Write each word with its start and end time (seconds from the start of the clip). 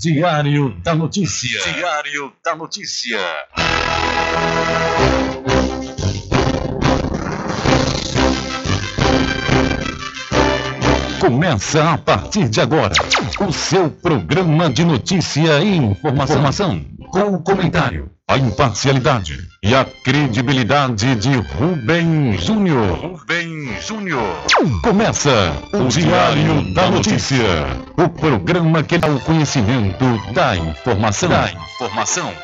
Diário 0.00 0.80
da 0.84 0.94
Notícia. 0.94 1.60
Diário 1.72 2.32
da 2.44 2.54
Notícia. 2.54 3.18
Começa 11.18 11.94
a 11.94 11.98
partir 11.98 12.48
de 12.48 12.60
agora 12.60 12.94
o 13.40 13.52
seu 13.52 13.90
programa 13.90 14.70
de 14.70 14.84
notícia 14.84 15.58
e 15.58 15.76
informação, 15.76 16.80
com 17.10 17.34
o 17.34 17.42
comentário, 17.42 18.08
a 18.28 18.36
imparcialidade 18.36 19.48
e 19.62 19.74
a 19.74 19.86
credibilidade 20.04 21.14
de 21.16 21.34
Rubem 21.56 22.36
Júnior. 22.38 22.98
Rubem 22.98 23.74
Júnior. 23.80 24.36
Começa 24.82 25.54
o 25.72 25.88
Diário 25.88 26.74
da 26.74 26.90
Notícia, 26.90 27.66
o 27.96 28.06
programa 28.10 28.82
que 28.82 28.98
dá 28.98 29.08
o 29.08 29.18
conhecimento 29.20 30.04
da 30.34 30.54
informação. 30.58 31.30
Da 31.30 31.50
informação. 31.52 32.34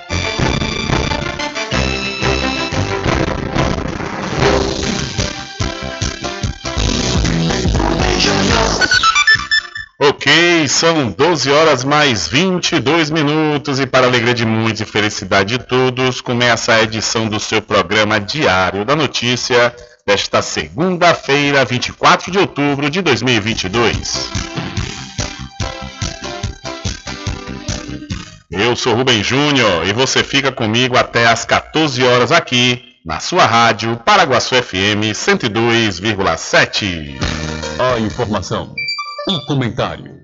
São 10.75 11.11
12 11.13 11.53
horas 11.53 11.85
mais 11.85 12.27
22 12.27 13.09
minutos 13.09 13.79
e 13.79 13.87
para 13.87 14.09
alegria 14.09 14.35
de 14.35 14.45
muitos 14.45 14.81
e 14.81 14.85
felicidade 14.85 15.57
de 15.57 15.65
todos, 15.65 16.21
começa 16.21 16.75
a 16.75 16.83
edição 16.83 17.29
do 17.29 17.39
seu 17.39 17.63
programa 17.63 18.19
Diário 18.19 18.85
da 18.85 18.97
Notícia 18.97 19.73
desta 20.05 20.43
segunda-feira, 20.43 21.65
24 21.65 22.33
de 22.33 22.41
outubro 22.41 22.91
de 22.91 23.01
2022. 23.03 24.33
Eu 28.51 28.75
sou 28.75 28.97
Rubem 28.97 29.23
Júnior 29.23 29.87
e 29.87 29.93
você 29.93 30.25
fica 30.25 30.51
comigo 30.51 30.97
até 30.97 31.29
às 31.29 31.45
14 31.45 32.03
horas 32.03 32.33
aqui 32.33 32.83
na 33.07 33.21
sua 33.21 33.47
rádio 33.47 33.97
Paraguaçu 34.05 34.57
FM 34.57 35.15
102,7. 35.15 37.15
A 37.79 38.01
informação 38.01 38.75
o 39.27 39.41
comentário 39.47 40.24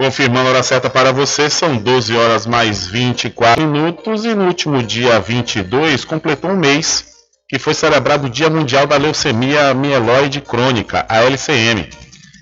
Confirmando 0.00 0.48
a 0.48 0.52
hora 0.52 0.62
certa 0.62 0.88
para 0.88 1.12
você, 1.12 1.50
são 1.50 1.76
12 1.76 2.16
horas 2.16 2.46
mais 2.46 2.86
24 2.86 3.66
minutos 3.66 4.24
e 4.24 4.34
no 4.34 4.46
último 4.46 4.82
dia 4.82 5.20
22 5.20 6.06
completou 6.06 6.52
um 6.52 6.56
mês 6.56 7.04
que 7.46 7.58
foi 7.58 7.74
celebrado 7.74 8.26
o 8.26 8.30
Dia 8.30 8.48
Mundial 8.48 8.86
da 8.86 8.96
Leucemia 8.96 9.74
Mieloide 9.74 10.40
Crônica, 10.40 11.04
a 11.06 11.18
LCM. 11.18 11.86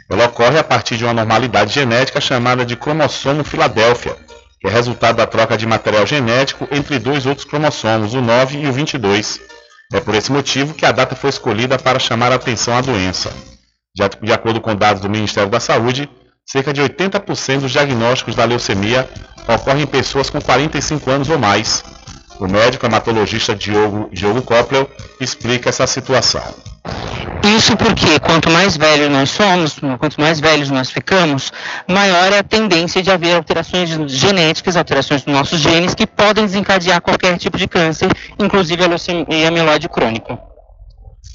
Ela 0.08 0.26
ocorre 0.26 0.56
a 0.56 0.62
partir 0.62 0.96
de 0.96 1.04
uma 1.04 1.12
normalidade 1.12 1.74
genética 1.74 2.20
chamada 2.20 2.64
de 2.64 2.76
cromossomo 2.76 3.42
Filadélfia, 3.42 4.16
que 4.60 4.68
é 4.68 4.70
resultado 4.70 5.16
da 5.16 5.26
troca 5.26 5.58
de 5.58 5.66
material 5.66 6.06
genético 6.06 6.68
entre 6.70 7.00
dois 7.00 7.26
outros 7.26 7.44
cromossomos, 7.44 8.14
o 8.14 8.20
9 8.20 8.56
e 8.56 8.68
o 8.68 8.72
22. 8.72 9.40
É 9.92 9.98
por 9.98 10.14
esse 10.14 10.30
motivo 10.30 10.74
que 10.74 10.86
a 10.86 10.92
data 10.92 11.16
foi 11.16 11.30
escolhida 11.30 11.76
para 11.76 11.98
chamar 11.98 12.30
a 12.30 12.36
atenção 12.36 12.76
à 12.76 12.80
doença. 12.80 13.32
De 14.22 14.32
acordo 14.32 14.60
com 14.60 14.76
dados 14.76 15.02
do 15.02 15.10
Ministério 15.10 15.50
da 15.50 15.58
Saúde, 15.58 16.08
cerca 16.50 16.72
de 16.72 16.80
80% 16.80 17.60
dos 17.60 17.72
diagnósticos 17.72 18.34
da 18.34 18.44
leucemia 18.46 19.08
ocorrem 19.46 19.82
em 19.82 19.86
pessoas 19.86 20.30
com 20.30 20.40
45 20.40 21.10
anos 21.10 21.28
ou 21.28 21.38
mais. 21.38 21.84
O 22.40 22.46
médico 22.46 22.86
hematologista 22.86 23.54
Diogo, 23.54 24.08
Diogo 24.12 24.40
Koppel 24.40 24.88
explica 25.20 25.68
essa 25.68 25.86
situação. 25.86 26.42
Isso 27.44 27.76
porque 27.76 28.18
quanto 28.20 28.50
mais 28.50 28.76
velhos 28.76 29.10
nós 29.10 29.30
somos, 29.30 29.78
quanto 29.98 30.20
mais 30.20 30.40
velhos 30.40 30.70
nós 30.70 30.90
ficamos, 30.90 31.52
maior 31.86 32.32
é 32.32 32.38
a 32.38 32.42
tendência 32.42 33.02
de 33.02 33.10
haver 33.10 33.36
alterações 33.36 33.90
genéticas, 34.10 34.76
alterações 34.76 35.22
dos 35.22 35.34
nossos 35.34 35.60
genes 35.60 35.94
que 35.94 36.06
podem 36.06 36.46
desencadear 36.46 37.00
qualquer 37.02 37.36
tipo 37.36 37.58
de 37.58 37.68
câncer, 37.68 38.08
inclusive 38.38 38.82
a 38.82 38.88
leucemia 38.88 39.48
amiloide 39.48 39.88
crônica. 39.88 40.47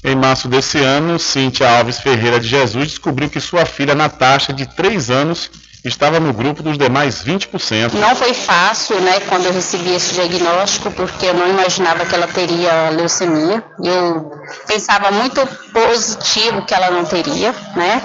Em 0.06 0.14
março 0.14 0.48
desse 0.48 0.78
ano, 0.78 1.18
Cíntia 1.18 1.66
Alves 1.78 1.98
Ferreira 1.98 2.38
de 2.38 2.46
Jesus 2.46 2.88
descobriu 2.88 3.30
que 3.30 3.40
sua 3.40 3.64
filha 3.64 3.94
Natasha, 3.94 4.52
de 4.52 4.66
3 4.66 5.10
anos, 5.10 5.50
estava 5.84 6.18
no 6.18 6.32
grupo 6.32 6.62
dos 6.62 6.78
demais 6.78 7.22
20%. 7.22 7.92
Não 7.94 8.16
foi 8.16 8.32
fácil, 8.32 8.98
né, 9.00 9.20
quando 9.28 9.46
eu 9.46 9.52
recebi 9.52 9.94
esse 9.94 10.14
diagnóstico, 10.14 10.90
porque 10.90 11.26
eu 11.26 11.34
não 11.34 11.48
imaginava 11.48 12.06
que 12.06 12.14
ela 12.14 12.26
teria 12.26 12.88
leucemia. 12.90 13.62
Eu 13.82 14.32
pensava 14.66 15.10
muito 15.10 15.46
positivo 15.72 16.64
que 16.64 16.74
ela 16.74 16.90
não 16.90 17.04
teria, 17.04 17.52
né? 17.76 18.02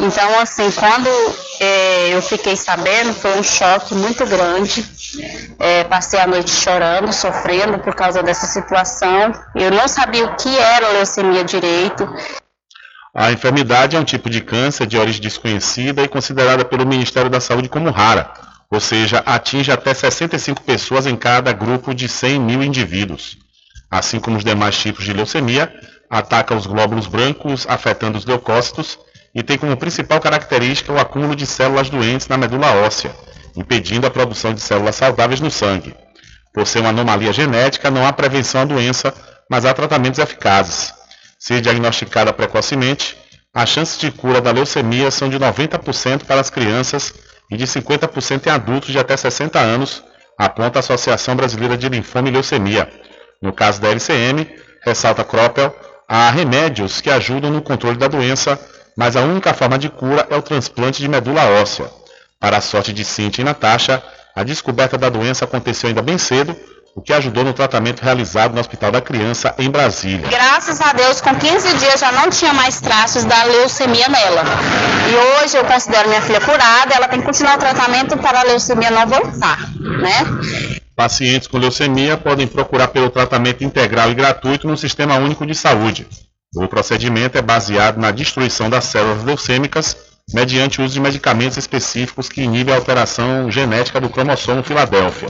Então, 0.00 0.40
assim, 0.40 0.70
quando 0.72 1.08
é, 1.60 2.14
eu 2.14 2.22
fiquei 2.22 2.56
sabendo, 2.56 3.12
foi 3.14 3.38
um 3.38 3.42
choque 3.42 3.94
muito 3.94 4.26
grande. 4.26 4.84
É, 5.58 5.84
passei 5.84 6.18
a 6.18 6.26
noite 6.26 6.50
chorando, 6.50 7.12
sofrendo 7.12 7.78
por 7.78 7.94
causa 7.94 8.22
dessa 8.22 8.46
situação. 8.46 9.32
Eu 9.54 9.70
não 9.70 9.86
sabia 9.86 10.24
o 10.24 10.36
que 10.36 10.58
era 10.58 10.88
leucemia 10.88 11.44
direito. 11.44 12.08
A 13.14 13.32
enfermidade 13.32 13.96
é 13.96 13.98
um 13.98 14.04
tipo 14.04 14.30
de 14.30 14.40
câncer 14.40 14.86
de 14.86 14.96
origem 14.96 15.20
desconhecida 15.20 16.02
e 16.02 16.08
considerada 16.08 16.64
pelo 16.64 16.86
Ministério 16.86 17.28
da 17.28 17.40
Saúde 17.40 17.68
como 17.68 17.90
rara, 17.90 18.32
ou 18.70 18.78
seja, 18.78 19.18
atinge 19.26 19.72
até 19.72 19.92
65 19.92 20.62
pessoas 20.62 21.06
em 21.06 21.16
cada 21.16 21.52
grupo 21.52 21.92
de 21.92 22.08
100 22.08 22.38
mil 22.38 22.62
indivíduos. 22.62 23.36
Assim 23.90 24.20
como 24.20 24.36
os 24.36 24.44
demais 24.44 24.78
tipos 24.78 25.04
de 25.04 25.12
leucemia, 25.12 25.74
ataca 26.08 26.54
os 26.54 26.66
glóbulos 26.66 27.08
brancos, 27.08 27.66
afetando 27.68 28.16
os 28.16 28.24
leucócitos, 28.24 28.96
e 29.34 29.42
tem 29.42 29.58
como 29.58 29.76
principal 29.76 30.20
característica 30.20 30.92
o 30.92 30.98
acúmulo 30.98 31.34
de 31.34 31.46
células 31.46 31.90
doentes 31.90 32.28
na 32.28 32.36
medula 32.36 32.72
óssea, 32.84 33.12
impedindo 33.56 34.06
a 34.06 34.10
produção 34.10 34.54
de 34.54 34.60
células 34.60 34.94
saudáveis 34.94 35.40
no 35.40 35.50
sangue. 35.50 35.96
Por 36.54 36.64
ser 36.64 36.78
uma 36.78 36.90
anomalia 36.90 37.32
genética, 37.32 37.90
não 37.90 38.06
há 38.06 38.12
prevenção 38.12 38.60
à 38.60 38.64
doença, 38.64 39.12
mas 39.48 39.64
há 39.64 39.74
tratamentos 39.74 40.20
eficazes. 40.20 40.99
Se 41.40 41.58
diagnosticada 41.58 42.34
precocemente, 42.34 43.16
as 43.54 43.70
chances 43.70 43.98
de 43.98 44.12
cura 44.12 44.42
da 44.42 44.52
leucemia 44.52 45.10
são 45.10 45.26
de 45.26 45.38
90% 45.38 46.24
para 46.24 46.38
as 46.38 46.50
crianças 46.50 47.14
e 47.50 47.56
de 47.56 47.66
50% 47.66 48.46
em 48.46 48.50
adultos 48.50 48.90
de 48.90 48.98
até 48.98 49.16
60 49.16 49.58
anos, 49.58 50.04
aponta 50.38 50.78
a 50.78 50.80
Associação 50.80 51.34
Brasileira 51.34 51.78
de 51.78 51.88
Linfoma 51.88 52.28
e 52.28 52.32
Leucemia. 52.32 52.92
No 53.40 53.54
caso 53.54 53.80
da 53.80 53.88
LCM, 53.88 54.46
ressalta 54.84 55.24
Kroppel, 55.24 55.74
há 56.06 56.28
remédios 56.30 57.00
que 57.00 57.08
ajudam 57.08 57.50
no 57.50 57.62
controle 57.62 57.96
da 57.96 58.06
doença, 58.06 58.60
mas 58.94 59.16
a 59.16 59.22
única 59.22 59.54
forma 59.54 59.78
de 59.78 59.88
cura 59.88 60.26
é 60.28 60.36
o 60.36 60.42
transplante 60.42 61.00
de 61.00 61.08
medula 61.08 61.42
óssea. 61.62 61.90
Para 62.38 62.58
a 62.58 62.60
sorte 62.60 62.92
de 62.92 63.02
Cintia 63.02 63.40
e 63.40 63.44
Natasha, 63.46 64.02
a 64.36 64.44
descoberta 64.44 64.98
da 64.98 65.08
doença 65.08 65.46
aconteceu 65.46 65.88
ainda 65.88 66.02
bem 66.02 66.18
cedo, 66.18 66.54
o 66.94 67.00
que 67.00 67.12
ajudou 67.12 67.44
no 67.44 67.52
tratamento 67.52 68.00
realizado 68.02 68.52
no 68.52 68.60
Hospital 68.60 68.90
da 68.90 69.00
Criança 69.00 69.54
em 69.58 69.70
Brasília. 69.70 70.26
Graças 70.28 70.80
a 70.80 70.92
Deus, 70.92 71.20
com 71.20 71.34
15 71.34 71.78
dias 71.78 72.00
já 72.00 72.12
não 72.12 72.30
tinha 72.30 72.52
mais 72.52 72.80
traços 72.80 73.24
da 73.24 73.44
leucemia 73.44 74.08
nela. 74.08 74.42
E 75.10 75.42
hoje 75.44 75.56
eu 75.56 75.64
considero 75.64 76.08
minha 76.08 76.22
filha 76.22 76.40
curada, 76.40 76.94
ela 76.94 77.08
tem 77.08 77.20
que 77.20 77.26
continuar 77.26 77.56
o 77.56 77.60
tratamento 77.60 78.16
para 78.18 78.40
a 78.40 78.42
leucemia 78.42 78.90
não 78.90 79.06
voltar, 79.06 79.58
né? 79.78 80.26
Pacientes 80.96 81.48
com 81.48 81.58
leucemia 81.58 82.16
podem 82.16 82.46
procurar 82.46 82.88
pelo 82.88 83.08
tratamento 83.08 83.64
integral 83.64 84.10
e 84.10 84.14
gratuito 84.14 84.66
no 84.66 84.76
Sistema 84.76 85.16
Único 85.16 85.46
de 85.46 85.54
Saúde. 85.54 86.06
O 86.54 86.66
procedimento 86.66 87.38
é 87.38 87.42
baseado 87.42 87.98
na 87.98 88.10
destruição 88.10 88.68
das 88.68 88.84
células 88.84 89.24
leucêmicas 89.24 89.96
mediante 90.34 90.80
o 90.80 90.84
uso 90.84 90.94
de 90.94 91.00
medicamentos 91.00 91.56
específicos 91.56 92.28
que 92.28 92.42
inibem 92.42 92.74
a 92.74 92.76
alteração 92.76 93.50
genética 93.50 94.00
do 94.00 94.08
cromossomo 94.08 94.62
Filadélfia. 94.62 95.28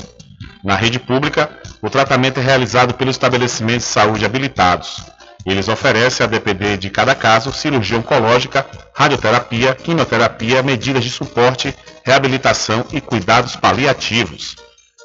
Na 0.62 0.77
rede 0.77 0.99
pública, 0.99 1.51
o 1.81 1.89
tratamento 1.89 2.39
é 2.39 2.43
realizado 2.43 2.95
pelos 2.95 3.17
estabelecimentos 3.17 3.87
de 3.87 3.93
saúde 3.93 4.25
habilitados. 4.25 5.03
Eles 5.47 5.69
oferecem, 5.69 6.25
a 6.25 6.29
depender 6.29 6.77
de 6.77 6.91
cada 6.91 7.15
caso, 7.15 7.53
cirurgia 7.53 7.99
oncológica, 7.99 8.67
radioterapia, 8.95 9.75
quimioterapia, 9.75 10.62
medidas 10.62 11.03
de 11.03 11.11
suporte, 11.11 11.75
reabilitação 12.05 12.85
e 12.93 13.01
cuidados 13.01 13.57
paliativos. 13.57 14.57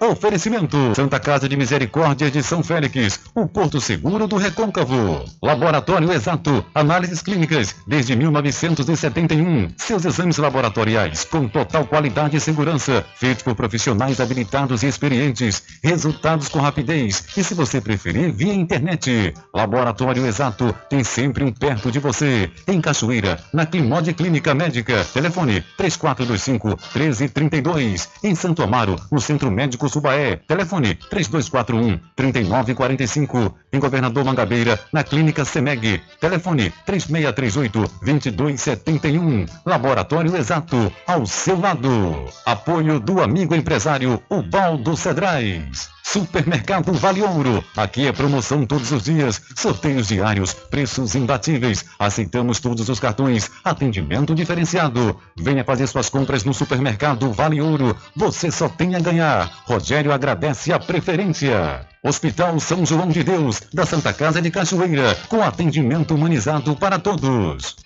Oferecimento: 0.00 0.94
Santa 0.94 1.18
Casa 1.18 1.48
de 1.48 1.56
Misericórdia 1.56 2.30
de 2.30 2.40
São 2.40 2.62
Félix, 2.62 3.20
o 3.34 3.48
Porto 3.48 3.80
Seguro 3.80 4.28
do 4.28 4.36
Recôncavo. 4.36 5.24
Laboratório 5.42 6.12
Exato, 6.12 6.64
análises 6.72 7.20
clínicas 7.20 7.74
desde 7.84 8.14
1971. 8.14 9.70
Seus 9.76 10.04
exames 10.04 10.38
laboratoriais 10.38 11.24
com 11.24 11.48
total 11.48 11.84
qualidade 11.84 12.36
e 12.36 12.40
segurança, 12.40 13.04
feitos 13.16 13.42
por 13.42 13.56
profissionais 13.56 14.20
habilitados 14.20 14.84
e 14.84 14.86
experientes. 14.86 15.64
Resultados 15.82 16.48
com 16.48 16.60
rapidez 16.60 17.24
e, 17.36 17.42
se 17.42 17.54
você 17.54 17.80
preferir, 17.80 18.32
via 18.32 18.54
internet. 18.54 19.34
Laboratório 19.52 20.26
Exato 20.26 20.72
tem 20.88 21.02
sempre 21.02 21.42
um 21.42 21.52
perto 21.52 21.90
de 21.90 21.98
você. 21.98 22.48
Em 22.68 22.80
Cachoeira, 22.80 23.40
na 23.52 23.66
Climode 23.66 24.14
Clínica 24.14 24.54
Médica. 24.54 25.04
Telefone 25.12 25.64
3425 25.76 26.68
1332. 26.94 28.08
Em 28.22 28.34
Santo 28.36 28.62
Amaro, 28.62 28.94
no 29.10 29.20
Centro 29.20 29.50
Médico 29.50 29.87
Subaé. 29.88 30.36
Telefone 30.46 30.94
3241 31.10 32.00
3945. 32.14 33.54
Em 33.72 33.78
Governador 33.78 34.24
Mangabeira, 34.24 34.78
na 34.92 35.04
Clínica 35.04 35.44
Semeg. 35.44 36.00
Telefone 36.20 36.72
3638 36.86 37.90
2271. 38.02 39.46
Laboratório 39.64 40.36
Exato, 40.36 40.92
ao 41.06 41.26
seu 41.26 41.60
lado. 41.60 42.24
Apoio 42.46 43.00
do 43.00 43.22
amigo 43.22 43.54
empresário 43.54 44.22
Ubaldo 44.30 44.96
Cedrais. 44.96 45.97
Supermercado 46.10 46.90
Vale 46.94 47.22
Ouro. 47.22 47.62
Aqui 47.76 48.06
é 48.06 48.12
promoção 48.12 48.64
todos 48.64 48.90
os 48.92 49.02
dias, 49.02 49.42
sorteios 49.54 50.08
diários, 50.08 50.54
preços 50.54 51.14
imbatíveis. 51.14 51.84
Aceitamos 51.98 52.60
todos 52.60 52.88
os 52.88 52.98
cartões, 52.98 53.50
atendimento 53.62 54.34
diferenciado. 54.34 55.20
Venha 55.36 55.62
fazer 55.62 55.86
suas 55.86 56.08
compras 56.08 56.44
no 56.44 56.54
Supermercado 56.54 57.30
Vale 57.30 57.60
Ouro. 57.60 57.94
Você 58.16 58.50
só 58.50 58.70
tem 58.70 58.94
a 58.94 59.00
ganhar. 59.00 59.52
Rogério 59.66 60.10
agradece 60.10 60.72
a 60.72 60.78
preferência. 60.78 61.86
Hospital 62.02 62.58
São 62.58 62.86
João 62.86 63.08
de 63.08 63.22
Deus, 63.22 63.60
da 63.74 63.84
Santa 63.84 64.10
Casa 64.14 64.40
de 64.40 64.50
Cachoeira, 64.50 65.14
com 65.28 65.42
atendimento 65.42 66.14
humanizado 66.14 66.74
para 66.74 66.98
todos. 66.98 67.76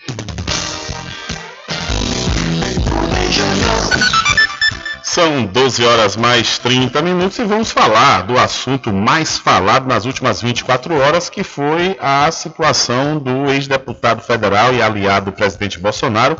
São 5.13 5.45
12 5.45 5.85
horas 5.85 6.17
mais 6.17 6.57
30 6.57 7.03
minutos 7.03 7.39
e 7.39 7.45
vamos 7.45 7.71
falar 7.71 8.23
do 8.23 8.39
assunto 8.39 8.91
mais 8.91 9.37
falado 9.37 9.87
nas 9.87 10.07
últimas 10.07 10.41
24 10.41 10.99
horas, 10.99 11.29
que 11.29 11.45
foi 11.45 11.99
a 12.01 12.31
situação 12.33 13.19
do 13.19 13.51
ex-deputado 13.51 14.23
federal 14.23 14.73
e 14.73 14.81
aliado 14.81 15.27
do 15.27 15.37
presidente 15.37 15.79
Bolsonaro, 15.79 16.35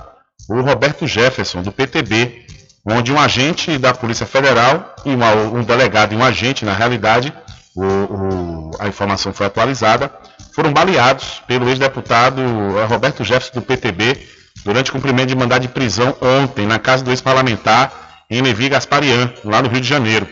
o 0.49 0.63
Roberto 0.63 1.07
Jefferson, 1.07 1.61
do 1.61 1.71
PTB, 1.71 2.47
onde 2.87 3.13
um 3.13 3.21
agente 3.21 3.77
da 3.77 3.93
Polícia 3.93 4.25
Federal 4.25 4.95
e 5.05 5.11
uma, 5.11 5.35
um 5.35 5.63
delegado 5.63 6.15
e 6.15 6.17
um 6.17 6.25
agente, 6.25 6.65
na 6.65 6.73
realidade, 6.73 7.31
o, 7.77 7.85
o, 7.85 8.71
a 8.79 8.89
informação 8.89 9.35
foi 9.35 9.49
atualizada, 9.49 10.11
foram 10.55 10.73
baleados 10.73 11.43
pelo 11.47 11.69
ex-deputado 11.69 12.41
eh, 12.41 12.87
Roberto 12.87 13.23
Jefferson 13.23 13.61
do 13.61 13.67
PTB 13.67 14.17
durante 14.65 14.91
cumprimento 14.91 15.29
de 15.29 15.37
mandado 15.37 15.61
de 15.61 15.69
prisão 15.69 16.17
ontem 16.23 16.67
na 16.67 16.79
casa 16.79 17.05
do 17.05 17.11
ex-parlamentar 17.11 18.02
em 18.33 18.41
Levi 18.41 18.69
Gasparian, 18.69 19.33
lá 19.45 19.61
no 19.61 19.69
Rio 19.69 19.81
de 19.81 19.89
Janeiro. 19.89 20.27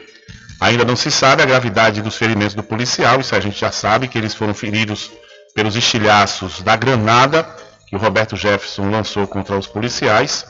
Ainda 0.61 0.85
não 0.85 0.97
se 0.97 1.11
sabe 1.11 1.42
a 1.42 1.47
gravidade 1.47 2.02
dos 2.02 2.16
ferimentos 2.16 2.54
do 2.54 2.62
policial, 2.62 3.21
isso 3.21 3.35
a 3.35 3.40
gente 3.40 3.61
já 3.61 3.71
sabe, 3.71 4.09
que 4.09 4.16
eles 4.16 4.35
foram 4.35 4.54
feridos 4.54 5.11
pelos 5.54 5.76
estilhaços 5.76 6.62
da 6.62 6.76
granada 6.76 7.47
que 7.87 7.97
o 7.97 7.99
Roberto 7.99 8.37
Jefferson 8.37 8.88
lançou 8.88 9.26
contra 9.26 9.59
os 9.59 9.66
policiais. 9.66 10.47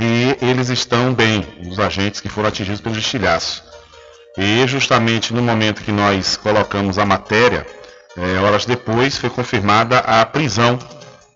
E 0.00 0.36
eles 0.40 0.70
estão 0.70 1.12
bem, 1.12 1.46
os 1.68 1.78
agentes 1.78 2.20
que 2.20 2.28
foram 2.28 2.48
atingidos 2.48 2.80
pelos 2.80 2.98
estilhaços. 2.98 3.62
E 4.38 4.66
justamente 4.66 5.34
no 5.34 5.42
momento 5.42 5.82
que 5.82 5.92
nós 5.92 6.36
colocamos 6.36 6.98
a 6.98 7.04
matéria, 7.04 7.66
é, 8.16 8.38
horas 8.40 8.64
depois, 8.64 9.16
foi 9.16 9.30
confirmada 9.30 9.98
a 9.98 10.24
prisão 10.24 10.78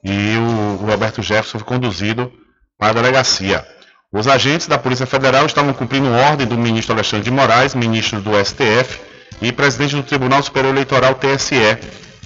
e 0.03 0.37
o, 0.37 0.83
o 0.83 0.87
Roberto 0.87 1.23
Jefferson 1.23 1.59
foi 1.59 1.67
conduzido 1.67 2.33
para 2.79 2.91
a 2.91 2.95
delegacia. 2.95 3.78
Os 4.11 4.27
agentes 4.27 4.67
da 4.67 4.79
Polícia 4.79 5.05
Federal 5.05 5.45
estavam 5.45 5.75
cumprindo 5.75 6.11
ordem 6.11 6.47
do 6.47 6.57
ministro 6.57 6.95
Alexandre 6.95 7.27
de 7.27 7.31
Moraes, 7.31 7.75
ministro 7.75 8.23
do 8.23 8.43
STF 8.43 8.99
e 9.43 9.53
presidente 9.53 9.97
do 9.97 10.03
Tribunal 10.03 10.43
Superior 10.43 10.73
Eleitoral 10.73 11.15
TSE, 11.15 11.77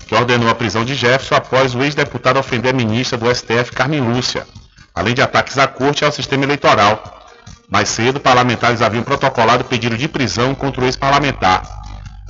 que 0.07 0.15
ordenou 0.15 0.49
a 0.49 0.55
prisão 0.55 0.85
de 0.85 0.95
Jefferson 0.95 1.35
após 1.35 1.75
o 1.75 1.83
ex-deputado 1.83 2.39
ofender 2.39 2.73
a 2.73 2.77
ministra 2.77 3.19
do 3.19 3.29
STF, 3.35 3.73
Carmen 3.73 4.01
Lúcia, 4.01 4.47
além 4.95 5.13
de 5.13 5.23
ataques 5.23 5.59
à 5.59 5.67
corte 5.67 6.03
e 6.03 6.05
ao 6.05 6.13
sistema 6.13 6.45
eleitoral. 6.45 7.27
Mais 7.69 7.89
cedo, 7.89 8.21
parlamentares 8.21 8.81
haviam 8.81 9.03
protocolado 9.03 9.65
pedido 9.65 9.99
de 9.99 10.07
prisão 10.07 10.55
contra 10.55 10.83
o 10.83 10.85
ex-parlamentar. 10.85 11.65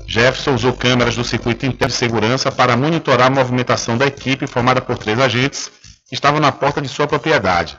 Jefferson 0.08 0.54
usou 0.54 0.72
câmeras 0.72 1.14
do 1.14 1.24
circuito 1.24 1.66
interno 1.66 1.92
de 1.92 1.98
segurança 1.98 2.50
para 2.50 2.74
monitorar 2.74 3.26
a 3.26 3.30
movimentação 3.30 3.98
da 3.98 4.06
equipe 4.06 4.46
formada 4.46 4.80
por 4.80 4.96
três 4.96 5.20
agentes 5.20 5.70
que 6.08 6.14
estavam 6.14 6.40
na 6.40 6.52
porta 6.52 6.80
de 6.80 6.88
sua 6.88 7.06
propriedade. 7.06 7.76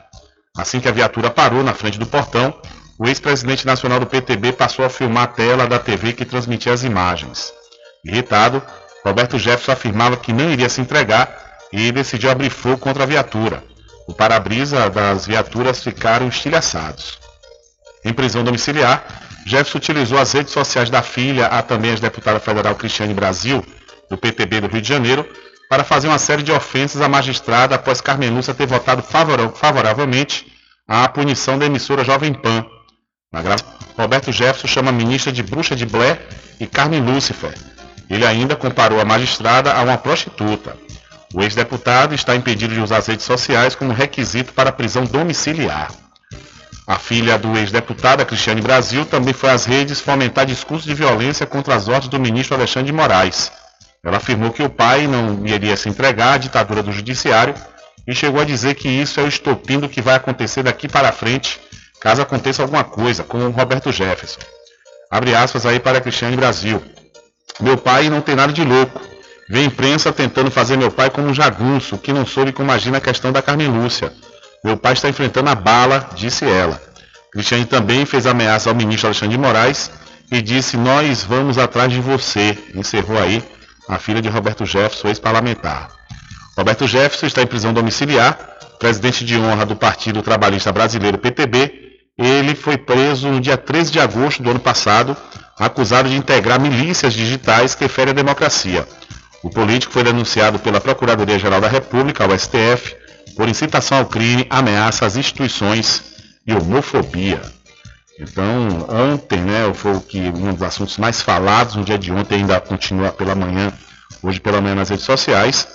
Assim 0.56 0.80
que 0.80 0.88
a 0.88 0.92
viatura 0.92 1.32
parou 1.32 1.64
na 1.64 1.74
frente 1.74 1.98
do 1.98 2.06
portão, 2.06 2.54
o 3.00 3.08
ex-presidente 3.08 3.66
nacional 3.66 4.00
do 4.00 4.06
PTB 4.06 4.54
passou 4.54 4.86
a 4.86 4.90
filmar 4.90 5.24
a 5.24 5.28
tela 5.28 5.66
da 5.66 5.80
TV 5.80 6.14
que 6.14 6.24
transmitia 6.24 6.72
as 6.72 6.84
imagens. 6.84 7.52
Irritado, 8.06 8.62
Roberto 9.04 9.40
Jefferson 9.40 9.72
afirmava 9.72 10.16
que 10.16 10.32
não 10.32 10.52
iria 10.52 10.70
se 10.70 10.80
entregar 10.80 11.58
e 11.72 11.92
decidiu 11.92 12.30
abrir 12.30 12.52
fogo 12.52 12.78
contra 12.78 13.02
a 13.02 13.08
viatura. 13.08 13.64
O 14.08 14.14
para-brisa 14.14 14.92
das 14.92 15.26
viaturas 15.26 15.84
ficaram 15.84 16.28
estilhaçados. 16.28 17.18
Em 18.06 18.14
prisão 18.14 18.44
domiciliar, 18.44 19.04
Jefferson 19.48 19.80
utilizou 19.80 20.20
as 20.20 20.32
redes 20.34 20.54
sociais 20.54 20.90
da 20.90 21.02
filha, 21.02 21.48
a 21.48 21.64
também 21.64 21.94
a 21.94 21.96
deputada 21.96 22.40
federal 22.40 22.76
Cristiane 22.76 23.14
Brasil, 23.14 23.66
do 24.08 24.18
PTB 24.18 24.62
do 24.62 24.68
Rio 24.68 24.82
de 24.82 24.88
Janeiro, 24.88 25.28
para 25.74 25.84
fazer 25.84 26.08
uma 26.08 26.20
série 26.20 26.44
de 26.44 26.52
ofensas 26.52 27.02
à 27.02 27.10
magistrada 27.10 27.74
após 27.74 28.00
Carmen 28.00 28.30
Lúcia 28.30 28.54
ter 28.54 28.68
votado 28.68 29.02
favoravelmente 29.02 30.46
à 30.88 31.10
punição 31.10 31.58
da 31.58 31.66
emissora 31.66 32.04
Jovem 32.04 32.32
Pan. 32.32 32.64
Roberto 33.98 34.32
Jefferson 34.32 34.68
chama 34.68 34.92
a 34.92 34.94
ministra 34.94 35.32
de 35.32 35.42
bruxa 35.42 35.76
de 35.76 35.84
Blé 35.88 36.20
e 36.60 36.68
Carmen 36.68 37.02
Lúcifer. 37.02 37.56
Ele 38.08 38.24
ainda 38.24 38.56
comparou 38.56 39.02
a 39.02 39.06
magistrada 39.06 39.74
a 39.74 39.82
uma 39.82 39.98
prostituta. 39.98 40.78
O 41.34 41.42
ex-deputado 41.42 42.14
está 42.14 42.36
impedido 42.36 42.76
de 42.76 42.80
usar 42.80 42.98
as 42.98 43.08
redes 43.08 43.26
sociais 43.26 43.74
como 43.74 43.94
requisito 43.94 44.54
para 44.54 44.70
a 44.70 44.74
prisão 44.74 45.06
domiciliar. 45.06 45.92
A 46.86 47.00
filha 47.00 47.36
do 47.36 47.58
ex-deputado, 47.58 48.24
Cristiane 48.28 48.62
Brasil, 48.62 49.06
também 49.08 49.34
foi 49.34 49.50
às 49.50 49.66
redes 49.66 50.00
fomentar 50.00 50.46
discursos 50.46 50.86
de 50.86 50.94
violência 50.94 51.48
contra 51.48 51.74
as 51.74 51.88
ordens 51.88 52.10
do 52.10 52.20
ministro 52.20 52.56
Alexandre 52.56 52.92
de 52.92 52.94
Moraes. 52.96 53.52
Ela 54.04 54.18
afirmou 54.18 54.52
que 54.52 54.62
o 54.62 54.70
pai 54.70 55.08
não 55.08 55.46
iria 55.48 55.78
se 55.78 55.88
entregar 55.88 56.34
à 56.34 56.38
ditadura 56.38 56.84
do 56.84 56.92
judiciário 56.92 57.56
e 58.06 58.14
chegou 58.14 58.42
a 58.42 58.46
dizer 58.46 58.76
que 58.76 58.90
isso 58.90 59.20
é 59.20 59.24
o 59.24 59.28
estopim 59.28 59.80
do 59.80 59.88
que 59.88 60.02
vai 60.02 60.16
acontecer 60.16 60.62
daqui 60.62 60.90
para 60.90 61.14
frente, 61.14 61.60
caso 62.02 62.22
aconteça 62.22 62.62
alguma 62.62 62.84
coisa, 62.84 63.24
com 63.24 63.38
o 63.38 63.52
Roberto 63.52 63.94
Jefferson. 63.94 64.42
Abre 65.10 65.34
aspas 65.34 65.66
aí 65.66 65.80
para 65.80 66.02
Cristiane 66.02 66.36
Brasil. 66.36 66.84
Meu 67.62 67.78
pai 67.78 68.10
não 68.10 68.20
tem 68.20 68.36
nada 68.36 68.52
de 68.52 68.64
louco. 68.64 69.00
Vê 69.50 69.60
a 69.60 69.64
imprensa 69.64 70.12
tentando 70.12 70.52
fazer 70.52 70.76
meu 70.76 70.92
pai 70.92 71.10
como 71.10 71.30
um 71.30 71.34
jagunço, 71.34 71.98
que 71.98 72.12
não 72.12 72.26
soube 72.26 72.52
como 72.52 72.72
agir 72.72 72.92
na 72.92 73.00
questão 73.00 73.32
da 73.32 73.42
Carmen 73.42 73.68
Lúcia. 73.68 74.12
Meu 74.64 74.76
pai 74.76 74.94
está 74.94 75.08
enfrentando 75.08 75.50
a 75.50 75.56
bala, 75.56 76.10
disse 76.16 76.44
ela. 76.46 76.82
Cristiane 77.32 77.66
também 77.66 78.06
fez 78.06 78.26
ameaça 78.26 78.70
ao 78.70 78.76
ministro 78.76 79.08
Alexandre 79.08 79.38
de 79.38 79.42
Moraes 79.42 79.92
e 80.32 80.42
disse: 80.42 80.76
Nós 80.78 81.24
vamos 81.24 81.58
atrás 81.58 81.92
de 81.92 82.02
você. 82.02 82.58
Encerrou 82.74 83.18
aí 83.18 83.44
a 83.88 84.00
filha 84.00 84.22
de 84.22 84.30
Roberto 84.30 84.66
Jefferson, 84.66 85.10
ex-parlamentar. 85.10 85.90
Roberto 86.58 86.88
Jefferson 86.88 87.26
está 87.26 87.42
em 87.42 87.48
prisão 87.48 87.74
domiciliar, 87.74 88.38
presidente 88.80 89.26
de 89.26 89.38
honra 89.38 89.66
do 89.66 89.76
Partido 89.76 90.22
Trabalhista 90.22 90.72
Brasileiro 90.72 91.18
PTB. 91.18 91.82
Ele 92.18 92.54
foi 92.54 92.78
preso 92.78 93.28
no 93.28 93.42
dia 93.42 93.58
13 93.58 93.92
de 93.92 94.00
agosto 94.00 94.44
do 94.44 94.52
ano 94.52 94.60
passado, 94.60 95.18
acusado 95.58 96.10
de 96.10 96.16
integrar 96.16 96.60
milícias 96.60 97.14
digitais 97.14 97.74
que 97.74 97.88
ferem 97.88 98.12
a 98.12 98.16
democracia. 98.16 98.88
O 99.42 99.50
político 99.50 99.92
foi 99.92 100.04
denunciado 100.04 100.60
pela 100.60 100.80
Procuradoria-Geral 100.80 101.60
da 101.60 101.68
República, 101.68 102.24
ao 102.24 102.38
STF, 102.38 102.96
por 103.36 103.50
incitação 103.50 103.98
ao 103.98 104.06
crime, 104.06 104.46
ameaça 104.50 105.06
às 105.06 105.16
instituições 105.16 106.04
e 106.46 106.54
homofobia. 106.54 107.42
Então, 108.24 108.88
ontem, 108.90 109.42
né, 109.42 109.72
foi 109.74 109.94
o 109.96 110.02
que 110.02 110.20
um 110.20 110.54
dos 110.54 110.64
assuntos 110.64 110.98
mais 110.98 111.22
falados 111.22 111.76
no 111.76 111.84
dia 111.84 111.98
de 111.98 112.12
ontem, 112.12 112.36
ainda 112.36 112.60
continua 112.62 113.12
pela 113.12 113.36
manhã, 113.36 113.72
hoje 114.22 114.40
pela 114.40 114.62
manhã 114.62 114.76
nas 114.76 114.90
redes 114.90 115.04
sociais, 115.04 115.68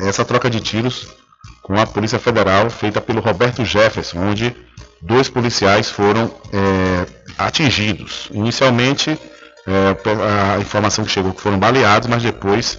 essa 0.00 0.24
troca 0.24 0.48
de 0.48 0.60
tiros 0.60 1.08
com 1.60 1.78
a 1.78 1.84
Polícia 1.84 2.20
Federal 2.20 2.70
feita 2.70 3.00
pelo 3.00 3.20
Roberto 3.20 3.64
Jefferson, 3.64 4.18
onde 4.18 4.54
dois 5.00 5.28
policiais 5.28 5.90
foram 5.90 6.32
é, 6.52 7.06
atingidos. 7.36 8.28
Inicialmente, 8.30 9.18
é, 9.66 10.56
a 10.56 10.60
informação 10.60 11.04
que 11.04 11.10
chegou 11.10 11.32
que 11.32 11.40
foram 11.40 11.58
baleados, 11.58 12.08
mas 12.08 12.22
depois 12.22 12.78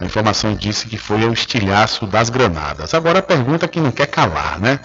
a 0.00 0.04
informação 0.04 0.54
disse 0.54 0.86
que 0.86 0.96
foi 0.96 1.24
o 1.24 1.32
estilhaço 1.32 2.06
das 2.06 2.30
granadas. 2.30 2.94
Agora 2.94 3.18
a 3.18 3.22
pergunta 3.22 3.66
que 3.66 3.80
não 3.80 3.90
quer 3.90 4.06
calar, 4.06 4.60
né? 4.60 4.78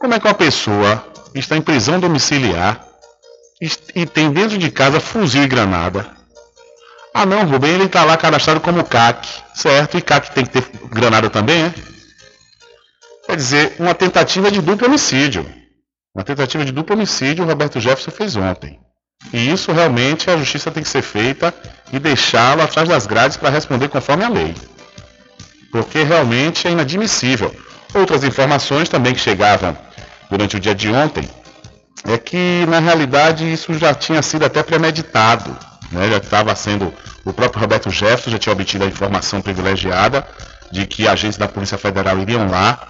Como 0.00 0.14
é 0.14 0.18
que 0.20 0.26
uma 0.26 0.34
pessoa 0.34 1.04
está 1.34 1.56
em 1.56 1.62
prisão 1.62 2.00
domiciliar 2.00 2.87
e 3.60 4.06
tem 4.06 4.30
dentro 4.32 4.56
de 4.56 4.70
casa 4.70 5.00
fuzil 5.00 5.42
e 5.42 5.48
granada? 5.48 6.06
Ah 7.12 7.26
não, 7.26 7.44
Rubem, 7.44 7.72
ele 7.72 7.84
está 7.84 8.04
lá 8.04 8.16
cadastrado 8.16 8.60
como 8.60 8.84
CAC, 8.84 9.28
certo? 9.54 9.98
E 9.98 10.02
CAC 10.02 10.32
tem 10.32 10.44
que 10.46 10.50
ter 10.50 10.70
granada 10.88 11.28
também, 11.28 11.64
é? 11.64 11.74
Quer 13.26 13.36
dizer, 13.36 13.76
uma 13.78 13.94
tentativa 13.94 14.50
de 14.50 14.60
duplo 14.62 14.86
homicídio. 14.86 15.44
Uma 16.14 16.24
tentativa 16.24 16.64
de 16.64 16.72
duplo 16.72 16.94
homicídio 16.94 17.44
o 17.44 17.46
Roberto 17.46 17.80
Jefferson 17.80 18.10
fez 18.10 18.36
ontem. 18.36 18.78
E 19.32 19.50
isso 19.50 19.72
realmente 19.72 20.30
a 20.30 20.36
justiça 20.36 20.70
tem 20.70 20.82
que 20.82 20.88
ser 20.88 21.02
feita 21.02 21.52
e 21.92 21.98
deixá-lo 21.98 22.62
atrás 22.62 22.88
das 22.88 23.06
grades 23.06 23.36
para 23.36 23.50
responder 23.50 23.88
conforme 23.88 24.24
a 24.24 24.28
lei. 24.28 24.54
Porque 25.72 26.02
realmente 26.02 26.68
é 26.68 26.70
inadmissível. 26.70 27.54
Outras 27.94 28.22
informações 28.22 28.88
também 28.88 29.12
que 29.12 29.20
chegavam 29.20 29.76
durante 30.30 30.56
o 30.56 30.60
dia 30.60 30.74
de 30.74 30.88
ontem 30.88 31.28
é 32.04 32.18
que 32.18 32.64
na 32.68 32.78
realidade 32.78 33.50
isso 33.50 33.74
já 33.74 33.94
tinha 33.94 34.22
sido 34.22 34.44
até 34.44 34.62
premeditado. 34.62 35.56
Né? 35.90 36.10
Já 36.10 36.18
estava 36.18 36.54
sendo. 36.54 36.92
O 37.24 37.32
próprio 37.32 37.60
Roberto 37.60 37.90
Jefferson 37.90 38.30
já 38.30 38.38
tinha 38.38 38.52
obtido 38.52 38.84
a 38.84 38.86
informação 38.86 39.42
privilegiada 39.42 40.26
de 40.70 40.86
que 40.86 41.06
agentes 41.06 41.36
da 41.36 41.48
Polícia 41.48 41.76
Federal 41.76 42.18
iriam 42.18 42.48
lá. 42.48 42.86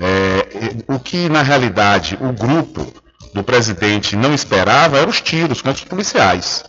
É, 0.00 0.82
o 0.88 0.98
que 0.98 1.28
na 1.28 1.42
realidade 1.42 2.18
o 2.20 2.32
grupo 2.32 2.92
do 3.32 3.44
presidente 3.44 4.16
não 4.16 4.34
esperava 4.34 4.98
eram 4.98 5.10
os 5.10 5.20
tiros 5.20 5.60
contra 5.60 5.82
os 5.82 5.88
policiais. 5.88 6.64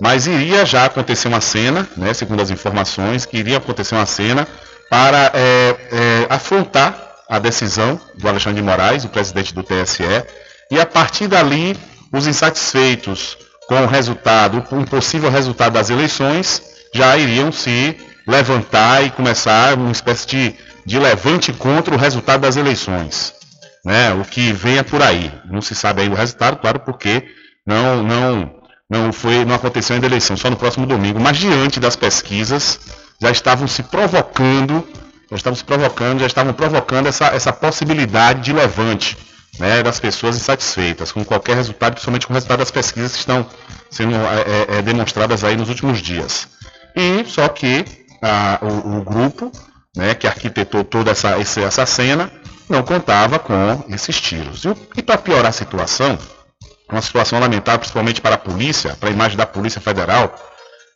Mas 0.00 0.26
iria 0.26 0.64
já 0.64 0.84
acontecer 0.84 1.28
uma 1.28 1.40
cena, 1.40 1.88
né, 1.96 2.12
segundo 2.12 2.42
as 2.42 2.50
informações, 2.50 3.24
que 3.24 3.36
iria 3.36 3.58
acontecer 3.58 3.94
uma 3.94 4.06
cena 4.06 4.46
para 4.90 5.30
é, 5.34 5.76
é, 5.92 6.26
afrontar 6.28 7.04
a 7.28 7.38
decisão 7.38 8.00
do 8.14 8.28
Alexandre 8.28 8.60
de 8.60 8.66
Moraes, 8.66 9.04
o 9.04 9.08
presidente 9.08 9.54
do 9.54 9.62
TSE, 9.62 10.04
e 10.70 10.80
a 10.80 10.86
partir 10.86 11.28
dali, 11.28 11.76
os 12.12 12.26
insatisfeitos 12.26 13.36
com 13.68 13.82
o 13.82 13.86
resultado, 13.86 14.62
com 14.62 14.80
o 14.80 14.86
possível 14.86 15.30
resultado 15.30 15.72
das 15.72 15.90
eleições, 15.90 16.62
já 16.94 17.16
iriam 17.16 17.50
se 17.50 17.96
levantar 18.26 19.04
e 19.04 19.10
começar 19.10 19.74
uma 19.74 19.92
espécie 19.92 20.26
de, 20.26 20.54
de 20.84 20.98
levante 20.98 21.52
contra 21.52 21.94
o 21.94 21.98
resultado 21.98 22.42
das 22.42 22.56
eleições 22.56 23.34
né, 23.84 24.14
o 24.14 24.24
que 24.24 24.52
venha 24.52 24.82
por 24.82 25.02
aí. 25.02 25.30
Não 25.44 25.60
se 25.60 25.74
sabe 25.74 26.02
aí 26.02 26.08
o 26.08 26.14
resultado, 26.14 26.56
claro, 26.56 26.80
porque 26.80 27.24
não, 27.66 28.02
não, 28.02 28.54
não, 28.88 29.12
foi, 29.12 29.44
não 29.44 29.54
aconteceu 29.54 29.94
ainda 29.94 30.06
a 30.06 30.08
eleição, 30.08 30.36
só 30.36 30.48
no 30.48 30.56
próximo 30.56 30.86
domingo. 30.86 31.20
Mas 31.20 31.36
diante 31.36 31.78
das 31.78 31.94
pesquisas, 31.94 32.80
já 33.20 33.30
estavam 33.30 33.68
se 33.68 33.82
provocando, 33.82 34.86
já 35.30 35.36
estavam 35.36 35.56
se 35.56 35.64
provocando, 35.64 36.20
já 36.20 36.26
estavam 36.26 36.54
provocando 36.54 37.06
essa, 37.06 37.26
essa 37.26 37.52
possibilidade 37.52 38.40
de 38.40 38.52
levante 38.52 39.16
né, 39.58 39.82
das 39.82 40.00
pessoas 40.00 40.36
insatisfeitas 40.36 41.12
com 41.12 41.24
qualquer 41.24 41.56
resultado, 41.56 41.92
principalmente 41.92 42.26
com 42.26 42.32
o 42.32 42.34
resultado 42.34 42.58
das 42.58 42.70
pesquisas 42.70 43.12
que 43.12 43.18
estão 43.18 43.46
sendo 43.90 44.14
é, 44.14 44.18
é, 44.18 44.78
é 44.78 44.82
demonstradas 44.82 45.44
aí 45.44 45.56
nos 45.56 45.68
últimos 45.68 45.98
dias. 46.00 46.48
E 46.94 47.24
só 47.26 47.48
que 47.48 47.84
a, 48.22 48.58
o, 48.62 48.98
o, 48.98 49.04
grupo 49.04 49.50
né, 49.96 50.14
que 50.14 50.26
arquitetou 50.26 50.84
toda 50.84 51.10
essa, 51.10 51.36
essa 51.38 51.86
cena 51.86 52.30
não 52.68 52.82
contava 52.82 53.38
com 53.38 53.84
esses 53.88 54.20
tiros. 54.20 54.64
E, 54.64 54.74
e 54.96 55.02
para 55.02 55.18
piorar 55.18 55.46
a 55.46 55.52
situação, 55.52 56.18
uma 56.90 57.02
situação 57.02 57.38
lamentável, 57.38 57.80
principalmente 57.80 58.20
para 58.20 58.36
a 58.36 58.38
polícia, 58.38 58.96
para 58.98 59.08
a 59.08 59.12
imagem 59.12 59.36
da 59.36 59.46
Polícia 59.46 59.80
Federal, 59.80 60.34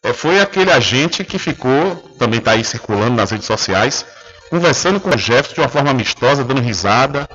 é, 0.03 0.13
foi 0.13 0.41
aquele 0.41 0.71
agente 0.71 1.25
que 1.25 1.39
ficou, 1.39 1.97
também 2.19 2.39
está 2.39 2.53
aí 2.53 2.65
circulando 2.65 3.17
nas 3.17 3.31
redes 3.31 3.47
sociais, 3.47 4.07
conversando 4.49 5.01
com 5.01 5.11
o 5.11 5.19
Jefferson 5.19 5.55
de 5.55 5.61
uma 5.61 5.69
forma 5.69 5.91
amistosa, 5.91 6.45
dando 6.45 6.61
risada, 6.61 7.29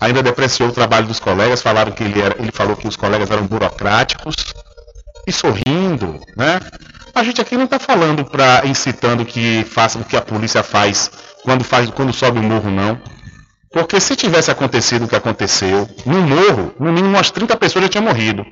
ainda 0.00 0.22
depreciou 0.22 0.68
o 0.68 0.72
trabalho 0.72 1.06
dos 1.06 1.20
colegas, 1.20 1.62
falaram 1.62 1.92
que 1.92 2.02
ele, 2.02 2.20
era, 2.20 2.36
ele 2.38 2.52
falou 2.52 2.76
que 2.76 2.88
os 2.88 2.96
colegas 2.96 3.30
eram 3.30 3.46
burocráticos, 3.46 4.36
e 5.28 5.32
sorrindo, 5.32 6.18
né? 6.36 6.58
A 7.14 7.22
gente 7.22 7.40
aqui 7.40 7.56
não 7.56 7.64
está 7.64 7.78
falando 7.78 8.24
para 8.24 8.62
incitando 8.64 9.24
que 9.24 9.64
faça 9.64 9.98
o 9.98 10.04
que 10.04 10.16
a 10.16 10.22
polícia 10.22 10.62
faz 10.62 11.10
quando, 11.42 11.62
faz 11.62 11.90
quando 11.90 12.12
sobe 12.12 12.38
o 12.38 12.42
morro, 12.42 12.70
não. 12.70 12.98
Porque 13.70 14.00
se 14.00 14.16
tivesse 14.16 14.50
acontecido 14.50 15.04
o 15.04 15.08
que 15.08 15.16
aconteceu, 15.16 15.86
no 16.06 16.22
morro, 16.22 16.74
no 16.80 16.90
mínimo 16.90 17.14
umas 17.14 17.30
30 17.30 17.56
pessoas 17.56 17.84
já 17.84 17.88
tinham 17.90 18.04
morrido. 18.04 18.46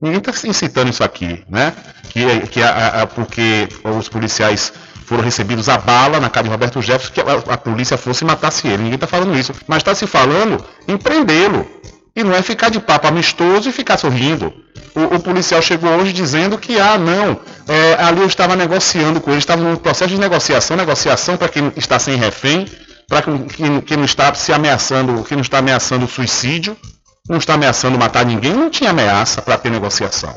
Ninguém 0.00 0.18
está 0.18 0.48
incitando 0.48 0.90
isso 0.90 1.04
aqui, 1.04 1.44
né? 1.48 1.72
Que, 2.10 2.46
que 2.48 2.62
a, 2.62 3.02
a, 3.02 3.06
porque 3.06 3.68
os 3.84 4.08
policiais 4.08 4.72
foram 5.06 5.22
recebidos 5.22 5.68
a 5.68 5.78
bala 5.78 6.18
na 6.18 6.28
casa 6.28 6.44
de 6.44 6.50
Roberto 6.50 6.82
Jefferson, 6.82 7.12
que 7.12 7.20
a, 7.20 7.54
a 7.54 7.56
polícia 7.56 7.96
fosse 7.96 8.24
e 8.24 8.26
matasse 8.26 8.66
ele. 8.66 8.78
Ninguém 8.78 8.96
está 8.96 9.06
falando 9.06 9.38
isso. 9.38 9.52
Mas 9.66 9.78
está 9.78 9.94
se 9.94 10.06
falando 10.06 10.62
em 10.86 10.98
prendê-lo. 10.98 11.66
E 12.14 12.24
não 12.24 12.34
é 12.34 12.42
ficar 12.42 12.70
de 12.70 12.80
papo 12.80 13.06
amistoso 13.06 13.68
e 13.68 13.72
ficar 13.72 13.98
sorrindo. 13.98 14.52
O, 14.94 15.16
o 15.16 15.20
policial 15.20 15.62
chegou 15.62 15.90
hoje 15.90 16.12
dizendo 16.12 16.58
que, 16.58 16.80
ah, 16.80 16.98
não, 16.98 17.38
é, 17.68 18.02
ali 18.02 18.20
eu 18.20 18.26
estava 18.26 18.56
negociando 18.56 19.20
com 19.20 19.30
ele, 19.30 19.38
estava 19.38 19.62
no 19.62 19.78
processo 19.78 20.14
de 20.14 20.18
negociação, 20.18 20.76
negociação 20.76 21.36
para 21.36 21.48
quem 21.48 21.72
está 21.76 21.98
sem 21.98 22.16
refém, 22.16 22.66
para 23.06 23.22
quem, 23.22 23.80
quem 23.80 23.96
não 23.96 24.04
está 24.04 24.34
se 24.34 24.52
ameaçando, 24.52 25.22
quem 25.24 25.36
não 25.36 25.42
está 25.42 25.58
ameaçando 25.58 26.08
suicídio, 26.08 26.76
não 27.28 27.38
está 27.38 27.54
ameaçando 27.54 27.98
matar 27.98 28.24
ninguém, 28.24 28.54
não 28.54 28.70
tinha 28.70 28.90
ameaça 28.90 29.42
para 29.42 29.58
ter 29.58 29.70
negociação. 29.70 30.34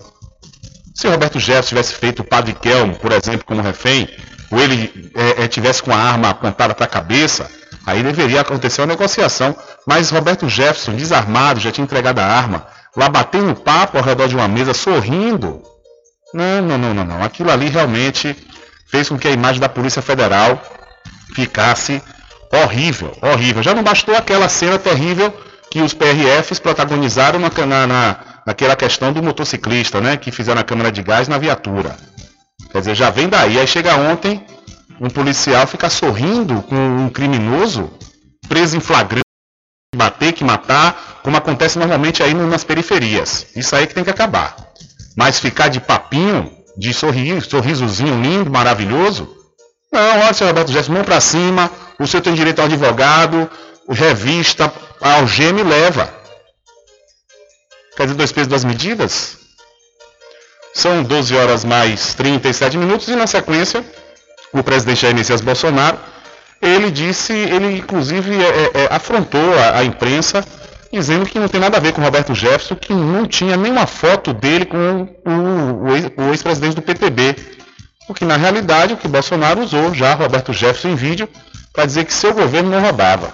Se 0.94 1.08
Roberto 1.08 1.40
Jefferson 1.40 1.70
tivesse 1.70 1.94
feito 1.94 2.22
o 2.22 2.26
Padre 2.26 2.54
Kelmo, 2.54 2.96
por 2.98 3.14
exemplo, 3.14 3.46
como 3.46 3.62
refém, 3.62 4.10
ou 4.52 4.60
ele 4.60 5.12
é, 5.16 5.44
é, 5.44 5.48
tivesse 5.48 5.82
com 5.84 5.92
a 5.92 5.98
arma 5.98 6.30
apontada 6.30 6.74
para 6.74 6.86
a 6.86 6.90
cabeça, 6.90 7.50
aí 7.86 8.02
deveria 8.02 8.42
acontecer 8.42 8.82
uma 8.82 8.88
negociação. 8.88 9.56
Mas 9.86 10.10
Roberto 10.10 10.50
Jefferson, 10.50 10.96
desarmado, 10.96 11.60
já 11.60 11.72
tinha 11.72 11.84
entregado 11.84 12.20
a 12.20 12.26
arma. 12.26 12.66
lá 12.96 13.08
batendo 13.08 13.56
papo 13.56 13.98
ao 13.98 14.04
redor 14.04 14.28
de 14.28 14.36
uma 14.36 14.48
mesa, 14.48 14.74
sorrindo. 14.74 15.62
Não, 16.34 16.62
não, 16.62 16.78
não, 16.78 16.94
não, 16.94 17.06
não. 17.06 17.24
Aquilo 17.24 17.52
ali 17.52 17.70
realmente 17.70 18.36
fez 18.88 19.10
com 19.10 19.18
que 19.18 19.28
a 19.28 19.32
imagem 19.32 19.62
da 19.62 19.70
Polícia 19.70 20.02
Federal 20.02 20.62
ficasse 21.34 22.02
horrível, 22.52 23.16
horrível. 23.22 23.62
Já 23.62 23.74
não 23.74 23.84
bastou 23.84 24.16
aquela 24.16 24.50
cena 24.50 24.80
terrível 24.80 25.32
que 25.70 25.82
os 25.82 25.94
PRFs 25.94 26.60
protagonizaram 26.60 27.40
na, 27.40 27.50
na, 27.66 27.88
na, 27.88 28.20
naquela 28.46 28.76
questão 28.76 29.14
do 29.14 29.22
motociclista, 29.22 30.02
né? 30.02 30.18
Que 30.18 30.32
fizeram 30.32 30.60
a 30.60 30.64
câmara 30.64 30.92
de 30.92 31.04
gás 31.04 31.28
na 31.28 31.38
viatura. 31.38 31.96
Quer 32.72 32.80
dizer, 32.80 32.96
já 32.96 33.10
vem 33.10 33.28
daí. 33.28 33.60
Aí 33.60 33.68
chega 33.68 33.96
ontem, 33.96 34.46
um 35.00 35.10
policial 35.10 35.66
fica 35.68 35.90
sorrindo 35.90 36.62
com 36.64 36.76
um 36.76 37.10
criminoso 37.10 37.92
preso 38.48 38.78
em 38.78 38.80
flagrante, 38.80 39.24
bater, 39.96 40.34
que 40.34 40.44
matar, 40.44 41.20
como 41.24 41.38
acontece 41.38 41.78
normalmente 41.78 42.24
aí 42.24 42.34
nas 42.34 42.64
periferias. 42.64 43.48
Isso 43.56 43.76
aí 43.76 43.86
que 43.86 43.94
tem 43.94 44.04
que 44.04 44.10
acabar. 44.10 44.56
Mas 45.16 45.40
ficar 45.40 45.68
de 45.68 45.80
papinho, 45.80 46.52
de 46.78 46.94
sorriso, 46.94 47.50
sorrisozinho 47.50 48.22
lindo, 48.22 48.50
maravilhoso, 48.50 49.38
não, 49.92 50.20
olha, 50.20 50.34
senhor 50.34 50.50
Roberto 50.50 50.68
Jefferson, 50.68 50.94
mão 50.94 51.04
para 51.04 51.20
cima, 51.20 51.72
o 52.00 52.06
senhor 52.06 52.22
tem 52.22 52.34
direito 52.36 52.60
ao 52.60 52.66
advogado, 52.66 53.50
revista, 53.90 54.72
algema 55.02 55.62
e 55.62 55.64
leva. 55.64 56.14
Quer 57.96 58.04
dizer, 58.04 58.16
dois 58.16 58.32
pesos, 58.32 58.48
duas 58.48 58.64
medidas? 58.64 59.39
São 60.74 61.04
12 61.04 61.36
horas 61.36 61.66
mais 61.66 62.14
37 62.14 62.78
minutos 62.78 63.08
e 63.08 63.16
na 63.16 63.28
sequência, 63.28 63.84
o 64.54 64.64
presidente 64.64 65.02
Jair 65.02 65.16
Messias 65.16 65.42
Bolsonaro, 65.42 65.98
ele 66.62 66.92
disse, 66.92 67.34
ele 67.34 67.78
inclusive 67.78 68.36
é, 68.36 68.48
é, 68.48 68.72
é, 68.84 68.88
afrontou 68.92 69.58
a, 69.58 69.80
a, 69.80 69.84
imprensa, 69.84 70.44
dizendo 70.92 71.26
que 71.26 71.40
não 71.40 71.48
tem 71.48 71.60
nada 71.60 71.78
a 71.78 71.80
ver 71.80 71.94
com 71.94 72.02
Roberto 72.02 72.36
Jefferson, 72.36 72.76
que 72.76 72.94
não 72.94 73.26
tinha 73.26 73.56
nenhuma 73.56 73.88
foto 73.88 74.34
dele 74.34 74.66
com 74.66 75.08
o, 75.26 76.24
o 76.24 76.30
ex-presidente 76.32 76.76
do 76.76 76.82
PTB. 76.82 77.36
Porque 78.08 78.26
na 78.26 78.36
realidade 78.36 78.94
o 78.94 78.98
que 78.98 79.08
Bolsonaro 79.08 79.62
usou 79.62 79.94
já 79.94 80.16
Roberto 80.16 80.52
Jefferson 80.52 80.90
em 80.90 80.96
vídeo 80.96 81.30
para 81.72 81.86
dizer 81.86 82.06
que 82.06 82.14
seu 82.14 82.34
governo 82.34 82.72
não 82.72 82.82
roubava. 82.82 83.34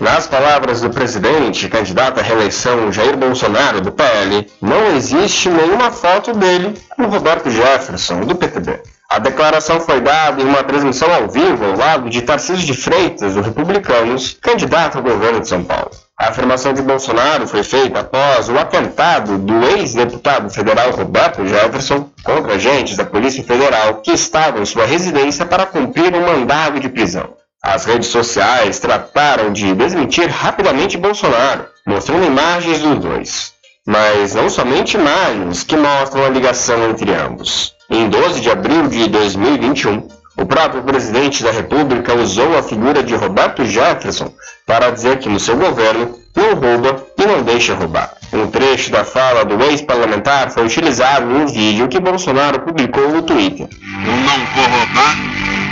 Nas 0.00 0.26
palavras 0.26 0.80
do 0.80 0.90
presidente, 0.90 1.68
candidato 1.68 2.18
à 2.18 2.22
reeleição 2.22 2.90
Jair 2.90 3.16
Bolsonaro, 3.16 3.80
do 3.80 3.92
PL, 3.92 4.46
não 4.60 4.96
existe 4.96 5.48
nenhuma 5.48 5.92
foto 5.92 6.32
dele 6.32 6.74
com 6.96 7.04
Roberto 7.06 7.48
Jefferson, 7.48 8.20
do 8.22 8.34
PTB. 8.34 8.80
A 9.08 9.20
declaração 9.20 9.80
foi 9.80 10.00
dada 10.00 10.42
em 10.42 10.44
uma 10.44 10.64
transmissão 10.64 11.12
ao 11.14 11.28
vivo 11.28 11.64
ao 11.64 11.76
lado 11.76 12.10
de 12.10 12.22
Tarcísio 12.22 12.66
de 12.66 12.74
Freitas, 12.74 13.34
do 13.34 13.42
Republicanos, 13.42 14.36
candidato 14.40 14.98
ao 14.98 15.04
governo 15.04 15.40
de 15.40 15.48
São 15.48 15.62
Paulo. 15.62 15.92
A 16.18 16.30
afirmação 16.30 16.72
de 16.72 16.82
Bolsonaro 16.82 17.46
foi 17.46 17.62
feita 17.62 18.00
após 18.00 18.48
o 18.48 18.58
atentado 18.58 19.38
do 19.38 19.64
ex-deputado 19.76 20.50
federal 20.50 20.90
Roberto 20.90 21.46
Jefferson 21.46 22.10
contra 22.24 22.54
agentes 22.54 22.96
da 22.96 23.04
Polícia 23.04 23.44
Federal 23.44 24.00
que 24.02 24.10
estavam 24.10 24.62
em 24.62 24.66
sua 24.66 24.86
residência 24.86 25.46
para 25.46 25.66
cumprir 25.66 26.12
um 26.12 26.26
mandado 26.26 26.80
de 26.80 26.88
prisão. 26.88 27.34
As 27.66 27.86
redes 27.86 28.08
sociais 28.08 28.78
trataram 28.78 29.50
de 29.50 29.74
desmentir 29.74 30.28
rapidamente 30.28 30.98
Bolsonaro, 30.98 31.64
mostrando 31.86 32.26
imagens 32.26 32.80
dos 32.80 32.98
dois. 32.98 33.54
Mas 33.86 34.34
não 34.34 34.50
somente 34.50 34.98
imagens 34.98 35.64
que 35.64 35.74
mostram 35.74 36.26
a 36.26 36.28
ligação 36.28 36.90
entre 36.90 37.10
ambos. 37.14 37.72
Em 37.88 38.06
12 38.10 38.42
de 38.42 38.50
abril 38.50 38.86
de 38.88 39.08
2021, 39.08 40.06
o 40.36 40.44
próprio 40.44 40.82
presidente 40.82 41.42
da 41.42 41.50
República 41.50 42.14
usou 42.14 42.58
a 42.58 42.62
figura 42.62 43.02
de 43.02 43.14
Roberto 43.14 43.64
Jefferson 43.64 44.30
para 44.66 44.90
dizer 44.90 45.18
que 45.18 45.30
no 45.30 45.40
seu 45.40 45.56
governo 45.56 46.18
não 46.36 46.54
rouba 46.54 47.02
e 47.16 47.26
não 47.26 47.42
deixa 47.42 47.74
roubar. 47.74 48.12
Um 48.30 48.46
trecho 48.48 48.90
da 48.90 49.04
fala 49.04 49.42
do 49.42 49.62
ex-parlamentar 49.64 50.50
foi 50.50 50.66
utilizado 50.66 51.30
em 51.30 51.36
um 51.36 51.46
vídeo 51.46 51.88
que 51.88 51.98
Bolsonaro 51.98 52.60
publicou 52.60 53.08
no 53.08 53.22
Twitter. 53.22 53.68
Não 53.80 54.46
vou 54.54 54.78
roubar 54.78 55.16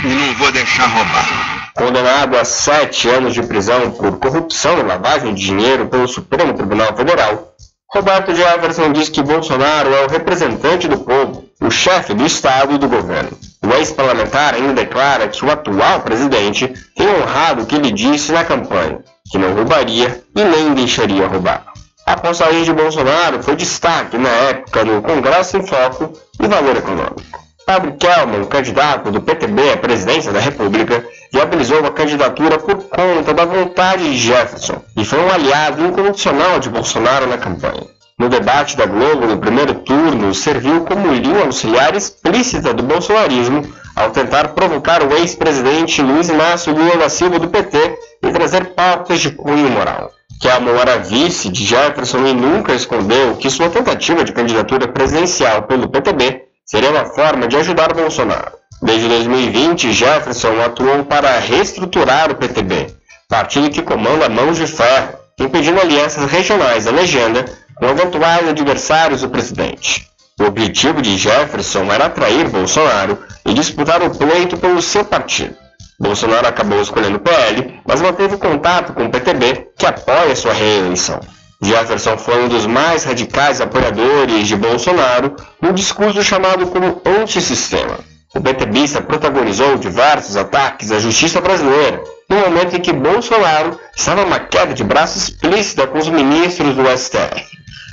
e 0.03 0.07
não 0.07 0.33
vou 0.35 0.51
deixar 0.51 0.87
roubar. 0.87 1.52
Condenado 1.75 2.37
a 2.37 2.45
sete 2.45 3.09
anos 3.09 3.33
de 3.33 3.41
prisão 3.41 3.91
por 3.91 4.19
corrupção 4.19 4.77
e 4.79 4.83
lavagem 4.83 5.33
de 5.33 5.43
dinheiro 5.43 5.87
pelo 5.87 6.07
Supremo 6.07 6.53
Tribunal 6.53 6.95
Federal, 6.95 7.53
Roberto 7.93 8.35
Jefferson 8.35 8.91
diz 8.91 9.09
que 9.09 9.21
Bolsonaro 9.21 9.93
é 9.93 10.05
o 10.05 10.09
representante 10.09 10.87
do 10.87 10.99
povo, 10.99 11.45
o 11.61 11.69
chefe 11.69 12.13
do 12.13 12.25
Estado 12.25 12.73
e 12.73 12.77
do 12.77 12.87
governo. 12.87 13.37
O 13.63 13.73
ex-parlamentar 13.73 14.55
ainda 14.55 14.73
declara 14.73 15.27
que 15.27 15.43
o 15.45 15.51
atual 15.51 16.01
presidente 16.01 16.73
tem 16.95 17.07
honrado 17.07 17.63
o 17.63 17.65
que 17.65 17.75
ele 17.75 17.91
disse 17.91 18.31
na 18.31 18.43
campanha, 18.43 18.99
que 19.31 19.37
não 19.37 19.53
roubaria 19.53 20.23
e 20.35 20.43
nem 20.43 20.73
deixaria 20.73 21.27
roubar. 21.27 21.65
A 22.05 22.17
postagem 22.17 22.63
de 22.63 22.73
Bolsonaro 22.73 23.41
foi 23.41 23.55
destaque 23.55 24.17
na 24.17 24.29
época 24.29 24.83
no 24.83 25.01
Congresso 25.01 25.57
em 25.57 25.65
Foco 25.65 26.13
e 26.41 26.47
Valor 26.47 26.75
Econômico. 26.77 27.42
Fábio 27.65 27.95
Kelman, 27.95 28.43
candidato 28.45 29.09
do 29.09 29.21
PTB 29.21 29.71
à 29.71 29.77
presidência 29.77 30.33
da 30.33 30.39
República, 30.39 31.01
viabilizou 31.31 31.85
a 31.85 31.91
candidatura 31.91 32.57
por 32.57 32.75
conta 32.75 33.33
da 33.33 33.45
vontade 33.45 34.03
de 34.03 34.17
Jefferson 34.17 34.81
e 34.97 35.05
foi 35.05 35.19
um 35.19 35.31
aliado 35.31 35.85
incondicional 35.85 36.59
de 36.59 36.69
Bolsonaro 36.69 37.25
na 37.25 37.37
campanha. 37.37 37.87
No 38.19 38.27
debate 38.27 38.75
da 38.75 38.85
Globo 38.85 39.25
no 39.27 39.37
primeiro 39.37 39.75
turno, 39.75 40.33
serviu 40.33 40.81
como 40.81 41.13
linha 41.13 41.45
auxiliar 41.45 41.95
explícita 41.95 42.73
do 42.73 42.83
bolsonarismo 42.83 43.63
ao 43.95 44.11
tentar 44.11 44.49
provocar 44.49 45.01
o 45.01 45.13
ex-presidente 45.15 46.01
Luiz 46.01 46.27
Inácio 46.27 46.75
Lula 46.75 46.97
da 46.97 47.07
Silva 47.07 47.39
do 47.39 47.47
PT 47.47 47.77
e 48.23 48.31
trazer 48.31 48.73
pautas 48.73 49.21
de 49.21 49.31
cunho 49.31 49.69
moral. 49.69 50.11
Kelman 50.41 50.75
era 50.75 50.97
vice 50.97 51.47
de 51.47 51.63
Jefferson 51.63 52.27
e 52.27 52.33
nunca 52.33 52.73
escondeu 52.73 53.37
que 53.37 53.49
sua 53.49 53.69
tentativa 53.69 54.25
de 54.25 54.33
candidatura 54.33 54.89
presidencial 54.89 55.63
pelo 55.63 55.87
PTB 55.87 56.52
seria 56.65 56.91
uma 56.91 57.05
forma 57.05 57.47
de 57.47 57.57
ajudar 57.57 57.93
Bolsonaro. 57.93 58.53
Desde 58.81 59.07
2020, 59.07 59.93
Jefferson 59.93 60.61
atuou 60.61 61.05
para 61.05 61.39
reestruturar 61.39 62.31
o 62.31 62.35
PTB, 62.35 62.87
partido 63.29 63.69
que 63.69 63.81
comanda 63.81 64.29
mãos 64.29 64.57
de 64.57 64.67
ferro, 64.67 65.13
impedindo 65.39 65.79
alianças 65.79 66.29
regionais 66.29 66.85
da 66.85 66.91
legenda 66.91 67.45
com 67.75 67.85
eventuais 67.87 68.47
adversários 68.47 69.21
do 69.21 69.29
presidente. 69.29 70.07
O 70.39 70.45
objetivo 70.45 71.01
de 71.01 71.17
Jefferson 71.17 71.91
era 71.91 72.05
atrair 72.05 72.49
Bolsonaro 72.49 73.19
e 73.45 73.53
disputar 73.53 74.01
o 74.01 74.09
pleito 74.09 74.57
pelo 74.57 74.81
seu 74.81 75.05
partido. 75.05 75.55
Bolsonaro 75.99 76.47
acabou 76.47 76.81
escolhendo 76.81 77.17
o 77.17 77.19
PL, 77.19 77.79
mas 77.87 78.01
manteve 78.01 78.37
contato 78.37 78.93
com 78.93 79.05
o 79.05 79.09
PTB, 79.09 79.69
que 79.77 79.85
apoia 79.85 80.35
sua 80.35 80.51
reeleição. 80.51 81.19
Jefferson 81.63 82.17
foi 82.17 82.43
um 82.43 82.49
dos 82.49 82.65
mais 82.65 83.05
radicais 83.05 83.61
apoiadores 83.61 84.47
de 84.47 84.55
Bolsonaro 84.55 85.35
no 85.61 85.71
discurso 85.71 86.21
chamado 86.21 86.67
como 86.67 87.01
antissistema. 87.05 87.99
O 88.35 88.41
PTBista 88.41 89.01
protagonizou 89.01 89.77
diversos 89.77 90.35
ataques 90.35 90.91
à 90.91 90.99
justiça 90.99 91.39
brasileira, 91.39 92.03
no 92.29 92.35
momento 92.37 92.75
em 92.75 92.81
que 92.81 92.91
Bolsonaro 92.91 93.79
estava 93.95 94.23
numa 94.23 94.39
queda 94.39 94.73
de 94.73 94.83
braço 94.83 95.17
explícita 95.17 95.87
com 95.87 95.99
os 95.99 96.09
ministros 96.09 96.75
do 96.75 96.97
STF. 96.97 97.45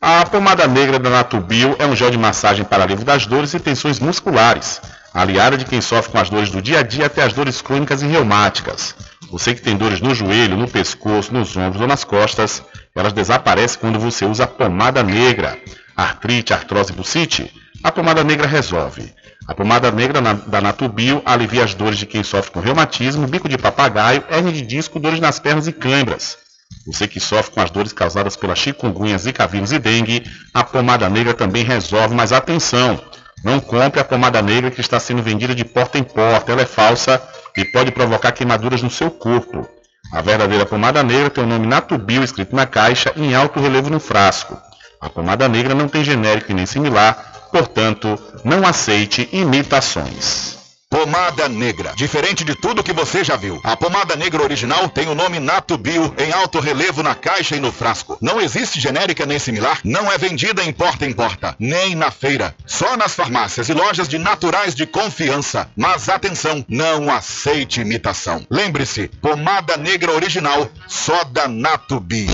A 0.00 0.24
pomada 0.26 0.66
negra 0.66 0.98
da 0.98 1.10
Natubio 1.10 1.76
é 1.78 1.86
um 1.86 1.94
gel 1.94 2.10
de 2.10 2.18
massagem 2.18 2.64
para 2.64 2.82
alívio 2.82 3.04
das 3.04 3.26
dores 3.26 3.54
e 3.54 3.60
tensões 3.60 4.00
musculares, 4.00 4.80
aliada 5.14 5.56
de 5.56 5.64
quem 5.64 5.80
sofre 5.80 6.10
com 6.12 6.18
as 6.18 6.28
dores 6.28 6.50
do 6.50 6.60
dia 6.60 6.80
a 6.80 6.82
dia 6.82 7.06
até 7.06 7.22
as 7.22 7.32
dores 7.32 7.62
crônicas 7.62 8.02
e 8.02 8.06
reumáticas. 8.06 8.96
Você 9.30 9.54
que 9.54 9.60
tem 9.60 9.76
dores 9.76 10.00
no 10.00 10.14
joelho, 10.14 10.56
no 10.56 10.68
pescoço, 10.68 11.32
nos 11.32 11.56
ombros 11.56 11.80
ou 11.80 11.86
nas 11.86 12.04
costas, 12.04 12.62
elas 12.94 13.12
desaparecem 13.12 13.80
quando 13.80 13.98
você 13.98 14.24
usa 14.24 14.46
pomada 14.46 15.02
negra. 15.02 15.58
Artrite, 15.96 16.52
artrose 16.52 16.92
bucite, 16.92 17.52
a 17.82 17.90
pomada 17.90 18.22
negra 18.22 18.46
resolve. 18.46 19.12
A 19.48 19.54
pomada 19.54 19.90
negra 19.90 20.20
da 20.20 20.60
Natubio 20.60 21.22
alivia 21.24 21.64
as 21.64 21.74
dores 21.74 21.98
de 21.98 22.06
quem 22.06 22.22
sofre 22.22 22.52
com 22.52 22.60
reumatismo, 22.60 23.26
bico 23.26 23.48
de 23.48 23.58
papagaio, 23.58 24.24
hernia 24.30 24.52
de 24.52 24.62
disco, 24.62 25.00
dores 25.00 25.20
nas 25.20 25.38
pernas 25.38 25.66
e 25.66 25.72
câimbras. 25.72 26.38
Você 26.86 27.06
que 27.08 27.20
sofre 27.20 27.52
com 27.52 27.60
as 27.60 27.70
dores 27.70 27.92
causadas 27.92 28.36
pela 28.36 28.54
chikungunya, 28.54 29.18
zika 29.18 29.46
vírus 29.46 29.72
e 29.72 29.78
dengue, 29.78 30.24
a 30.54 30.62
pomada 30.62 31.08
negra 31.08 31.34
também 31.34 31.64
resolve, 31.64 32.14
mas 32.14 32.32
atenção! 32.32 33.00
Não 33.44 33.60
compre 33.60 34.00
a 34.00 34.04
pomada 34.04 34.40
negra 34.40 34.70
que 34.70 34.80
está 34.80 34.98
sendo 34.98 35.22
vendida 35.22 35.54
de 35.54 35.64
porta 35.64 35.98
em 35.98 36.02
porta, 36.02 36.52
ela 36.52 36.62
é 36.62 36.66
falsa 36.66 37.22
e 37.56 37.64
pode 37.64 37.90
provocar 37.90 38.32
queimaduras 38.32 38.82
no 38.82 38.90
seu 38.90 39.10
corpo. 39.10 39.66
A 40.12 40.20
verdadeira 40.20 40.66
pomada 40.66 41.02
negra 41.02 41.30
tem 41.30 41.42
o 41.42 41.46
nome 41.46 41.66
Natubio 41.66 42.22
escrito 42.22 42.54
na 42.54 42.66
caixa 42.66 43.12
em 43.16 43.34
alto 43.34 43.60
relevo 43.60 43.90
no 43.90 43.98
frasco. 43.98 44.56
A 45.00 45.08
pomada 45.08 45.48
negra 45.48 45.74
não 45.74 45.88
tem 45.88 46.04
genérico 46.04 46.52
nem 46.52 46.66
similar, 46.66 47.48
portanto, 47.50 48.18
não 48.44 48.66
aceite 48.66 49.28
imitações. 49.32 50.55
Pomada 50.88 51.48
negra. 51.48 51.92
Diferente 51.96 52.44
de 52.44 52.54
tudo 52.54 52.82
que 52.82 52.92
você 52.92 53.24
já 53.24 53.34
viu. 53.34 53.60
A 53.64 53.76
pomada 53.76 54.14
negra 54.14 54.42
original 54.42 54.88
tem 54.88 55.08
o 55.08 55.16
nome 55.16 55.40
Nato 55.40 55.76
Bio 55.76 56.14
em 56.16 56.32
alto 56.32 56.60
relevo 56.60 57.02
na 57.02 57.12
caixa 57.12 57.56
e 57.56 57.60
no 57.60 57.72
frasco. 57.72 58.16
Não 58.22 58.40
existe 58.40 58.80
genérica 58.80 59.26
nem 59.26 59.38
similar. 59.38 59.80
Não 59.82 60.10
é 60.10 60.16
vendida 60.16 60.62
em 60.62 60.72
porta 60.72 61.04
em 61.04 61.12
porta, 61.12 61.56
nem 61.58 61.96
na 61.96 62.12
feira. 62.12 62.54
Só 62.64 62.96
nas 62.96 63.14
farmácias 63.14 63.68
e 63.68 63.74
lojas 63.74 64.08
de 64.08 64.16
naturais 64.16 64.76
de 64.76 64.86
confiança. 64.86 65.68
Mas 65.76 66.08
atenção, 66.08 66.64
não 66.68 67.10
aceite 67.12 67.80
imitação. 67.80 68.46
Lembre-se, 68.48 69.08
pomada 69.20 69.76
negra 69.76 70.12
original, 70.12 70.70
só 70.86 71.24
da 71.24 71.48
Nato 71.48 71.98
Bio. 71.98 72.30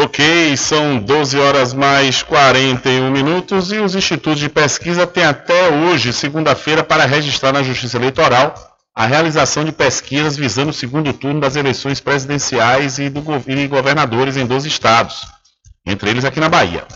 Ok, 0.00 0.56
são 0.56 1.00
12 1.00 1.40
horas 1.40 1.74
mais 1.74 2.22
41 2.22 3.10
minutos 3.10 3.72
e 3.72 3.78
os 3.78 3.96
institutos 3.96 4.38
de 4.38 4.48
pesquisa 4.48 5.08
têm 5.08 5.24
até 5.24 5.70
hoje, 5.70 6.12
segunda-feira, 6.12 6.84
para 6.84 7.04
registrar 7.04 7.52
na 7.52 7.64
Justiça 7.64 7.96
Eleitoral 7.96 8.54
a 8.94 9.06
realização 9.06 9.64
de 9.64 9.72
pesquisas 9.72 10.36
visando 10.36 10.70
o 10.70 10.72
segundo 10.72 11.12
turno 11.12 11.40
das 11.40 11.56
eleições 11.56 11.98
presidenciais 11.98 13.00
e, 13.00 13.08
do, 13.08 13.24
e 13.48 13.66
governadores 13.66 14.36
em 14.36 14.46
12 14.46 14.68
estados, 14.68 15.26
entre 15.84 16.10
eles 16.10 16.24
aqui 16.24 16.38
na 16.38 16.48
Bahia. 16.48 16.86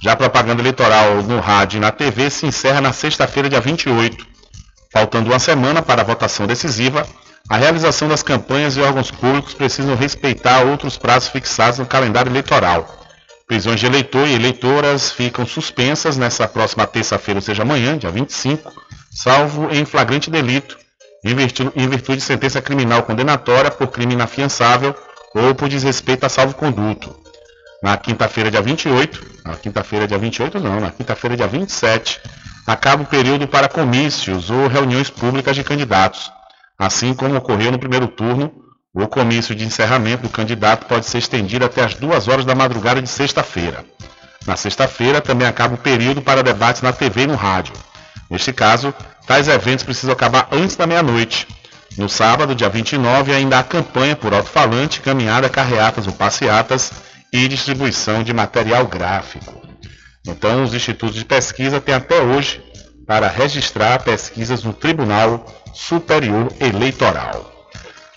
Já 0.00 0.12
a 0.12 0.16
propaganda 0.16 0.62
eleitoral 0.62 1.20
no 1.24 1.40
rádio 1.40 1.78
e 1.78 1.80
na 1.80 1.90
TV 1.90 2.30
se 2.30 2.46
encerra 2.46 2.80
na 2.80 2.92
sexta-feira, 2.92 3.48
dia 3.48 3.60
28. 3.60 4.24
Faltando 4.92 5.30
uma 5.30 5.40
semana 5.40 5.82
para 5.82 6.02
a 6.02 6.04
votação 6.04 6.46
decisiva, 6.46 7.04
a 7.48 7.56
realização 7.56 8.08
das 8.08 8.22
campanhas 8.22 8.76
e 8.76 8.80
órgãos 8.80 9.10
públicos 9.10 9.54
precisam 9.54 9.94
respeitar 9.94 10.64
outros 10.64 10.96
prazos 10.96 11.28
fixados 11.28 11.78
no 11.78 11.86
calendário 11.86 12.30
eleitoral. 12.30 13.00
Prisões 13.46 13.80
de 13.80 13.86
eleitor 13.86 14.26
e 14.26 14.34
eleitoras 14.34 15.10
ficam 15.10 15.44
suspensas 15.44 16.16
nessa 16.16 16.48
próxima 16.48 16.86
terça-feira, 16.86 17.38
ou 17.38 17.42
seja, 17.42 17.62
amanhã, 17.62 17.98
dia 17.98 18.10
25, 18.10 18.72
salvo 19.10 19.68
em 19.70 19.84
flagrante 19.84 20.30
delito, 20.30 20.78
em 21.24 21.34
virtude, 21.34 21.70
em 21.76 21.88
virtude 21.88 22.18
de 22.18 22.24
sentença 22.24 22.62
criminal 22.62 23.02
condenatória 23.02 23.70
por 23.70 23.88
crime 23.88 24.14
inafiançável 24.14 24.94
ou 25.34 25.54
por 25.54 25.68
desrespeito 25.68 26.24
a 26.24 26.28
salvo-conduto. 26.28 27.14
Na 27.82 27.96
quinta-feira, 27.96 28.50
dia 28.50 28.62
28, 28.62 29.26
na 29.44 29.56
quinta-feira, 29.56 30.06
dia 30.06 30.18
28 30.18 30.60
não, 30.60 30.80
na 30.80 30.90
quinta-feira, 30.90 31.36
dia 31.36 31.48
27, 31.48 32.20
acaba 32.66 33.02
o 33.02 33.06
período 33.06 33.46
para 33.48 33.68
comícios 33.68 34.50
ou 34.50 34.68
reuniões 34.68 35.10
públicas 35.10 35.56
de 35.56 35.64
candidatos. 35.64 36.30
Assim 36.82 37.14
como 37.14 37.36
ocorreu 37.36 37.70
no 37.70 37.78
primeiro 37.78 38.08
turno, 38.08 38.52
o 38.92 39.06
comício 39.06 39.54
de 39.54 39.64
encerramento 39.64 40.24
do 40.24 40.28
candidato 40.28 40.84
pode 40.86 41.06
ser 41.06 41.18
estendido 41.18 41.64
até 41.64 41.84
as 41.84 41.94
duas 41.94 42.26
horas 42.26 42.44
da 42.44 42.56
madrugada 42.56 43.00
de 43.00 43.08
sexta-feira. 43.08 43.84
Na 44.48 44.56
sexta-feira 44.56 45.20
também 45.20 45.46
acaba 45.46 45.76
o 45.76 45.78
período 45.78 46.20
para 46.20 46.42
debates 46.42 46.82
na 46.82 46.92
TV 46.92 47.22
e 47.22 47.26
no 47.28 47.36
rádio. 47.36 47.72
Neste 48.28 48.52
caso, 48.52 48.92
tais 49.28 49.46
eventos 49.46 49.84
precisam 49.84 50.12
acabar 50.12 50.48
antes 50.50 50.74
da 50.74 50.84
meia-noite. 50.84 51.46
No 51.96 52.08
sábado, 52.08 52.52
dia 52.52 52.68
29, 52.68 53.32
ainda 53.32 53.60
há 53.60 53.62
campanha 53.62 54.16
por 54.16 54.34
alto-falante, 54.34 55.02
caminhada, 55.02 55.48
carreatas 55.48 56.08
ou 56.08 56.12
passeatas 56.12 56.90
e 57.32 57.46
distribuição 57.46 58.24
de 58.24 58.32
material 58.32 58.88
gráfico. 58.88 59.62
Então, 60.26 60.64
os 60.64 60.74
institutos 60.74 61.14
de 61.14 61.24
pesquisa 61.24 61.80
têm 61.80 61.94
até 61.94 62.20
hoje 62.20 62.60
para 63.06 63.28
registrar 63.28 64.02
pesquisas 64.02 64.62
no 64.62 64.72
Tribunal 64.72 65.44
Superior 65.72 66.52
Eleitoral. 66.60 67.50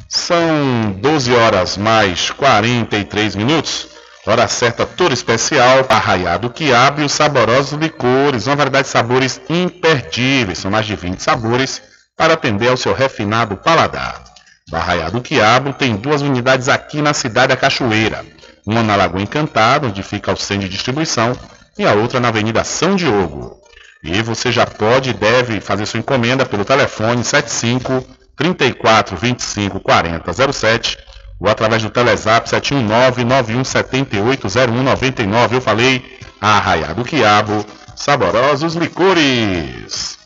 São 0.08 0.92
12 0.98 1.34
horas 1.34 1.78
mais 1.78 2.30
43 2.32 3.36
minutos. 3.36 3.88
Hora 4.28 4.48
certa 4.48 4.86
toda 4.86 5.14
especial, 5.14 5.86
arraiado 5.88 6.50
quiabo 6.50 7.02
e 7.02 7.06
os 7.06 7.12
saborosos 7.12 7.80
licores, 7.80 8.48
uma 8.48 8.56
variedade 8.56 8.88
de 8.88 8.92
sabores 8.92 9.40
imperdíveis. 9.50 10.60
São 10.60 10.72
mais 10.72 10.86
de 10.86 10.96
20 10.96 11.20
sabores 11.20 11.82
para 12.18 12.34
atender 12.34 12.70
ao 12.70 12.78
seu 12.78 12.94
refinado 12.94 13.58
paladar. 13.58 14.24
O 14.72 14.76
Arraiado 14.76 15.22
Quiabo 15.22 15.74
tem 15.74 15.96
duas 15.96 16.24
unidades 16.24 16.70
aqui 16.70 17.00
na 17.02 17.14
cidade 17.14 17.50
da 17.50 17.58
Cachoeira. 17.58 18.26
Uma 18.66 18.82
na 18.82 18.96
Lagoa 18.96 19.22
Encantada, 19.22 19.88
onde 19.88 20.02
fica 20.02 20.34
o 20.34 20.38
centro 20.38 20.68
de 20.68 20.74
distribuição, 20.74 21.38
e 21.78 21.86
a 21.86 21.94
outra 21.94 22.20
na 22.20 22.30
Avenida 22.30 22.64
São 22.64 22.96
Diogo. 22.96 23.62
E 24.06 24.22
você 24.22 24.52
já 24.52 24.68
pode 24.68 25.10
e 25.10 25.14
deve 25.14 25.60
fazer 25.60 25.88
sua 25.88 26.00
encomenda 26.00 26.46
pelo 26.46 26.64
telefone 26.64 27.24
75 27.24 28.06
34 28.36 29.18
25 29.18 29.80
40 29.80 30.54
07 30.54 30.98
ou 31.40 31.50
através 31.50 31.82
do 31.82 31.90
Telezap 31.90 32.48
719 32.48 33.24
9178 33.24 34.48
0199. 34.48 35.56
Eu 35.56 35.62
falei 35.62 36.20
Arraiado 36.40 37.04
Quiabo, 37.04 37.66
saborosos 37.96 38.76
licores. 38.76 40.20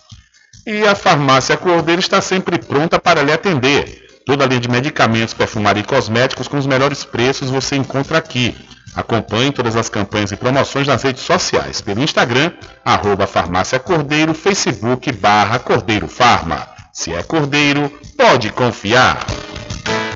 E 0.67 0.85
a 0.85 0.93
farmácia 0.93 1.55
Cordeiro 1.55 2.01
está 2.01 2.19
sempre 2.19 2.59
pronta 2.59 2.99
para 2.99 3.23
lhe 3.23 3.31
atender. 3.31 4.07
Toda 4.25 4.43
a 4.43 4.47
linha 4.47 4.59
de 4.59 4.69
medicamentos, 4.69 5.33
perfumaria 5.33 5.81
e 5.81 5.85
cosméticos 5.85 6.49
com 6.49 6.57
os 6.57 6.67
melhores 6.67 7.05
preços 7.05 7.49
você 7.49 7.77
encontra 7.77 8.17
aqui. 8.17 8.55
Acompanhe 8.99 9.53
todas 9.53 9.77
as 9.77 9.88
campanhas 9.88 10.29
e 10.33 10.35
promoções 10.35 10.85
nas 10.85 11.01
redes 11.01 11.23
sociais, 11.23 11.79
pelo 11.79 12.03
Instagram, 12.03 12.51
arroba 12.83 13.25
farmácia 13.25 13.79
Cordeiro, 13.79 14.33
Facebook, 14.33 15.09
barra 15.13 15.57
Cordeiro 15.57 16.09
Farma. 16.09 16.67
Se 16.91 17.13
é 17.13 17.23
Cordeiro, 17.23 17.89
pode 18.17 18.49
confiar. 18.51 19.25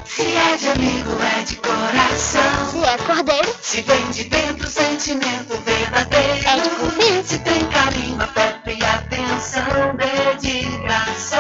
Se 0.06 0.22
é 0.22 0.58
de 0.58 0.68
amigo, 0.68 1.12
é 1.22 1.44
de 1.44 1.56
coração. 1.56 2.72
Se 2.72 2.84
é 2.84 2.98
cordeiro, 2.98 3.56
Se 3.62 3.82
vem 3.84 4.12
de 4.12 4.26
dentro, 4.26 4.68
sentimento 4.68 5.58
verdadeiro. 5.66 6.46
É 6.46 6.60
de 6.60 6.70
confiança. 6.72 7.24
Se 7.24 7.40
tem 7.40 7.66
carinho, 7.68 8.22
afeto 8.22 8.70
e 8.70 8.84
atenção, 8.84 9.96
dedicação. 9.96 11.40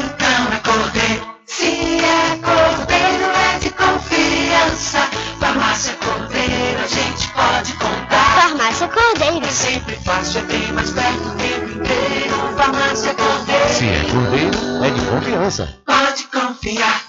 Então 0.00 0.52
é 0.52 0.58
cordeiro. 0.64 1.34
Se 1.46 1.66
é 1.66 2.38
cordeiro, 2.42 3.24
é 3.54 3.58
de 3.58 3.70
confiança. 3.70 4.98
Farmácia 5.38 5.92
pode 7.34 7.72
contar. 7.74 8.40
farmácia 8.40 8.88
cordeiro. 8.88 9.44
É 9.44 9.50
sempre 9.50 9.96
fácil, 9.96 10.40
é 10.40 10.42
bem 10.44 10.72
mais 10.72 10.90
perto 10.90 11.28
o 11.28 11.30
tempo 11.32 11.70
inteiro. 11.70 12.34
Farmácia 12.56 13.14
Cordeiro. 13.14 13.68
Se 13.68 13.84
é 13.84 14.04
cordeiro, 14.10 14.84
é 14.84 14.90
de 14.90 15.00
confiança. 15.06 15.78
Pode 15.84 16.24
confiar. 16.24 17.04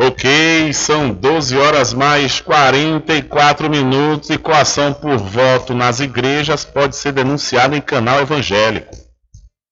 Ok, 0.00 0.72
são 0.72 1.10
12 1.12 1.56
horas 1.56 1.94
mais 1.94 2.40
44 2.40 3.70
minutos 3.70 4.30
e 4.30 4.38
coação 4.38 4.92
por 4.92 5.16
voto 5.16 5.74
nas 5.74 6.00
igrejas 6.00 6.64
pode 6.64 6.96
ser 6.96 7.12
denunciada 7.12 7.76
em 7.76 7.80
canal 7.80 8.20
evangélico. 8.20 8.94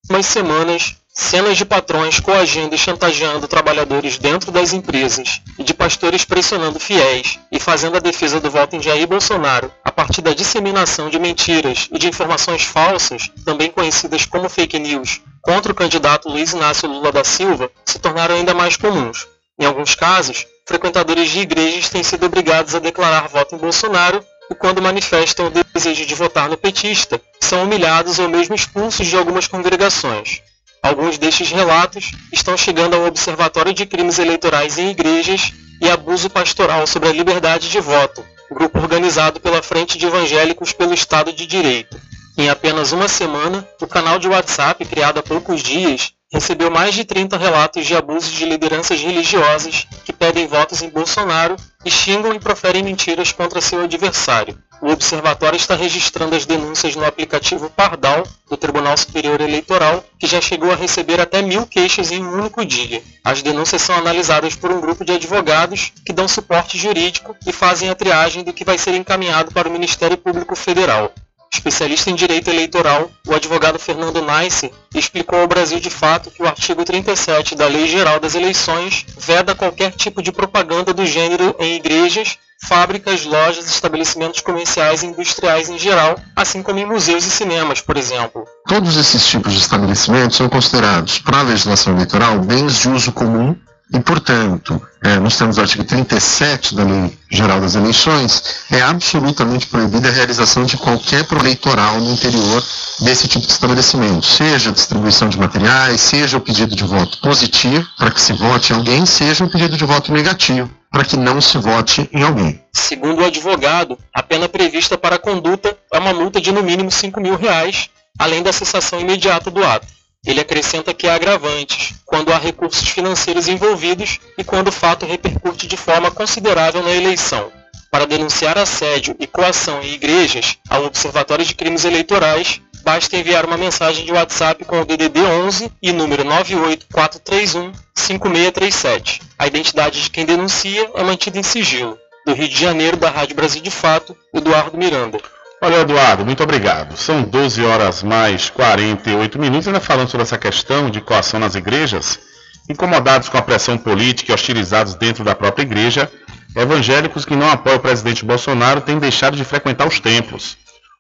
últimas 0.05 0.27
semanas, 0.27 1.00
cenas 1.21 1.59
de 1.59 1.67
patrões 1.67 2.19
coagindo 2.19 2.75
e 2.75 2.79
chantageando 2.79 3.47
trabalhadores 3.47 4.17
dentro 4.17 4.51
das 4.51 4.73
empresas 4.73 5.43
e 5.59 5.63
de 5.63 5.75
pastores 5.75 6.25
pressionando 6.25 6.81
fiéis 6.81 7.39
e 7.53 7.61
fazendo 7.61 7.99
a 7.99 8.01
defesa 8.01 8.41
do 8.41 8.51
voto 8.51 8.75
em 8.75 8.83
Jair 8.83 9.07
Bolsonaro 9.07 9.71
a 9.85 9.93
partir 9.93 10.23
da 10.23 10.33
disseminação 10.33 11.11
de 11.11 11.19
mentiras 11.19 11.89
e 11.93 11.99
de 11.99 12.09
informações 12.09 12.63
falsas, 12.63 13.31
também 13.45 13.71
conhecidas 13.71 14.25
como 14.25 14.49
fake 14.49 14.79
news, 14.79 15.21
contra 15.43 15.71
o 15.71 15.75
candidato 15.75 16.29
Luiz 16.29 16.53
Inácio 16.53 16.89
Lula 16.89 17.13
da 17.13 17.23
Silva 17.23 17.71
se 17.85 17.99
tornaram 17.99 18.35
ainda 18.35 18.55
mais 18.55 18.77
comuns. 18.77 19.29
Em 19.59 19.67
alguns 19.67 19.95
casos, 19.95 20.47
frequentadores 20.67 21.31
de 21.31 21.41
igrejas 21.41 21.91
têm 21.91 22.03
sido 22.03 22.25
obrigados 22.25 22.75
a 22.75 22.79
declarar 22.81 23.29
voto 23.29 23.55
em 23.55 23.59
Bolsonaro 23.59 24.25
e, 24.51 24.55
quando 24.55 24.83
manifestam 24.83 25.47
o 25.47 25.51
desejo 25.51 26.07
de 26.07 26.15
votar 26.15 26.49
no 26.49 26.57
petista, 26.57 27.21
são 27.41 27.65
humilhados 27.65 28.19
ou 28.19 28.29
mesmo 28.29 28.55
expulsos 28.55 29.07
de 29.07 29.17
algumas 29.17 29.47
congregações. 29.47 30.41
Alguns 30.83 31.19
destes 31.19 31.51
relatos 31.51 32.13
estão 32.33 32.57
chegando 32.57 32.97
ao 32.97 33.05
Observatório 33.07 33.73
de 33.73 33.85
Crimes 33.85 34.19
Eleitorais 34.19 34.79
em 34.79 34.91
Igrejas 34.91 35.53
e 35.81 35.89
Abuso 35.89 36.31
Pastoral 36.31 36.87
sobre 36.87 37.09
a 37.09 37.13
Liberdade 37.13 37.69
de 37.69 37.81
Voto, 37.81 38.25
grupo 38.51 38.79
organizado 38.79 39.41
pela 39.41 39.63
Frente 39.63 39.99
de 39.99 40.07
Evangélicos 40.07 40.73
pelo 40.73 40.95
Estado 40.95 41.33
de 41.33 41.47
Direito. 41.47 42.01
Em 42.37 42.49
apenas 42.49 42.93
uma 42.93 43.09
semana, 43.09 43.69
o 43.81 43.87
canal 43.87 44.19
de 44.19 44.29
WhatsApp, 44.29 44.85
criado 44.87 45.19
há 45.19 45.23
poucos 45.23 45.63
dias, 45.63 46.13
recebeu 46.33 46.71
mais 46.71 46.95
de 46.95 47.05
30 47.05 47.37
relatos 47.37 47.85
de 47.85 47.95
abusos 47.95 48.33
de 48.33 48.47
lideranças 48.47 49.01
religiosas 49.01 49.87
que 50.05 50.13
pedem 50.13 50.47
votos 50.47 50.81
em 50.81 50.89
Bolsonaro 50.89 51.57
e 51.85 51.91
xingam 51.91 52.33
e 52.33 52.41
proferem 52.41 52.83
mentiras 52.83 53.33
contra 53.33 53.61
seu 53.61 53.83
adversário. 53.83 54.57
O 54.83 54.91
observatório 54.91 55.59
está 55.59 55.75
registrando 55.75 56.35
as 56.35 56.47
denúncias 56.47 56.97
no 56.97 57.05
aplicativo 57.05 57.69
Pardal 57.69 58.27
do 58.49 58.57
Tribunal 58.57 58.97
Superior 58.97 59.39
Eleitoral, 59.39 60.03
que 60.19 60.27
já 60.27 60.41
chegou 60.41 60.73
a 60.73 60.75
receber 60.75 61.21
até 61.21 61.43
mil 61.43 61.67
queixas 61.67 62.11
em 62.11 62.25
um 62.25 62.41
único 62.41 62.65
dia. 62.65 63.03
As 63.23 63.43
denúncias 63.43 63.83
são 63.83 63.95
analisadas 63.95 64.57
por 64.57 64.73
um 64.73 64.81
grupo 64.81 65.05
de 65.05 65.13
advogados 65.13 65.93
que 66.05 66.15
dão 66.15 66.27
suporte 66.27 66.79
jurídico 66.79 67.37
e 67.47 67.53
fazem 67.53 67.91
a 67.91 67.95
triagem 67.95 68.43
do 68.43 68.55
que 68.55 68.65
vai 68.65 68.79
ser 68.79 68.95
encaminhado 68.95 69.53
para 69.53 69.69
o 69.69 69.73
Ministério 69.73 70.17
Público 70.17 70.57
Federal. 70.57 71.13
Especialista 71.53 72.11
em 72.11 72.15
direito 72.15 72.49
eleitoral, 72.49 73.11
o 73.27 73.35
advogado 73.35 73.79
Fernando 73.79 74.23
Nice 74.23 74.71
explicou 74.95 75.41
ao 75.41 75.49
Brasil 75.49 75.81
de 75.81 75.91
Fato 75.91 76.31
que 76.31 76.43
o 76.43 76.47
artigo 76.47 76.85
37 76.85 77.57
da 77.57 77.67
Lei 77.67 77.89
Geral 77.89 78.21
das 78.21 78.37
Eleições 78.37 79.05
veda 79.19 79.55
qualquer 79.55 79.91
tipo 79.93 80.23
de 80.23 80.31
propaganda 80.31 80.95
do 80.95 81.05
gênero 81.05 81.55
em 81.59 81.75
igrejas, 81.75 82.39
fábricas, 82.69 83.25
lojas, 83.25 83.69
estabelecimentos 83.69 84.41
comerciais 84.41 85.03
e 85.03 85.07
industriais 85.07 85.69
em 85.69 85.79
geral, 85.79 86.17
assim 86.37 86.63
como 86.63 86.79
em 86.79 86.87
museus 86.87 87.27
e 87.27 87.31
cinemas, 87.31 87.81
por 87.81 87.97
exemplo. 87.97 88.45
Todos 88.69 88.97
esses 88.97 89.27
tipos 89.27 89.53
de 89.53 89.59
estabelecimentos 89.59 90.37
são 90.37 90.49
considerados, 90.49 91.19
para 91.19 91.41
a 91.41 91.43
legislação 91.43 91.95
eleitoral, 91.95 92.39
bens 92.39 92.79
de 92.79 92.89
uso 92.89 93.13
comum 93.13 93.57
e, 93.93 93.99
portanto, 93.99 94.81
é, 95.03 95.19
nos 95.19 95.37
termos 95.37 95.57
do 95.57 95.63
artigo 95.63 95.83
37 95.83 96.77
da 96.77 96.85
Lei 96.85 97.19
Geral 97.29 97.61
das 97.61 97.75
Eleições, 97.75 98.65
é 98.71 98.81
absolutamente 98.81 99.67
proibida 99.67 100.09
a 100.09 100.13
realização 100.13 100.65
de 100.65 100.77
qualquer 100.77 101.25
proeleitoral 101.25 102.01
no 102.01 102.13
interior 102.13 102.63
desse 103.01 103.27
tipo 103.27 103.47
de 103.47 103.53
estabelecimento, 103.53 104.25
seja 104.25 104.71
a 104.71 104.73
distribuição 104.73 105.29
de 105.29 105.39
materiais, 105.39 106.01
seja 106.01 106.37
o 106.37 106.41
pedido 106.41 106.77
de 106.77 106.85
voto 106.85 107.19
positivo, 107.21 107.85
para 107.99 108.11
que 108.11 108.21
se 108.21 108.33
vote 108.33 108.73
em 108.73 108.77
alguém, 108.77 109.05
seja 109.05 109.45
o 109.45 109.51
pedido 109.51 109.77
de 109.77 109.85
voto 109.85 110.13
negativo, 110.13 110.71
para 110.91 111.05
que 111.05 111.17
não 111.17 111.41
se 111.41 111.59
vote 111.59 112.09
em 112.13 112.23
alguém. 112.23 112.63
Segundo 112.73 113.23
o 113.23 113.25
advogado, 113.25 113.99
a 114.15 114.23
pena 114.23 114.49
prevista 114.49 114.97
para 114.97 115.17
a 115.17 115.19
conduta 115.19 115.77
é 115.93 115.99
uma 115.99 116.13
multa 116.13 116.41
de 116.41 116.53
no 116.53 116.63
mínimo 116.63 116.91
5 116.91 117.21
mil 117.21 117.37
reais, 117.37 117.91
além 118.19 118.43
da 118.43 118.53
cessação 118.53 119.01
imediata 119.01 119.51
do 119.51 119.65
ato. 119.65 120.00
Ele 120.27 120.41
acrescenta 120.41 120.93
que 120.93 121.09
há 121.09 121.15
agravantes 121.15 121.95
quando 122.05 122.33
há 122.33 122.39
recursos 122.39 122.87
financeiros 122.89 123.49
envolvidos 123.49 124.21
e 124.37 124.45
quando 124.45 124.69
o 124.69 124.73
fato 124.73 125.07
repercute 125.07 125.67
de 125.67 125.77
forma 125.77 126.11
considerável 126.11 126.83
na 126.83 126.91
eleição. 126.91 127.51
Para 127.91 128.07
denunciar 128.07 128.59
assédio 128.59 129.17
e 129.19 129.27
coação 129.27 129.83
em 129.83 129.95
igrejas 129.95 130.59
ao 130.69 130.85
Observatório 130.85 131.45
de 131.45 131.55
Crimes 131.55 131.85
Eleitorais, 131.85 132.61
basta 132.85 133.17
enviar 133.17 133.47
uma 133.47 133.57
mensagem 133.57 134.05
de 134.05 134.13
WhatsApp 134.13 134.65
com 134.65 134.81
o 134.81 134.85
DDD 134.85 135.21
11 135.21 135.73
e 135.83 135.91
número 135.91 136.23
98431 136.23 137.73
5637. 137.95 139.23
A 139.39 139.47
identidade 139.47 140.03
de 140.03 140.11
quem 140.11 140.27
denuncia 140.27 140.91
é 140.95 141.03
mantida 141.03 141.39
em 141.39 141.43
sigilo. 141.43 141.99
Do 142.27 142.35
Rio 142.35 142.49
de 142.49 142.61
Janeiro, 142.61 142.97
da 142.97 143.11
Rádio 143.11 143.35
Brasil 143.35 143.63
de 143.63 143.71
Fato, 143.71 144.15
Eduardo 144.35 144.77
Miranda. 144.77 145.19
Olha, 145.63 145.81
Eduardo, 145.81 146.25
muito 146.25 146.43
obrigado. 146.43 146.97
São 146.97 147.23
12 147.23 147.63
horas 147.63 148.03
mais 148.03 148.49
48 148.49 149.39
minutos, 149.39 149.69
ainda 149.69 149.79
falando 149.79 150.09
sobre 150.09 150.23
essa 150.23 150.39
questão 150.39 150.89
de 150.89 151.03
coação 151.03 151.39
nas 151.39 151.55
igrejas. 151.55 152.19
Incomodados 152.67 153.29
com 153.29 153.37
a 153.37 153.43
pressão 153.43 153.77
política 153.77 154.33
e 154.33 154.35
hostilizados 154.35 154.95
dentro 154.95 155.23
da 155.23 155.35
própria 155.35 155.63
igreja, 155.63 156.11
evangélicos 156.57 157.27
que 157.27 157.37
não 157.37 157.51
apoiam 157.51 157.77
o 157.77 157.81
presidente 157.81 158.25
Bolsonaro 158.25 158.81
têm 158.81 158.99
deixado 158.99 159.37
de 159.37 159.45
frequentar 159.45 159.87
os 159.87 160.01
templos. 160.01 160.57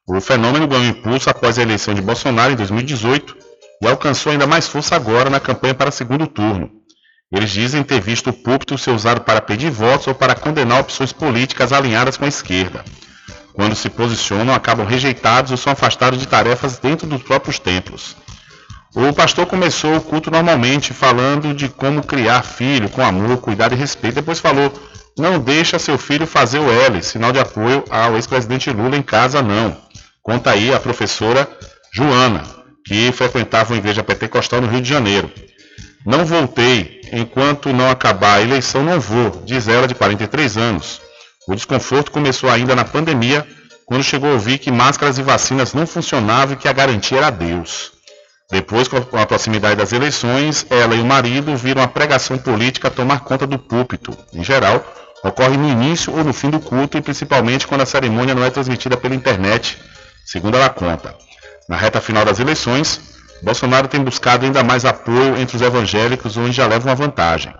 O 0.06 0.20
fenômeno 0.20 0.66
ganhou 0.66 0.84
impulso 0.84 1.30
após 1.30 1.58
a 1.58 1.62
eleição 1.62 1.94
de 1.94 2.02
Bolsonaro 2.02 2.52
em 2.52 2.56
2018 2.56 3.34
e 3.82 3.88
alcançou 3.88 4.30
ainda 4.30 4.46
mais 4.46 4.68
força 4.68 4.94
agora 4.94 5.30
na 5.30 5.40
campanha 5.40 5.74
para 5.74 5.90
segundo 5.90 6.26
turno. 6.26 6.70
Eles 7.32 7.50
dizem 7.50 7.82
ter 7.82 8.00
visto 8.00 8.28
o 8.28 8.32
púlpito 8.34 8.76
ser 8.76 8.90
usado 8.90 9.22
para 9.22 9.40
pedir 9.40 9.70
votos 9.70 10.06
ou 10.06 10.14
para 10.14 10.34
condenar 10.34 10.80
opções 10.80 11.14
políticas 11.14 11.72
alinhadas 11.72 12.18
com 12.18 12.26
a 12.26 12.28
esquerda. 12.28 12.84
Quando 13.52 13.74
se 13.74 13.88
posicionam, 13.90 14.54
acabam 14.54 14.86
rejeitados 14.86 15.50
ou 15.50 15.56
são 15.56 15.72
afastados 15.72 16.18
de 16.18 16.26
tarefas 16.26 16.78
dentro 16.78 17.06
dos 17.06 17.22
próprios 17.22 17.58
templos. 17.58 18.16
O 18.94 19.12
pastor 19.12 19.46
começou 19.46 19.96
o 19.96 20.00
culto 20.00 20.30
normalmente 20.30 20.92
falando 20.92 21.54
de 21.54 21.68
como 21.68 22.02
criar 22.02 22.42
filho 22.42 22.88
com 22.88 23.02
amor, 23.02 23.38
cuidado 23.38 23.74
e 23.74 23.78
respeito. 23.78 24.16
Depois 24.16 24.40
falou: 24.40 24.72
não 25.16 25.38
deixa 25.38 25.78
seu 25.78 25.98
filho 25.98 26.26
fazer 26.26 26.58
o 26.58 26.70
L, 26.70 27.02
sinal 27.02 27.32
de 27.32 27.38
apoio 27.38 27.84
ao 27.90 28.16
ex-presidente 28.16 28.70
Lula 28.70 28.96
em 28.96 29.02
casa, 29.02 29.42
não. 29.42 29.76
Conta 30.22 30.50
aí 30.52 30.74
a 30.74 30.80
professora 30.80 31.48
Joana, 31.92 32.42
que 32.84 33.12
frequentava 33.12 33.72
uma 33.72 33.78
igreja 33.78 34.02
pentecostal 34.02 34.60
no 34.60 34.68
Rio 34.68 34.80
de 34.80 34.88
Janeiro. 34.88 35.30
Não 36.04 36.24
voltei, 36.24 37.00
enquanto 37.12 37.72
não 37.72 37.90
acabar 37.90 38.36
a 38.36 38.42
eleição 38.42 38.82
não 38.82 38.98
vou, 38.98 39.42
diz 39.44 39.68
ela 39.68 39.86
de 39.86 39.94
43 39.94 40.56
anos. 40.56 41.00
O 41.50 41.54
desconforto 41.56 42.12
começou 42.12 42.48
ainda 42.48 42.76
na 42.76 42.84
pandemia, 42.84 43.44
quando 43.84 44.04
chegou 44.04 44.30
a 44.30 44.34
ouvir 44.34 44.58
que 44.58 44.70
máscaras 44.70 45.18
e 45.18 45.22
vacinas 45.22 45.74
não 45.74 45.84
funcionavam 45.84 46.54
e 46.54 46.56
que 46.56 46.68
a 46.68 46.72
garantia 46.72 47.18
era 47.18 47.28
Deus. 47.28 47.90
Depois, 48.48 48.86
com 48.86 48.96
a 49.18 49.26
proximidade 49.26 49.74
das 49.74 49.92
eleições, 49.92 50.64
ela 50.70 50.94
e 50.94 51.00
o 51.00 51.04
marido 51.04 51.56
viram 51.56 51.82
a 51.82 51.88
pregação 51.88 52.38
política 52.38 52.88
tomar 52.88 53.24
conta 53.24 53.48
do 53.48 53.58
púlpito. 53.58 54.16
Em 54.32 54.44
geral, 54.44 54.80
ocorre 55.24 55.56
no 55.56 55.68
início 55.68 56.16
ou 56.16 56.22
no 56.22 56.32
fim 56.32 56.50
do 56.50 56.60
culto 56.60 56.96
e 56.96 57.02
principalmente 57.02 57.66
quando 57.66 57.80
a 57.80 57.86
cerimônia 57.86 58.32
não 58.32 58.44
é 58.44 58.50
transmitida 58.50 58.96
pela 58.96 59.16
internet, 59.16 59.76
segundo 60.24 60.56
ela 60.56 60.68
conta. 60.68 61.16
Na 61.68 61.76
reta 61.76 62.00
final 62.00 62.24
das 62.24 62.38
eleições, 62.38 63.00
Bolsonaro 63.42 63.88
tem 63.88 64.00
buscado 64.00 64.46
ainda 64.46 64.62
mais 64.62 64.84
apoio 64.84 65.36
entre 65.36 65.56
os 65.56 65.62
evangélicos, 65.62 66.36
onde 66.36 66.52
já 66.52 66.68
leva 66.68 66.88
uma 66.88 66.94
vantagem. 66.94 67.52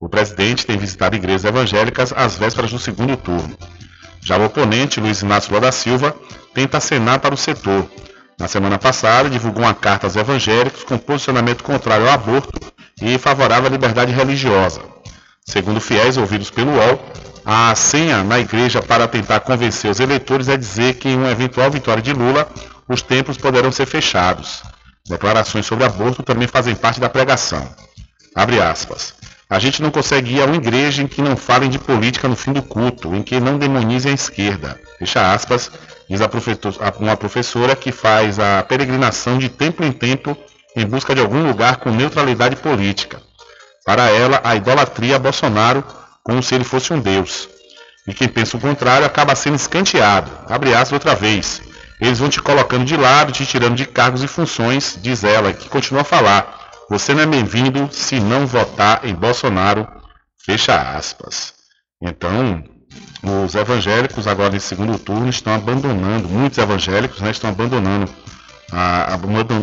O 0.00 0.08
presidente 0.08 0.64
tem 0.64 0.78
visitado 0.78 1.14
igrejas 1.14 1.44
evangélicas 1.44 2.10
às 2.16 2.34
vésperas 2.34 2.70
do 2.70 2.78
segundo 2.78 3.18
turno. 3.18 3.54
Já 4.22 4.38
o 4.38 4.46
oponente, 4.46 4.98
Luiz 4.98 5.20
Inácio 5.20 5.50
Lula 5.50 5.66
da 5.66 5.72
Silva, 5.72 6.16
tenta 6.54 6.78
acenar 6.78 7.20
para 7.20 7.34
o 7.34 7.36
setor. 7.36 7.86
Na 8.38 8.48
semana 8.48 8.78
passada, 8.78 9.28
divulgou 9.28 9.62
uma 9.62 9.74
carta 9.74 10.06
aos 10.06 10.16
evangélicos 10.16 10.84
com 10.84 10.96
posicionamento 10.96 11.62
contrário 11.62 12.08
ao 12.08 12.14
aborto 12.14 12.72
e 13.02 13.18
favorável 13.18 13.66
à 13.66 13.70
liberdade 13.70 14.10
religiosa. 14.10 14.80
Segundo 15.44 15.82
fiéis 15.82 16.16
ouvidos 16.16 16.50
pelo 16.50 16.72
UOL, 16.72 16.98
a 17.44 17.74
senha 17.74 18.24
na 18.24 18.40
igreja 18.40 18.80
para 18.80 19.06
tentar 19.06 19.40
convencer 19.40 19.90
os 19.90 20.00
eleitores 20.00 20.48
é 20.48 20.56
dizer 20.56 20.94
que 20.94 21.10
em 21.10 21.16
uma 21.16 21.30
eventual 21.30 21.70
vitória 21.70 22.02
de 22.02 22.14
Lula, 22.14 22.50
os 22.88 23.02
templos 23.02 23.36
poderão 23.36 23.70
ser 23.70 23.84
fechados. 23.84 24.62
Declarações 25.06 25.66
sobre 25.66 25.84
aborto 25.84 26.22
também 26.22 26.48
fazem 26.48 26.74
parte 26.74 27.00
da 27.00 27.08
pregação. 27.10 27.68
Abre 28.34 28.62
aspas. 28.62 29.20
A 29.50 29.58
gente 29.58 29.82
não 29.82 29.90
consegue 29.90 30.36
ir 30.36 30.42
a 30.42 30.44
uma 30.44 30.54
igreja 30.54 31.02
em 31.02 31.08
que 31.08 31.20
não 31.20 31.36
falem 31.36 31.68
de 31.68 31.76
política 31.76 32.28
no 32.28 32.36
fim 32.36 32.52
do 32.52 32.62
culto, 32.62 33.12
em 33.16 33.20
que 33.20 33.40
não 33.40 33.58
demonizem 33.58 34.12
a 34.12 34.14
esquerda. 34.14 34.80
Fecha 34.96 35.34
aspas, 35.34 35.72
diz 36.08 36.20
uma 37.00 37.16
professora 37.16 37.74
que 37.74 37.90
faz 37.90 38.38
a 38.38 38.62
peregrinação 38.62 39.38
de 39.38 39.48
tempo 39.48 39.82
em 39.82 39.90
tempo 39.90 40.36
em 40.76 40.86
busca 40.86 41.16
de 41.16 41.20
algum 41.20 41.44
lugar 41.44 41.78
com 41.78 41.90
neutralidade 41.90 42.54
política. 42.54 43.20
Para 43.84 44.08
ela, 44.08 44.40
a 44.44 44.54
idolatria 44.54 45.16
a 45.16 45.18
Bolsonaro 45.18 45.84
como 46.22 46.40
se 46.44 46.54
ele 46.54 46.62
fosse 46.62 46.92
um 46.92 47.00
deus. 47.00 47.48
E 48.06 48.14
quem 48.14 48.28
pensa 48.28 48.56
o 48.56 48.60
contrário 48.60 49.04
acaba 49.04 49.34
sendo 49.34 49.56
escanteado. 49.56 50.30
Abre 50.48 50.72
aspas 50.72 50.92
outra 50.92 51.16
vez. 51.16 51.60
Eles 52.00 52.20
vão 52.20 52.28
te 52.28 52.40
colocando 52.40 52.84
de 52.84 52.96
lado, 52.96 53.32
te 53.32 53.44
tirando 53.44 53.74
de 53.74 53.84
cargos 53.84 54.22
e 54.22 54.28
funções, 54.28 54.96
diz 55.02 55.24
ela, 55.24 55.52
que 55.52 55.68
continua 55.68 56.02
a 56.02 56.04
falar. 56.04 56.59
Você 56.90 57.14
não 57.14 57.22
é 57.22 57.26
bem-vindo 57.26 57.88
se 57.92 58.18
não 58.18 58.48
votar 58.48 59.04
em 59.04 59.14
Bolsonaro. 59.14 59.86
Fecha 60.44 60.74
aspas. 60.74 61.54
Então, 62.02 62.64
os 63.22 63.54
evangélicos 63.54 64.26
agora 64.26 64.50
nesse 64.50 64.66
segundo 64.66 64.98
turno 64.98 65.28
estão 65.28 65.54
abandonando, 65.54 66.28
muitos 66.28 66.58
evangélicos 66.58 67.20
né, 67.20 67.30
estão 67.30 67.50
abandonando, 67.50 68.10
a, 68.72 69.16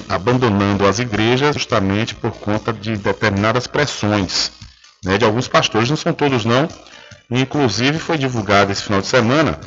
abandonando 0.07 0.87
as 0.87 0.99
igrejas 0.99 1.55
justamente 1.55 2.15
por 2.15 2.31
conta 2.31 2.71
de 2.71 2.95
determinadas 2.95 3.67
pressões 3.67 4.53
né, 5.03 5.17
de 5.17 5.25
alguns 5.25 5.49
pastores, 5.49 5.89
não 5.89 5.97
são 5.97 6.13
todos 6.13 6.45
não. 6.45 6.65
Inclusive 7.29 7.99
foi 7.99 8.17
divulgado 8.17 8.71
esse 8.71 8.83
final 8.83 9.01
de 9.01 9.07
semana 9.07 9.59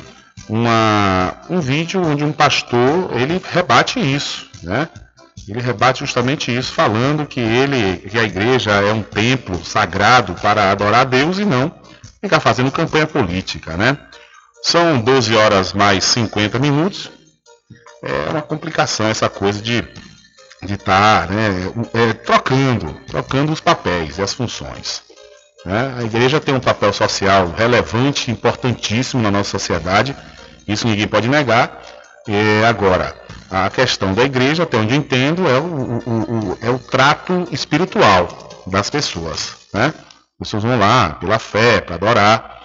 uma, 0.49 1.37
um 1.47 1.59
vídeo 1.59 2.01
onde 2.03 2.23
um 2.23 2.31
pastor 2.31 3.11
ele 3.13 3.39
rebate 3.51 3.99
isso, 3.99 4.49
né? 4.63 4.89
Ele 5.47 5.61
rebate 5.61 6.01
justamente 6.01 6.55
isso, 6.55 6.71
falando 6.71 7.25
que 7.25 7.39
ele, 7.39 7.97
que 8.09 8.17
a 8.17 8.23
igreja 8.23 8.71
é 8.71 8.93
um 8.93 9.01
templo 9.01 9.63
sagrado 9.63 10.33
para 10.35 10.71
adorar 10.71 11.01
a 11.01 11.05
Deus 11.05 11.39
e 11.39 11.45
não 11.45 11.73
ficar 12.21 12.39
fazendo 12.39 12.71
campanha 12.71 13.07
política, 13.07 13.75
né? 13.75 13.97
São 14.63 15.01
12 15.01 15.35
horas 15.35 15.73
mais 15.73 16.03
50 16.05 16.59
minutos. 16.59 17.09
É 18.03 18.29
uma 18.29 18.41
complicação 18.41 19.07
essa 19.07 19.29
coisa 19.29 19.61
de 19.61 19.83
de 20.63 20.75
estar 20.75 21.27
tá, 21.27 21.33
né, 21.33 21.73
é, 21.93 22.13
trocando, 22.13 22.93
trocando 23.07 23.51
os 23.51 23.59
papéis 23.59 24.17
e 24.17 24.21
as 24.21 24.33
funções. 24.33 25.01
Né? 25.65 25.95
A 25.97 26.03
igreja 26.03 26.39
tem 26.39 26.53
um 26.53 26.59
papel 26.59 26.93
social 26.93 27.51
relevante, 27.57 28.31
importantíssimo 28.31 29.21
na 29.21 29.31
nossa 29.31 29.49
sociedade, 29.49 30.15
isso 30.67 30.87
ninguém 30.87 31.07
pode 31.07 31.27
negar. 31.27 31.81
É, 32.27 32.65
agora, 32.65 33.15
a 33.51 33.69
questão 33.69 34.13
da 34.13 34.23
igreja, 34.23 34.63
até 34.63 34.77
onde 34.77 34.95
entendo, 34.95 35.47
é 35.47 35.59
o, 35.59 35.63
o, 35.63 36.51
o, 36.53 36.57
é 36.61 36.69
o 36.69 36.79
trato 36.79 37.47
espiritual 37.51 38.63
das 38.65 38.89
pessoas. 38.89 39.57
Né? 39.73 39.93
As 40.39 40.47
pessoas 40.47 40.63
vão 40.63 40.79
lá 40.79 41.17
pela 41.19 41.37
fé, 41.37 41.81
para 41.81 41.95
adorar, 41.95 42.61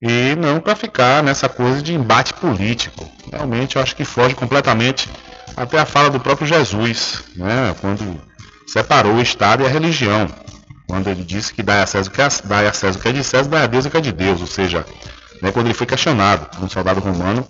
e 0.00 0.34
não 0.36 0.58
para 0.60 0.74
ficar 0.74 1.22
nessa 1.22 1.48
coisa 1.48 1.82
de 1.82 1.94
embate 1.94 2.32
político. 2.32 3.06
Realmente 3.30 3.76
eu 3.76 3.82
acho 3.82 3.94
que 3.94 4.04
foge 4.04 4.34
completamente 4.34 5.10
até 5.54 5.78
a 5.78 5.84
fala 5.84 6.08
do 6.08 6.18
próprio 6.18 6.46
Jesus, 6.46 7.22
né? 7.36 7.76
quando 7.80 8.18
separou 8.66 9.16
o 9.16 9.22
Estado 9.22 9.62
e 9.62 9.66
a 9.66 9.68
religião. 9.68 10.26
Quando 10.88 11.08
ele 11.08 11.22
disse 11.22 11.52
que 11.52 11.62
dá 11.62 11.82
a 11.82 11.86
César 11.86 12.08
o 12.08 12.12
que 12.12 12.22
é, 12.22 12.28
dá 12.44 12.60
a 12.60 12.72
César 12.72 12.98
o 12.98 13.02
que 13.02 13.08
é 13.08 13.12
de 13.12 13.22
César, 13.22 13.48
dá 13.48 13.62
a 13.62 13.66
Deus 13.66 13.84
o 13.84 13.90
que 13.90 13.96
é 13.96 14.00
de 14.00 14.10
Deus. 14.10 14.40
Ou 14.40 14.46
seja, 14.46 14.84
né, 15.42 15.52
quando 15.52 15.66
ele 15.66 15.74
foi 15.74 15.86
questionado 15.86 16.46
por 16.46 16.64
um 16.64 16.68
soldado 16.68 16.98
romano 16.98 17.46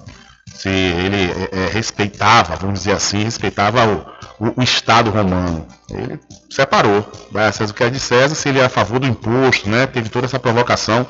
se 0.55 0.69
ele 0.69 1.31
é, 1.31 1.49
é, 1.53 1.67
respeitava, 1.73 2.57
vamos 2.57 2.81
dizer 2.81 2.93
assim, 2.93 3.25
respeitava 3.25 3.87
o, 3.87 4.47
o, 4.47 4.61
o, 4.61 4.63
Estado 4.63 5.11
romano. 5.11 5.67
Ele 5.91 6.21
separou, 6.51 7.11
vai 7.31 7.47
a 7.47 7.53
César 7.53 7.73
o 7.73 7.75
que 7.75 7.85
é 7.85 7.91
de 7.91 8.01
César, 8.01 8.35
se 8.35 8.49
ele 8.49 8.59
era 8.59 8.67
a 8.67 8.71
favor 8.71 8.99
do 8.99 9.07
imposto, 9.07 9.69
né? 9.69 9.87
Teve 9.87 10.09
toda 10.09 10.27
essa 10.27 10.39
provocação 10.39 11.07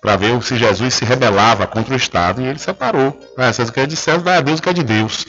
para 0.00 0.16
ver 0.16 0.40
se 0.42 0.56
Jesus 0.56 0.94
se 0.94 1.04
rebelava 1.04 1.66
contra 1.66 1.94
o 1.94 1.96
Estado 1.96 2.40
e 2.40 2.46
ele 2.46 2.58
separou. 2.58 3.18
Vai 3.36 3.48
a 3.48 3.52
César 3.52 3.70
o 3.70 3.74
que 3.74 3.80
é 3.80 3.86
de 3.86 3.96
César, 3.96 4.18
vai 4.18 4.36
a 4.36 4.40
Deus 4.40 4.60
o 4.60 4.62
que 4.62 4.68
é 4.68 4.72
de 4.72 4.82
Deus. 4.82 5.26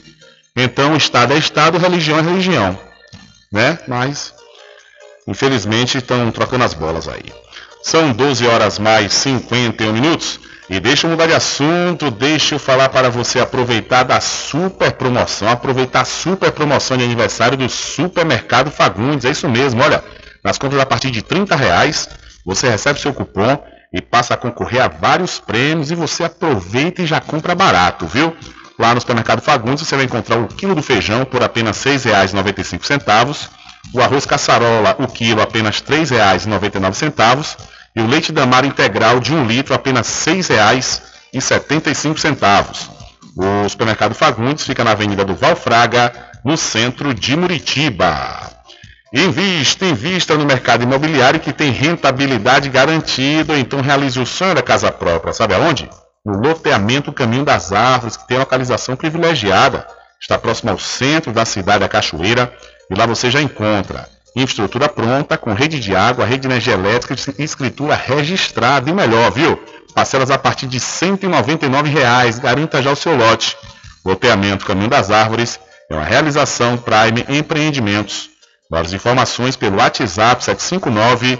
Então, 0.56 0.96
Estado 0.96 1.34
é 1.34 1.38
Estado, 1.38 1.78
religião 1.78 2.20
é 2.20 2.22
religião, 2.22 2.80
né? 3.52 3.78
Mas, 3.88 4.34
infelizmente, 5.28 5.98
estão 5.98 6.32
trocando 6.32 6.64
as 6.64 6.74
bolas 6.74 7.08
aí. 7.08 7.47
São 7.88 8.12
12 8.12 8.46
horas 8.46 8.78
mais 8.80 9.14
51 9.14 9.94
minutos. 9.94 10.42
E 10.70 10.78
deixa 10.78 11.08
eu 11.08 11.12
mudar 11.12 11.26
de 11.26 11.34
assunto, 11.34 12.12
deixa 12.12 12.56
eu 12.56 12.60
falar 12.60 12.90
para 12.90 13.10
você 13.10 13.40
aproveitar 13.40 14.04
da 14.04 14.20
super 14.20 14.92
promoção, 14.92 15.48
aproveitar 15.48 16.02
a 16.02 16.04
super 16.04 16.52
promoção 16.52 16.98
de 16.98 17.06
aniversário 17.06 17.58
do 17.58 17.70
Supermercado 17.70 18.70
Fagundes. 18.70 19.24
É 19.24 19.30
isso 19.32 19.48
mesmo, 19.48 19.82
olha, 19.82 20.04
nas 20.44 20.58
compras 20.58 20.82
a 20.82 20.86
partir 20.86 21.12
de 21.12 21.22
30 21.22 21.56
reais, 21.56 22.10
você 22.46 22.70
recebe 22.70 23.00
seu 23.00 23.14
cupom 23.14 23.58
e 23.94 24.02
passa 24.02 24.34
a 24.34 24.38
concorrer 24.38 24.84
a 24.84 24.90
vários 24.90 25.40
prêmios 25.40 25.90
e 25.90 25.96
você 25.96 26.26
aproveita 26.26 27.04
e 27.04 27.06
já 27.06 27.22
compra 27.22 27.56
barato, 27.56 28.06
viu? 28.06 28.36
Lá 28.78 28.94
no 28.94 29.00
Supermercado 29.00 29.42
Fagundes 29.42 29.88
você 29.88 29.96
vai 29.96 30.04
encontrar 30.04 30.38
o 30.38 30.48
quilo 30.50 30.76
do 30.76 30.84
feijão 30.84 31.24
por 31.24 31.42
apenas 31.42 31.82
R$ 31.86 31.96
6,95, 31.96 33.48
o 33.94 34.02
arroz 34.02 34.26
caçarola, 34.26 34.94
o 35.00 35.08
quilo 35.08 35.42
apenas 35.42 35.80
R$ 35.80 36.00
3,99 36.04 37.77
e 37.98 38.02
o 38.02 38.06
leite 38.06 38.32
damar 38.32 38.64
integral 38.64 39.20
de 39.20 39.34
1 39.34 39.48
litro 39.48 39.74
apenas 39.74 40.28
R$ 40.28 40.34
6,75. 40.34 42.90
O 43.36 43.68
supermercado 43.68 44.14
Fagundes 44.14 44.64
fica 44.64 44.84
na 44.84 44.92
Avenida 44.92 45.26
do 45.26 45.34
Valfraga, 45.34 46.14
no 46.46 46.56
centro 46.56 47.12
de 47.12 47.36
Muritiba. 47.36 48.52
Invista, 49.12 49.84
invista 49.84 50.38
no 50.38 50.46
mercado 50.46 50.84
imobiliário 50.84 51.40
que 51.40 51.52
tem 51.52 51.72
rentabilidade 51.72 52.70
garantida, 52.70 53.58
então 53.58 53.82
realize 53.82 54.20
o 54.20 54.28
sonho 54.28 54.54
da 54.54 54.62
casa 54.62 54.92
própria. 54.92 55.34
Sabe 55.34 55.56
aonde? 55.56 55.90
No 56.24 56.38
loteamento 56.38 57.12
Caminho 57.12 57.46
das 57.46 57.72
Árvores, 57.72 58.16
que 58.16 58.28
tem 58.28 58.38
localização 58.38 58.96
privilegiada. 58.96 59.88
Está 60.22 60.38
próximo 60.38 60.70
ao 60.70 60.78
centro 60.78 61.32
da 61.32 61.46
cidade 61.46 61.80
da 61.80 61.90
Cachoeira 61.90 62.54
e 62.92 62.96
lá 62.96 63.08
você 63.08 63.32
já 63.32 63.42
encontra 63.42 64.08
Infraestrutura 64.38 64.88
pronta, 64.88 65.36
com 65.36 65.52
rede 65.52 65.80
de 65.80 65.96
água, 65.96 66.24
rede 66.24 66.42
de 66.42 66.48
energia 66.48 66.76
elétrica 66.76 67.16
e 67.40 67.44
escritura 67.44 67.96
registrada. 67.96 68.88
E 68.88 68.94
melhor, 68.94 69.32
viu? 69.32 69.60
Parcelas 69.96 70.30
a 70.30 70.38
partir 70.38 70.68
de 70.68 70.80
199 70.80 71.90
reais. 71.90 72.38
Garanta 72.38 72.80
já 72.80 72.92
o 72.92 72.96
seu 72.96 73.18
lote. 73.18 73.58
Loteamento 74.06 74.64
Caminho 74.64 74.90
das 74.90 75.10
Árvores 75.10 75.60
é 75.90 75.96
uma 75.96 76.04
realização 76.04 76.78
Prime 76.78 77.26
Empreendimentos. 77.28 78.30
Mais 78.70 78.94
informações 78.94 79.56
pelo 79.56 79.78
WhatsApp 79.78 80.44
759 80.44 81.40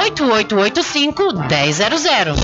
98885 0.00 1.34
1000. 1.46 2.34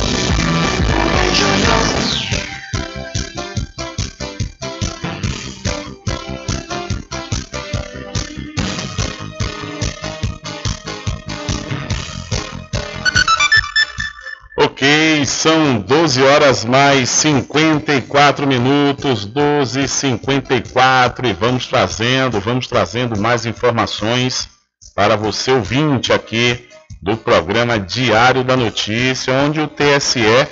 Ok, 14.59 15.25
são 15.25 15.79
12 15.79 16.23
horas 16.23 16.63
mais 16.63 17.09
54 17.09 18.47
minutos, 18.47 19.25
12 19.25 19.85
e 19.85 19.89
54 19.89 21.27
e 21.27 21.33
vamos 21.33 21.67
trazendo, 21.67 22.39
vamos 22.39 22.67
trazendo 22.67 23.19
mais 23.19 23.47
informações 23.47 24.47
para 24.95 25.17
você 25.17 25.53
ouvinte 25.53 26.13
aqui 26.13 26.67
do 27.03 27.17
programa 27.17 27.79
Diário 27.79 28.43
da 28.43 28.57
Notícia, 28.57 29.33
onde 29.33 29.61
o 29.61 29.69
TSE 29.69 30.47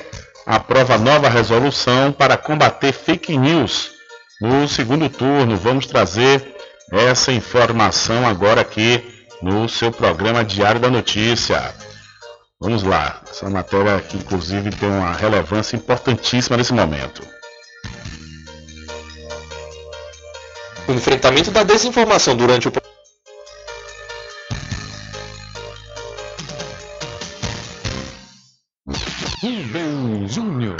aprova 0.46 0.98
nova 0.98 1.28
resolução 1.28 2.12
para 2.12 2.36
combater 2.36 2.92
fake 2.92 3.36
news 3.36 3.90
no 4.40 4.68
segundo 4.68 5.08
turno. 5.08 5.56
Vamos 5.56 5.86
trazer 5.86 6.54
essa 6.92 7.32
informação 7.32 8.26
agora 8.26 8.60
aqui 8.60 9.02
no 9.42 9.68
seu 9.68 9.90
programa 9.90 10.44
Diário 10.44 10.80
da 10.80 10.90
Notícia. 10.90 11.74
Vamos 12.60 12.82
lá, 12.82 13.20
essa 13.28 13.50
matéria 13.50 14.00
que 14.00 14.16
inclusive 14.16 14.70
tem 14.70 14.88
uma 14.88 15.12
relevância 15.12 15.76
importantíssima 15.76 16.56
nesse 16.56 16.72
momento. 16.72 17.22
O 20.86 20.92
enfrentamento 20.92 21.50
da 21.50 21.62
desinformação 21.62 22.36
durante 22.36 22.68
o 22.68 22.72
Júnior. 30.26 30.76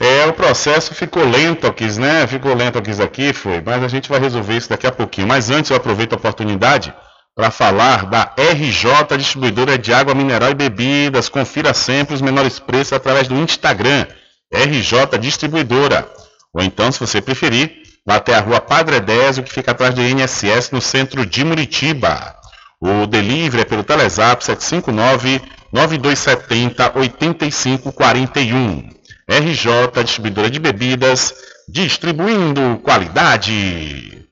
É, 0.00 0.26
o 0.26 0.32
processo 0.32 0.94
ficou 0.94 1.28
lento 1.28 1.66
aqui, 1.66 1.84
né? 1.98 2.26
Ficou 2.26 2.54
lento 2.54 2.78
aqui, 2.78 2.90
aqui, 3.02 3.32
foi. 3.32 3.60
Mas 3.60 3.82
a 3.82 3.88
gente 3.88 4.08
vai 4.08 4.18
resolver 4.18 4.56
isso 4.56 4.68
daqui 4.68 4.86
a 4.86 4.92
pouquinho. 4.92 5.26
Mas 5.26 5.50
antes 5.50 5.70
eu 5.70 5.76
aproveito 5.76 6.12
a 6.12 6.16
oportunidade 6.16 6.94
para 7.34 7.50
falar 7.50 8.06
da 8.06 8.32
RJ 8.36 9.16
Distribuidora 9.18 9.76
de 9.76 9.92
Água 9.92 10.14
Mineral 10.14 10.50
e 10.50 10.54
Bebidas. 10.54 11.28
Confira 11.28 11.74
sempre 11.74 12.14
os 12.14 12.22
menores 12.22 12.58
preços 12.58 12.94
através 12.94 13.28
do 13.28 13.34
Instagram, 13.34 14.06
RJ 14.52 15.18
Distribuidora. 15.20 16.08
Ou 16.54 16.62
então, 16.62 16.90
se 16.90 16.98
você 16.98 17.20
preferir, 17.20 17.82
vá 18.06 18.16
até 18.16 18.34
a 18.36 18.40
rua 18.40 18.60
Padre 18.60 18.96
Edésio, 18.96 19.42
que 19.42 19.52
fica 19.52 19.72
atrás 19.72 19.94
do 19.94 20.02
INSS, 20.02 20.70
no 20.72 20.80
centro 20.80 21.26
de 21.26 21.44
Muritiba. 21.44 22.36
O 22.80 23.06
delivery 23.06 23.62
é 23.62 23.64
pelo 23.64 23.82
Telezap 23.82 24.42
759 24.44 25.42
9270 25.72 26.92
8541. 26.94 28.90
RJ 29.28 30.02
Distribuidora 30.02 30.50
de 30.50 30.58
Bebidas, 30.58 31.34
distribuindo 31.68 32.80
qualidade. 32.82 34.26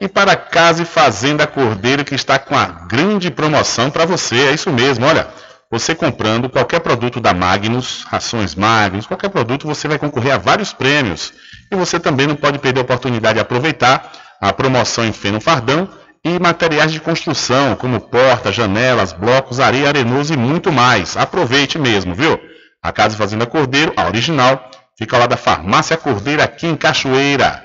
E 0.00 0.08
para 0.08 0.34
Casa 0.34 0.82
e 0.82 0.84
Fazenda 0.84 1.46
Cordeiro 1.46 2.04
que 2.04 2.16
está 2.16 2.38
com 2.38 2.56
a 2.56 2.66
grande 2.66 3.30
promoção 3.30 3.88
para 3.88 4.04
você, 4.04 4.48
é 4.48 4.52
isso 4.52 4.70
mesmo, 4.70 5.06
olha, 5.06 5.28
você 5.70 5.94
comprando 5.94 6.50
qualquer 6.50 6.80
produto 6.80 7.20
da 7.20 7.32
Magnus, 7.32 8.04
rações 8.08 8.54
Magnus, 8.54 9.06
qualquer 9.06 9.30
produto, 9.30 9.66
você 9.66 9.86
vai 9.86 9.98
concorrer 9.98 10.34
a 10.34 10.38
vários 10.38 10.72
prêmios. 10.72 11.32
E 11.70 11.76
você 11.76 11.98
também 12.00 12.26
não 12.26 12.36
pode 12.36 12.58
perder 12.58 12.80
a 12.80 12.82
oportunidade 12.82 13.34
de 13.34 13.40
aproveitar 13.40 14.12
a 14.40 14.52
promoção 14.52 15.04
em 15.04 15.12
feno 15.12 15.40
fardão 15.40 15.88
e 16.24 16.38
materiais 16.38 16.92
de 16.92 17.00
construção, 17.00 17.74
como 17.74 18.00
portas, 18.00 18.54
janelas, 18.54 19.12
blocos, 19.12 19.58
areia, 19.58 19.88
arenoso 19.88 20.32
e 20.32 20.36
muito 20.36 20.70
mais. 20.70 21.16
Aproveite 21.16 21.78
mesmo, 21.78 22.14
viu? 22.14 22.38
A 22.80 22.92
Casa 22.92 23.16
Fazenda 23.16 23.46
Cordeiro, 23.46 23.92
a 23.96 24.06
original, 24.06 24.70
fica 24.96 25.18
lá 25.18 25.26
da 25.26 25.36
Farmácia 25.36 25.96
Cordeiro, 25.96 26.42
aqui 26.42 26.66
em 26.66 26.76
Cachoeira. 26.76 27.64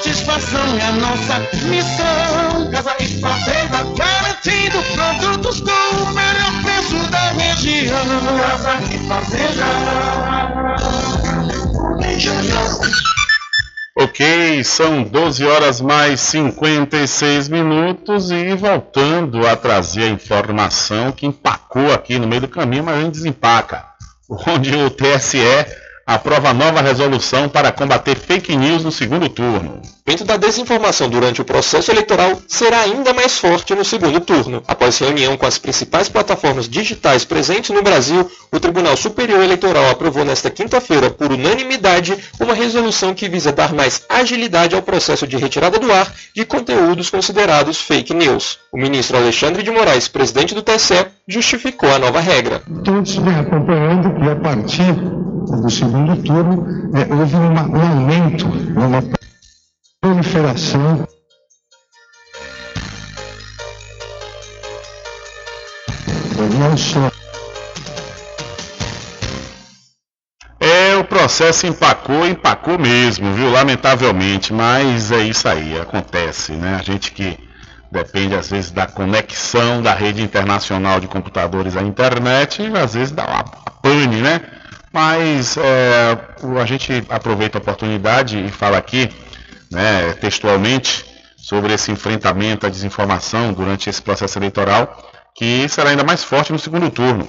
satisfação 0.01 0.65
é 0.79 0.91
nossa 0.93 1.39
missão. 1.67 2.71
Casa 2.71 2.95
e 2.99 3.07
Fazenda, 3.19 3.83
garantindo 3.95 4.81
produtos 4.95 5.61
com 5.61 5.69
o 5.69 6.13
melhor 6.13 6.63
preço 6.63 7.11
da 7.11 7.31
região. 7.31 8.03
Casa 8.39 8.79
e 8.91 8.97
Fazenda. 9.07 9.65
Ok, 13.95 14.63
são 14.63 15.03
12 15.03 15.45
horas 15.45 15.79
mais 15.79 16.19
56 16.21 17.49
minutos 17.49 18.31
e 18.31 18.55
voltando 18.55 19.45
a 19.45 19.55
trazer 19.55 20.05
a 20.05 20.09
informação 20.09 21.11
que 21.11 21.27
empacou 21.27 21.93
aqui 21.93 22.17
no 22.17 22.27
meio 22.27 22.41
do 22.41 22.47
caminho, 22.47 22.85
mas 22.85 22.97
a 22.97 23.01
gente 23.01 23.13
desempaca. 23.13 23.85
Onde 24.47 24.73
o 24.75 24.89
TSE 24.89 25.37
aprova 26.05 26.53
nova 26.53 26.81
resolução 26.81 27.47
para 27.47 27.71
combater 27.71 28.15
fake 28.15 28.55
news 28.55 28.83
no 28.83 28.91
segundo 28.91 29.29
turno. 29.29 29.81
O 30.05 30.09
evento 30.11 30.25
da 30.25 30.35
desinformação 30.35 31.07
durante 31.07 31.41
o 31.41 31.45
processo 31.45 31.91
eleitoral 31.91 32.41
será 32.47 32.79
ainda 32.81 33.13
mais 33.13 33.37
forte 33.37 33.75
no 33.75 33.85
segundo 33.85 34.19
turno. 34.19 34.63
Após 34.67 34.97
reunião 34.97 35.37
com 35.37 35.45
as 35.45 35.59
principais 35.59 36.09
plataformas 36.09 36.67
digitais 36.67 37.23
presentes 37.23 37.69
no 37.69 37.83
Brasil, 37.83 38.29
o 38.51 38.59
Tribunal 38.59 38.97
Superior 38.97 39.41
Eleitoral 39.43 39.91
aprovou 39.91 40.25
nesta 40.25 40.49
quinta-feira, 40.49 41.11
por 41.11 41.31
unanimidade, 41.31 42.17
uma 42.39 42.55
resolução 42.55 43.13
que 43.13 43.29
visa 43.29 43.51
dar 43.51 43.73
mais 43.73 44.03
agilidade 44.09 44.75
ao 44.75 44.81
processo 44.81 45.27
de 45.27 45.37
retirada 45.37 45.77
do 45.77 45.91
ar 45.91 46.11
de 46.35 46.45
conteúdos 46.45 47.09
considerados 47.11 47.77
fake 47.79 48.13
news. 48.13 48.57
O 48.71 48.77
ministro 48.77 49.17
Alexandre 49.17 49.61
de 49.61 49.69
Moraes, 49.69 50.07
presidente 50.07 50.55
do 50.55 50.63
TSE, 50.63 51.05
justificou 51.27 51.93
a 51.93 51.99
nova 51.99 52.19
regra. 52.19 52.63
Todos 52.83 53.15
vêm 53.17 53.35
acompanhando 53.35 54.19
que 54.19 54.29
a 54.29 54.35
partir 54.35 54.93
do 54.93 55.69
segundo 55.69 56.21
turno 56.23 56.65
eh, 56.95 57.07
houve 57.13 57.35
uma- 57.35 57.67
um 57.69 57.81
aumento, 57.81 58.45
uma 58.75 59.01
proliferação 60.01 61.07
não 66.57 66.75
só 66.75 67.11
É, 70.59 70.95
o 70.95 71.03
processo 71.03 71.65
empacou, 71.65 72.25
empacou 72.25 72.77
mesmo, 72.77 73.33
viu? 73.33 73.51
Lamentavelmente, 73.51 74.53
mas 74.53 75.11
é 75.11 75.23
isso 75.23 75.47
aí, 75.47 75.79
acontece, 75.79 76.53
né? 76.53 76.77
A 76.79 76.83
gente 76.83 77.11
que 77.11 77.37
depende 77.91 78.35
às 78.35 78.49
vezes 78.49 78.71
da 78.71 78.85
conexão 78.85 79.81
da 79.81 79.93
rede 79.93 80.21
internacional 80.21 80.99
de 80.99 81.07
computadores 81.07 81.75
à 81.75 81.81
internet, 81.81 82.61
às 82.75 82.93
vezes 82.93 83.11
dá 83.11 83.25
uma 83.25 83.43
pane, 83.43 84.21
né? 84.21 84.41
Mas 84.93 85.57
é, 85.57 86.17
a 86.61 86.65
gente 86.65 87.03
aproveita 87.09 87.57
a 87.57 87.61
oportunidade 87.61 88.43
e 88.43 88.49
fala 88.49 88.77
aqui, 88.77 89.09
né, 89.71 90.13
textualmente, 90.13 91.05
sobre 91.37 91.73
esse 91.73 91.91
enfrentamento 91.91 92.67
à 92.67 92.69
desinformação 92.69 93.51
durante 93.51 93.89
esse 93.89 94.01
processo 94.01 94.37
eleitoral, 94.37 95.09
que 95.35 95.67
será 95.69 95.89
ainda 95.89 96.03
mais 96.03 96.23
forte 96.23 96.51
no 96.51 96.59
segundo 96.59 96.89
turno. 96.89 97.27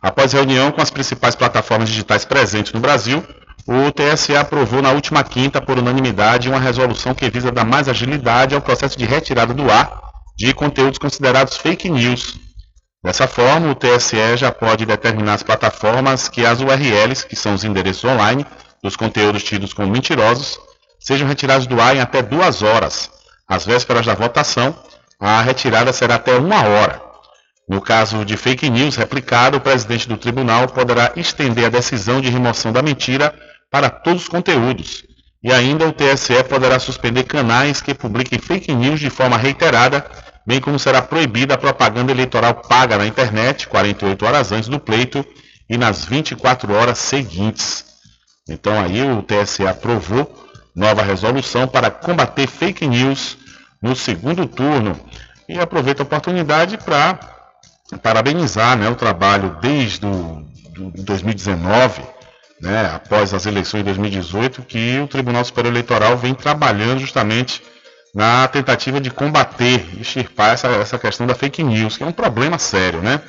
Após 0.00 0.32
reunião 0.32 0.72
com 0.72 0.80
as 0.80 0.90
principais 0.90 1.36
plataformas 1.36 1.88
digitais 1.88 2.24
presentes 2.24 2.72
no 2.72 2.80
Brasil, 2.80 3.24
o 3.66 3.92
TSE 3.92 4.34
aprovou 4.34 4.82
na 4.82 4.90
última 4.90 5.22
quinta, 5.22 5.60
por 5.60 5.78
unanimidade, 5.78 6.48
uma 6.48 6.58
resolução 6.58 7.14
que 7.14 7.30
visa 7.30 7.52
dar 7.52 7.64
mais 7.64 7.88
agilidade 7.88 8.54
ao 8.54 8.60
processo 8.60 8.98
de 8.98 9.04
retirada 9.04 9.54
do 9.54 9.70
ar 9.70 10.02
de 10.36 10.52
conteúdos 10.52 10.98
considerados 10.98 11.56
fake 11.56 11.88
news. 11.88 12.34
Dessa 13.04 13.28
forma, 13.28 13.70
o 13.70 13.74
TSE 13.74 14.36
já 14.36 14.50
pode 14.50 14.84
determinar 14.86 15.34
as 15.34 15.42
plataformas 15.42 16.28
que 16.28 16.44
as 16.44 16.60
URLs, 16.60 17.26
que 17.26 17.36
são 17.36 17.54
os 17.54 17.62
endereços 17.62 18.04
online, 18.04 18.44
dos 18.82 18.96
conteúdos 18.96 19.44
tidos 19.44 19.72
como 19.72 19.88
mentirosos, 19.88 20.58
sejam 21.02 21.26
retirados 21.26 21.66
do 21.66 21.80
ar 21.80 21.96
em 21.96 22.00
até 22.00 22.22
duas 22.22 22.62
horas. 22.62 23.10
Às 23.48 23.66
vésperas 23.66 24.06
da 24.06 24.14
votação, 24.14 24.74
a 25.20 25.42
retirada 25.42 25.92
será 25.92 26.14
até 26.14 26.34
uma 26.36 26.62
hora. 26.62 27.02
No 27.68 27.80
caso 27.80 28.24
de 28.24 28.36
fake 28.36 28.68
news 28.70 28.96
replicado, 28.96 29.56
o 29.56 29.60
presidente 29.60 30.08
do 30.08 30.16
tribunal 30.16 30.68
poderá 30.68 31.12
estender 31.16 31.66
a 31.66 31.70
decisão 31.70 32.20
de 32.20 32.28
remoção 32.28 32.72
da 32.72 32.82
mentira 32.82 33.34
para 33.70 33.88
todos 33.88 34.22
os 34.22 34.28
conteúdos. 34.28 35.04
E 35.42 35.52
ainda 35.52 35.86
o 35.86 35.92
TSE 35.92 36.44
poderá 36.44 36.78
suspender 36.78 37.24
canais 37.24 37.80
que 37.80 37.94
publiquem 37.94 38.38
fake 38.38 38.72
news 38.74 39.00
de 39.00 39.10
forma 39.10 39.36
reiterada, 39.36 40.04
bem 40.46 40.60
como 40.60 40.78
será 40.78 41.02
proibida 41.02 41.54
a 41.54 41.58
propaganda 41.58 42.12
eleitoral 42.12 42.54
paga 42.54 42.96
na 42.96 43.06
internet 43.06 43.66
48 43.68 44.24
horas 44.24 44.52
antes 44.52 44.68
do 44.68 44.78
pleito 44.78 45.24
e 45.68 45.76
nas 45.76 46.04
24 46.04 46.72
horas 46.72 46.98
seguintes. 46.98 47.84
Então 48.48 48.80
aí 48.80 49.02
o 49.02 49.22
TSE 49.22 49.66
aprovou 49.66 50.41
nova 50.74 51.02
resolução 51.02 51.66
para 51.68 51.90
combater 51.90 52.46
fake 52.46 52.86
news 52.86 53.36
no 53.80 53.94
segundo 53.94 54.46
turno. 54.46 54.98
E 55.48 55.58
aproveito 55.58 56.00
a 56.00 56.04
oportunidade 56.04 56.78
para 56.78 57.18
parabenizar 58.02 58.76
né, 58.76 58.88
o 58.88 58.94
trabalho 58.94 59.58
desde 59.60 60.06
o 60.06 60.52
do 60.72 60.90
2019, 61.02 62.02
né, 62.60 62.92
após 62.94 63.34
as 63.34 63.46
eleições 63.46 63.80
de 63.80 63.84
2018, 63.84 64.62
que 64.62 64.98
o 65.00 65.06
Tribunal 65.06 65.44
Superior 65.44 65.72
Eleitoral 65.72 66.16
vem 66.16 66.34
trabalhando 66.34 67.00
justamente 67.00 67.62
na 68.14 68.46
tentativa 68.48 69.00
de 69.00 69.10
combater, 69.10 69.86
extirpar 69.98 70.54
essa, 70.54 70.68
essa 70.68 70.98
questão 70.98 71.26
da 71.26 71.34
fake 71.34 71.62
news, 71.62 71.96
que 71.96 72.04
é 72.04 72.06
um 72.06 72.12
problema 72.12 72.58
sério, 72.58 73.00
né? 73.00 73.20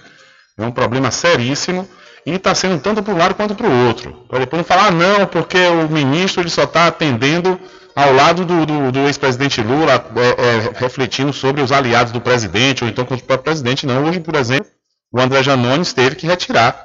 É 0.58 0.64
um 0.64 0.72
problema 0.72 1.10
seríssimo 1.10 1.88
e 2.26 2.32
está 2.32 2.54
sendo 2.56 2.80
tanto 2.82 3.02
para 3.04 3.14
um 3.14 3.18
lado 3.18 3.36
quanto 3.36 3.54
para 3.56 3.68
o 3.68 3.88
outro. 3.88 4.26
Para 4.30 4.40
depois 4.40 4.60
não 4.60 4.64
falar, 4.66 4.88
ah, 4.88 4.92
não, 4.92 5.26
porque 5.28 5.58
o 5.68 5.90
ministro 5.90 6.42
ele 6.42 6.50
só 6.50 6.64
está 6.64 6.88
atendendo 6.88 7.60
ao 7.96 8.14
lado 8.14 8.44
do, 8.46 8.66
do- 8.66 8.92
do 8.92 9.00
ex-presidente 9.08 9.62
Lula, 9.62 10.04
é, 10.16 10.30
é, 10.30 10.72
refletindo 10.80 11.32
sobre 11.34 11.62
os 11.62 11.72
aliados 11.72 12.12
do 12.14 12.20
presidente, 12.22 12.84
ou 12.84 12.90
então 12.90 13.06
contra 13.06 13.24
o 13.24 13.28
próprio 13.28 13.44
presidente. 13.44 13.86
Não, 13.86 14.06
hoje, 14.06 14.20
por 14.20 14.36
exemplo, 14.36 14.68
o 15.12 15.20
André 15.22 15.44
Janones 15.44 15.94
teve 15.94 16.16
que 16.16 16.26
retirar 16.26 16.76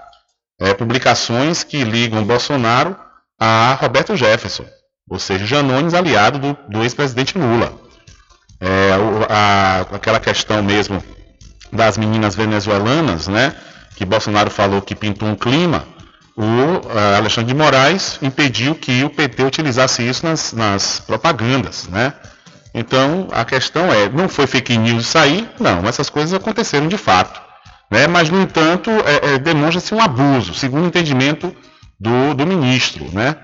é, 0.61 0.75
publicações 0.75 1.63
que 1.63 1.83
ligam 1.85 2.25
Bolsonaro 2.25 2.97
a 3.41 3.79
Roberto 3.81 4.17
Jefferson, 4.17 4.65
ou 5.09 5.19
seja, 5.19 5.47
Janones 5.47 5.95
aliado 5.95 6.39
do, 6.41 6.59
do 6.69 6.83
ex-presidente 6.83 7.39
Lula. 7.39 7.73
É, 8.61 8.91
a- 9.31 9.87
aquela 9.93 10.19
questão 10.19 10.63
mesmo 10.63 11.03
das 11.73 11.97
meninas 11.97 12.35
venezuelanas, 12.35 13.29
né, 13.29 13.55
que 13.99 14.05
Bolsonaro 14.05 14.49
falou 14.49 14.81
que 14.81 14.95
pintou 14.95 15.29
um 15.29 15.35
clima, 15.35 15.85
o 16.37 16.45
eh, 16.45 17.17
Alexandre 17.17 17.53
de 17.53 17.59
Moraes 17.59 18.17
impediu 18.23 18.77
que 18.77 19.03
o 19.03 19.11
PT 19.11 19.43
utilizasse 19.43 20.09
isso 20.09 20.25
nas, 20.25 20.53
nas 20.53 21.01
propagandas, 21.01 21.89
né? 21.89 22.13
Então 22.73 23.27
a 23.33 23.45
questão 23.45 23.93
é, 23.93 24.09
não 24.09 24.29
foi 24.29 24.47
fake 24.47 24.79
news 24.79 25.17
aí? 25.17 25.49
Não, 25.59 25.81
essas 25.89 26.09
coisas 26.09 26.33
aconteceram 26.33 26.87
de 26.87 26.97
fato, 26.97 27.41
né? 27.91 28.07
Mas 28.07 28.31
no 28.31 28.41
entanto 28.41 28.89
é, 28.89 29.35
é, 29.35 29.39
demonstra-se 29.41 29.93
um 29.93 30.01
abuso, 30.01 30.55
segundo 30.55 30.85
o 30.85 30.87
entendimento 30.87 31.53
do, 31.99 32.35
do 32.35 32.47
ministro, 32.47 33.05
né? 33.13 33.35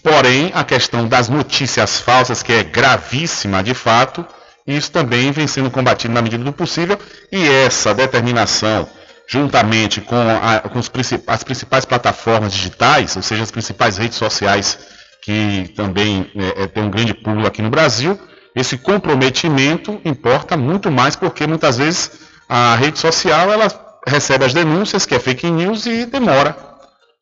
Porém 0.00 0.52
a 0.54 0.62
questão 0.62 1.08
das 1.08 1.28
notícias 1.28 1.98
falsas, 1.98 2.40
que 2.40 2.52
é 2.52 2.62
gravíssima 2.62 3.64
de 3.64 3.74
fato, 3.74 4.24
isso 4.64 4.92
também 4.92 5.32
vem 5.32 5.48
sendo 5.48 5.72
combatido 5.72 6.14
na 6.14 6.22
medida 6.22 6.44
do 6.44 6.52
possível 6.52 6.96
e 7.32 7.48
essa 7.48 7.92
determinação 7.92 8.88
juntamente 9.28 10.00
com, 10.00 10.16
a- 10.16 10.60
com 10.60 10.78
os 10.78 10.90
as 11.26 11.44
principais 11.44 11.84
plataformas 11.84 12.52
digitais, 12.52 13.14
ou 13.16 13.22
seja, 13.22 13.42
as 13.42 13.50
principais 13.50 13.96
redes 13.98 14.16
sociais 14.16 14.78
que 15.22 15.70
também 15.76 16.30
é, 16.34 16.62
é, 16.62 16.66
tem 16.66 16.82
um 16.82 16.90
grande 16.90 17.12
público 17.12 17.46
aqui 17.46 17.60
no 17.60 17.68
Brasil, 17.68 18.18
esse 18.56 18.78
comprometimento 18.78 20.00
importa 20.04 20.56
muito 20.56 20.90
mais 20.90 21.14
porque 21.14 21.46
muitas 21.46 21.76
vezes 21.76 22.12
a 22.48 22.74
rede 22.76 22.98
social 22.98 23.52
ela 23.52 23.68
recebe 24.06 24.44
as 24.44 24.54
denúncias 24.54 25.04
que 25.04 25.14
é 25.14 25.18
fake 25.18 25.50
news 25.50 25.84
e 25.84 26.06
demora, 26.06 26.56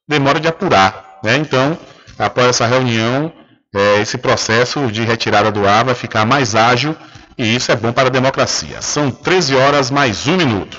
demora 0.08 0.38
de 0.38 0.46
apurar, 0.46 1.18
né? 1.24 1.36
Então, 1.36 1.76
após 2.18 2.46
essa 2.48 2.66
reunião, 2.66 3.32
é, 3.74 4.00
esse 4.00 4.16
processo 4.18 4.86
de 4.92 5.02
retirada 5.02 5.50
do 5.50 5.66
ar 5.66 5.84
vai 5.84 5.94
ficar 5.94 6.24
mais 6.24 6.54
ágil 6.54 6.94
E 7.38 7.54
isso 7.56 7.70
é 7.70 7.76
bom 7.76 7.92
para 7.92 8.06
a 8.08 8.10
democracia. 8.10 8.80
São 8.80 9.10
13 9.10 9.54
horas 9.56 9.90
mais 9.90 10.26
um 10.26 10.36
minuto. 10.38 10.78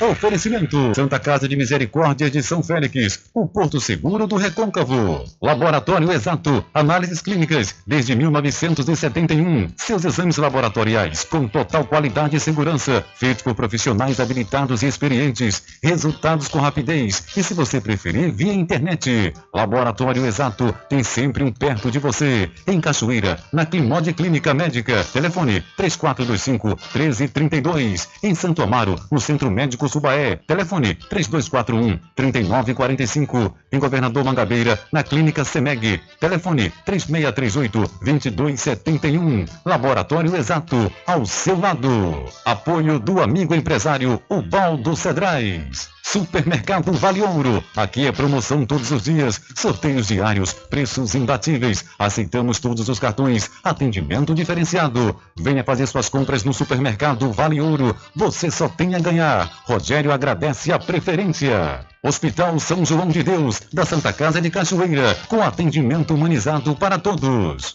Oferecimento: 0.00 0.94
Santa 0.94 1.18
Casa 1.18 1.48
de 1.48 1.56
Misericórdia 1.56 2.30
de 2.30 2.42
São 2.42 2.62
Félix, 2.62 3.30
o 3.32 3.46
Porto 3.46 3.80
Seguro 3.80 4.26
do 4.26 4.36
Recôncavo. 4.36 5.24
Laboratório 5.40 6.12
Exato, 6.12 6.62
análises 6.74 7.22
clínicas 7.22 7.74
desde 7.86 8.14
1971. 8.14 9.68
Seus 9.74 10.04
exames 10.04 10.36
laboratoriais 10.36 11.24
com 11.24 11.48
total 11.48 11.86
qualidade 11.86 12.36
e 12.36 12.40
segurança, 12.40 13.02
feitos 13.14 13.42
por 13.42 13.54
profissionais 13.54 14.20
habilitados 14.20 14.82
e 14.82 14.86
experientes. 14.86 15.62
Resultados 15.82 16.46
com 16.48 16.58
rapidez 16.58 17.24
e, 17.34 17.42
se 17.42 17.54
você 17.54 17.80
preferir, 17.80 18.30
via 18.32 18.52
internet. 18.52 19.32
Laboratório 19.54 20.26
Exato 20.26 20.74
tem 20.90 21.02
sempre 21.02 21.42
um 21.42 21.50
perto 21.50 21.90
de 21.90 21.98
você. 21.98 22.50
Em 22.66 22.82
Cachoeira, 22.82 23.38
na 23.50 23.64
Climode 23.64 24.12
Clínica 24.12 24.52
Médica. 24.52 25.02
Telefone 25.10 25.64
3425 25.74 26.68
1332. 26.94 28.08
Em 28.22 28.34
Santo 28.34 28.62
Amaro, 28.62 28.96
no 29.10 29.18
Centro 29.18 29.50
Médico 29.50 29.85
Subaé. 29.88 30.36
Telefone 30.46 30.94
3241 30.94 31.98
3945. 32.14 33.54
Em 33.72 33.78
Governador 33.78 34.24
Mangabeira, 34.24 34.78
na 34.92 35.02
Clínica 35.02 35.44
Semeg. 35.44 36.00
Telefone 36.20 36.72
3638 36.84 37.90
2271. 38.02 39.44
Laboratório 39.64 40.36
Exato, 40.36 40.92
ao 41.06 41.24
seu 41.24 41.58
lado. 41.58 42.24
Apoio 42.44 42.98
do 42.98 43.20
amigo 43.22 43.54
empresário 43.54 44.20
Ubaldo 44.28 44.96
Cedrais. 44.96 45.95
Supermercado 46.08 46.92
Vale 46.92 47.20
Ouro. 47.20 47.64
Aqui 47.74 48.06
é 48.06 48.12
promoção 48.12 48.64
todos 48.64 48.92
os 48.92 49.02
dias, 49.02 49.40
sorteios 49.56 50.06
diários, 50.06 50.52
preços 50.52 51.16
imbatíveis. 51.16 51.84
Aceitamos 51.98 52.60
todos 52.60 52.88
os 52.88 53.00
cartões, 53.00 53.50
atendimento 53.64 54.32
diferenciado. 54.32 55.16
Venha 55.36 55.64
fazer 55.64 55.84
suas 55.88 56.08
compras 56.08 56.44
no 56.44 56.54
Supermercado 56.54 57.32
Vale 57.32 57.60
Ouro. 57.60 57.94
Você 58.14 58.52
só 58.52 58.68
tem 58.68 58.94
a 58.94 59.00
ganhar. 59.00 59.50
Rogério 59.64 60.12
agradece 60.12 60.70
a 60.70 60.78
preferência. 60.78 61.84
Hospital 62.00 62.60
São 62.60 62.84
João 62.86 63.08
de 63.08 63.24
Deus, 63.24 63.60
da 63.72 63.84
Santa 63.84 64.12
Casa 64.12 64.40
de 64.40 64.48
Cachoeira, 64.48 65.18
com 65.26 65.42
atendimento 65.42 66.14
humanizado 66.14 66.76
para 66.76 67.00
todos. 67.00 67.74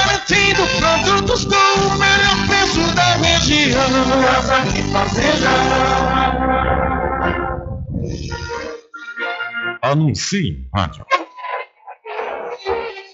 Anuncie 9.81 10.69
rádio. 10.73 11.05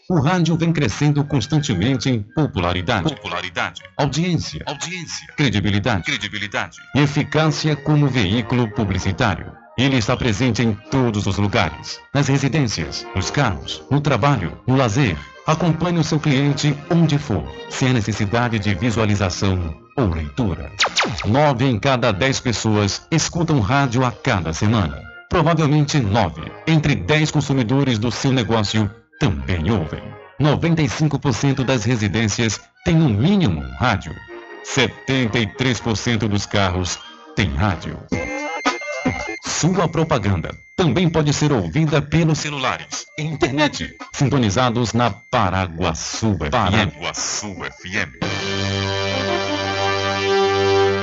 O 0.09 0.19
rádio 0.19 0.55
vem 0.55 0.71
crescendo 0.71 1.23
constantemente 1.25 2.09
em 2.09 2.21
popularidade, 2.21 3.15
popularidade, 3.15 3.81
audiência, 3.97 4.63
audiência, 4.67 5.27
credibilidade, 5.35 6.03
credibilidade. 6.03 6.77
E 6.95 6.99
eficácia 6.99 7.75
como 7.75 8.07
veículo 8.07 8.69
publicitário. 8.71 9.51
Ele 9.77 9.97
está 9.97 10.15
presente 10.15 10.61
em 10.61 10.73
todos 10.91 11.25
os 11.25 11.37
lugares, 11.37 11.99
nas 12.13 12.27
residências, 12.27 13.05
nos 13.15 13.31
carros, 13.31 13.83
no 13.89 13.99
trabalho, 13.99 14.61
no 14.67 14.75
lazer. 14.75 15.17
Acompanhe 15.45 15.97
o 15.97 16.03
seu 16.03 16.19
cliente 16.19 16.77
onde 16.91 17.17
for, 17.17 17.43
sem 17.69 17.89
a 17.89 17.93
necessidade 17.93 18.59
de 18.59 18.75
visualização 18.75 19.86
ou 19.97 20.07
leitura. 20.07 20.71
Nove 21.25 21.65
em 21.65 21.79
cada 21.79 22.13
dez 22.13 22.39
pessoas 22.39 23.01
escutam 23.11 23.59
rádio 23.59 24.05
a 24.05 24.11
cada 24.11 24.53
semana. 24.53 25.01
Provavelmente 25.29 25.99
nove 25.99 26.51
entre 26.65 26.95
dez 26.95 27.31
consumidores 27.31 27.99
do 27.99 28.11
seu 28.11 28.31
negócio 28.31 28.89
também 29.19 29.69
ouvem. 29.71 30.01
95% 30.39 31.63
das 31.63 31.83
residências 31.83 32.61
têm 32.85 32.95
no 32.95 33.09
mínimo 33.09 33.61
um 33.61 33.71
rádio. 33.75 34.15
73% 34.63 36.27
dos 36.27 36.45
carros 36.45 36.99
têm 37.35 37.49
rádio. 37.55 37.97
Sua 39.45 39.87
propaganda 39.87 40.51
também 40.75 41.09
pode 41.09 41.33
ser 41.33 41.51
ouvida 41.51 41.99
pelos 41.99 42.37
celulares 42.37 43.07
e 43.17 43.23
internet, 43.23 43.97
sintonizados 44.13 44.93
na 44.93 45.09
Paraguaçu 45.09 46.35
FM. 46.35 46.51
Paraguaçu 46.51 47.55
FM. 47.55 48.76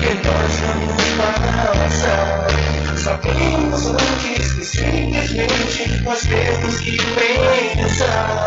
que 0.00 0.14
nós 0.26 0.52
vamos 0.60 1.02
passar. 1.18 2.46
Sabemos 2.96 3.86
antes 3.86 4.52
que 4.54 4.64
simplesmente 4.64 6.02
nós 6.02 6.20
temos 6.22 6.80
que 6.80 6.96
pensar 6.96 8.46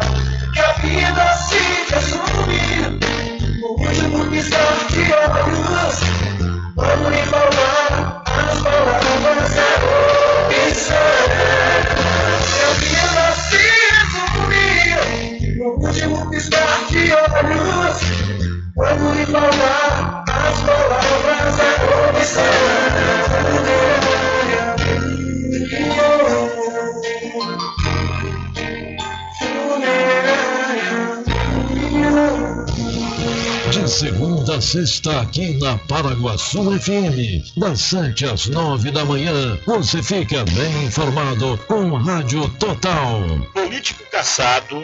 que 0.54 0.60
a 0.60 0.74
vida 0.74 1.34
se 1.34 1.62
resume 1.94 3.00
no 3.62 3.68
último 3.68 4.26
piscar 4.30 4.78
de 4.90 5.02
olhos. 5.14 5.96
Vamos 6.76 7.12
lhe 7.12 7.24
falar 7.24 8.24
as 8.26 8.62
palavras 8.62 9.56
da 9.56 9.70
opção. 10.70 11.23
No 15.64 15.70
último 15.80 16.30
piscar 16.30 16.88
de 16.90 17.14
olhos. 17.14 17.98
Quando 18.76 19.14
lhe 19.16 19.26
falar 19.26 20.26
as 20.28 20.62
palavras 20.62 21.58
da 21.58 21.74
comissão 21.88 22.44
De 33.72 33.90
segunda 33.90 34.58
a 34.58 34.62
sexta, 34.62 35.22
aqui 35.22 35.58
na 35.60 35.78
Paraguaçu 35.78 36.80
FM, 36.80 37.58
das 37.58 37.80
7 37.82 38.26
às 38.26 38.48
9 38.48 38.92
da 38.92 39.06
manhã, 39.06 39.58
você 39.66 40.04
fica 40.04 40.44
bem 40.46 40.86
informado 40.86 41.58
com 41.68 41.96
Rádio 41.96 42.50
Total. 42.60 43.22
Político 43.54 44.04
caçado 44.12 44.84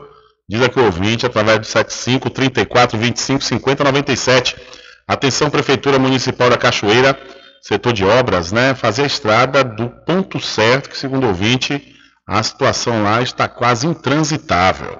diz 0.49 0.61
aqui 0.61 0.77
o 0.77 0.83
ouvinte, 0.83 1.25
através 1.25 1.59
do 1.59 1.65
75 1.65 2.29
34 2.29 2.99
25 2.99 3.41
50 3.41 3.83
97. 3.85 4.57
Atenção, 5.07 5.49
Prefeitura 5.49 5.97
Municipal 5.97 6.49
da 6.49 6.57
Cachoeira, 6.57 7.17
setor 7.61 7.93
de 7.93 8.03
obras, 8.03 8.51
né? 8.51 8.75
Fazer 8.75 9.03
a 9.03 9.07
estrada 9.07 9.63
do 9.63 9.89
ponto 10.05 10.37
certo, 10.37 10.89
que 10.89 10.97
segundo 10.97 11.23
o 11.23 11.27
ouvinte, 11.27 11.95
a 12.27 12.43
situação 12.43 13.03
lá 13.03 13.21
está 13.21 13.47
quase 13.47 13.87
intransitável. 13.87 14.99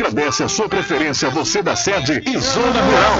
agradece 0.01 0.43
a 0.43 0.47
sua 0.49 0.67
preferência, 0.67 1.29
você 1.29 1.61
da 1.61 1.75
sede 1.75 2.23
e 2.25 2.37
Zona 2.39 2.81
Rural. 2.81 3.19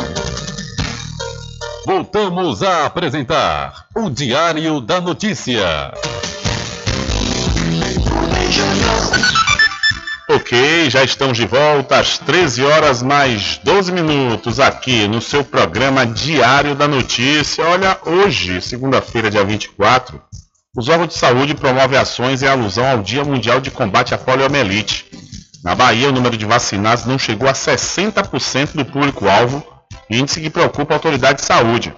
Voltamos 1.85 2.63
a 2.63 2.85
apresentar 2.85 3.85
o 3.95 4.09
Diário 4.09 4.79
da 4.79 5.01
Notícia. 5.01 5.91
Ok, 10.29 10.89
já 10.89 11.03
estamos 11.03 11.37
de 11.37 11.45
volta 11.45 11.99
às 11.99 12.17
13 12.17 12.63
horas 12.63 13.03
mais 13.03 13.59
12 13.63 13.91
minutos 13.91 14.59
aqui 14.59 15.07
no 15.07 15.21
seu 15.21 15.43
programa 15.43 16.05
Diário 16.05 16.73
da 16.73 16.87
Notícia. 16.87 17.65
Olha, 17.65 17.97
hoje, 18.05 18.61
segunda-feira, 18.61 19.29
dia 19.29 19.43
24, 19.43 20.21
os 20.73 20.87
órgãos 20.87 21.09
de 21.09 21.15
saúde 21.15 21.53
promovem 21.53 21.99
ações 21.99 22.41
em 22.41 22.47
alusão 22.47 22.89
ao 22.89 23.01
Dia 23.01 23.25
Mundial 23.25 23.59
de 23.59 23.69
Combate 23.69 24.13
à 24.13 24.17
Poliomielite. 24.17 25.05
Na 25.63 25.75
Bahia, 25.75 26.07
o 26.07 26.13
número 26.13 26.37
de 26.37 26.45
vacinados 26.45 27.05
não 27.05 27.19
chegou 27.19 27.49
a 27.49 27.53
60% 27.53 28.75
do 28.75 28.85
público-alvo, 28.85 29.61
índice 30.11 30.41
que 30.41 30.49
preocupa 30.49 30.93
a 30.93 30.97
autoridade 30.97 31.39
de 31.39 31.45
saúde. 31.45 31.93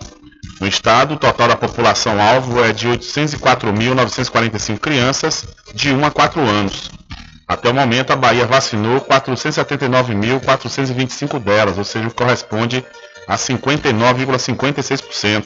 No 0.59 0.67
estado, 0.67 1.15
o 1.15 1.17
total 1.17 1.47
da 1.47 1.55
população-alvo 1.55 2.63
é 2.63 2.71
de 2.71 2.87
804.945 2.87 4.77
crianças 4.79 5.43
de 5.73 5.91
1 5.93 6.05
a 6.05 6.11
4 6.11 6.39
anos. 6.41 6.91
Até 7.47 7.69
o 7.69 7.73
momento, 7.73 8.11
a 8.11 8.15
Bahia 8.15 8.45
vacinou 8.45 9.01
479.425 9.01 11.39
delas, 11.39 11.75
ou 11.77 11.83
seja, 11.83 12.09
corresponde 12.11 12.85
a 13.27 13.35
59,56%. 13.35 15.43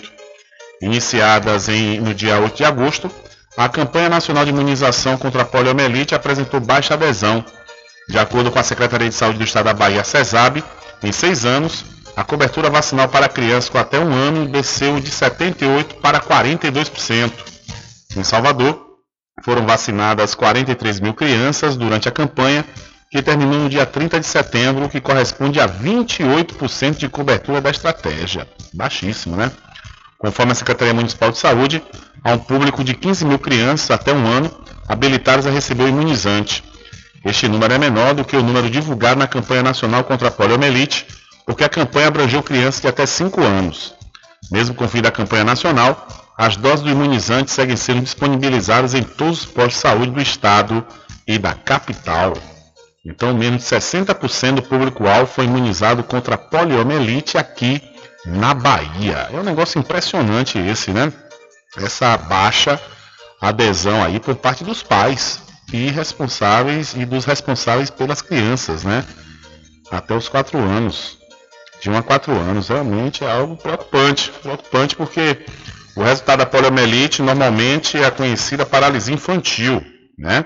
Iniciadas 0.81 1.69
em, 1.69 1.99
no 1.99 2.13
dia 2.13 2.39
8 2.39 2.55
de 2.55 2.63
agosto, 2.63 3.09
a 3.57 3.67
campanha 3.67 4.09
nacional 4.09 4.45
de 4.45 4.51
imunização 4.51 5.17
contra 5.17 5.41
a 5.41 5.45
poliomielite 5.45 6.13
apresentou 6.13 6.59
baixa 6.59 6.93
adesão. 6.93 7.43
De 8.07 8.19
acordo 8.19 8.51
com 8.51 8.59
a 8.59 8.63
Secretaria 8.63 9.09
de 9.09 9.15
Saúde 9.15 9.39
do 9.39 9.43
Estado 9.43 9.65
da 9.65 9.73
Bahia, 9.73 10.03
CESAB, 10.03 10.63
em 11.03 11.11
seis 11.11 11.45
anos, 11.45 11.83
a 12.17 12.23
cobertura 12.23 12.67
vacinal 12.67 13.07
para 13.07 13.29
crianças 13.29 13.69
com 13.69 13.77
até 13.77 13.99
um 13.99 14.11
ano 14.11 14.47
desceu 14.47 14.99
de 14.99 15.11
78% 15.11 16.01
para 16.01 16.19
42%. 16.19 17.31
Em 18.15 18.23
Salvador, 18.23 18.87
foram 19.43 19.67
vacinadas 19.67 20.33
43 20.33 20.99
mil 20.99 21.13
crianças 21.13 21.77
durante 21.77 22.09
a 22.09 22.11
campanha, 22.11 22.65
que 23.11 23.21
terminou 23.21 23.59
no 23.59 23.69
dia 23.69 23.85
30 23.85 24.19
de 24.19 24.25
setembro, 24.25 24.85
o 24.85 24.89
que 24.89 24.99
corresponde 24.99 25.59
a 25.59 25.69
28% 25.69 26.97
de 26.97 27.07
cobertura 27.07 27.61
da 27.61 27.69
estratégia. 27.69 28.47
Baixíssimo, 28.73 29.35
né? 29.35 29.51
Conforme 30.17 30.53
a 30.53 30.55
Secretaria 30.55 30.95
Municipal 30.95 31.31
de 31.31 31.37
Saúde, 31.37 31.83
há 32.23 32.31
um 32.31 32.39
público 32.39 32.83
de 32.83 32.95
15 32.95 33.25
mil 33.25 33.37
crianças 33.37 33.91
até 33.91 34.11
um 34.11 34.25
ano 34.25 34.51
habilitadas 34.87 35.45
a 35.45 35.51
receber 35.51 35.83
o 35.83 35.89
imunizante. 35.89 36.63
Este 37.23 37.47
número 37.47 37.75
é 37.75 37.77
menor 37.77 38.15
do 38.15 38.25
que 38.25 38.35
o 38.35 38.41
número 38.41 38.71
divulgado 38.71 39.19
na 39.19 39.27
campanha 39.27 39.61
nacional 39.61 40.03
contra 40.03 40.29
a 40.29 40.31
poliomielite, 40.31 41.05
porque 41.47 41.63
a 41.63 41.69
campanha 41.69 42.09
abrangeu 42.09 42.43
crianças 42.43 42.81
de 42.81 42.87
até 42.89 43.05
5 43.05 43.41
anos. 43.41 43.95
Mesmo 44.51 44.75
com 44.75 44.83
o 44.83 44.87
fim 44.87 45.01
da 45.01 45.09
campanha 45.09 45.45
nacional, 45.45 46.07
as 46.37 46.57
doses 46.57 46.81
do 46.81 46.89
imunizante 46.89 47.49
seguem 47.49 47.77
sendo 47.77 48.01
disponibilizadas 48.01 48.93
em 48.93 49.01
todos 49.01 49.39
os 49.39 49.45
postos 49.45 49.75
de 49.75 49.79
saúde 49.79 50.11
do 50.11 50.21
estado 50.21 50.85
e 51.25 51.39
da 51.39 51.53
capital. 51.53 52.33
Então, 53.05 53.33
menos 53.33 53.63
de 53.63 53.69
60% 53.69 54.55
do 54.55 54.61
público-alvo 54.61 55.31
foi 55.31 55.45
imunizado 55.45 56.03
contra 56.03 56.35
a 56.35 56.37
poliomielite 56.37 57.37
aqui 57.37 57.81
na 58.25 58.53
Bahia. 58.53 59.29
É 59.31 59.37
um 59.37 59.43
negócio 59.43 59.79
impressionante 59.79 60.59
esse, 60.59 60.91
né? 60.91 61.11
Essa 61.77 62.17
baixa 62.17 62.79
adesão 63.41 64.03
aí 64.03 64.19
por 64.19 64.35
parte 64.35 64.65
dos 64.65 64.83
pais 64.83 65.39
e 65.71 65.89
responsáveis 65.89 66.93
e 66.93 67.05
dos 67.05 67.23
responsáveis 67.23 67.89
pelas 67.89 68.21
crianças, 68.21 68.83
né? 68.83 69.05
Até 69.89 70.13
os 70.13 70.27
4 70.27 70.57
anos. 70.59 71.17
De 71.81 71.89
1 71.89 71.97
a 71.97 72.03
4 72.03 72.31
anos. 72.33 72.69
Realmente 72.69 73.23
é 73.23 73.31
algo 73.31 73.55
preocupante. 73.55 74.31
Preocupante 74.41 74.95
porque 74.95 75.45
o 75.95 76.03
resultado 76.03 76.39
da 76.39 76.45
poliomielite 76.45 77.21
normalmente 77.21 77.97
é 77.97 78.05
a 78.05 78.11
conhecida 78.11 78.65
paralisia 78.65 79.13
infantil, 79.13 79.83
né? 80.17 80.45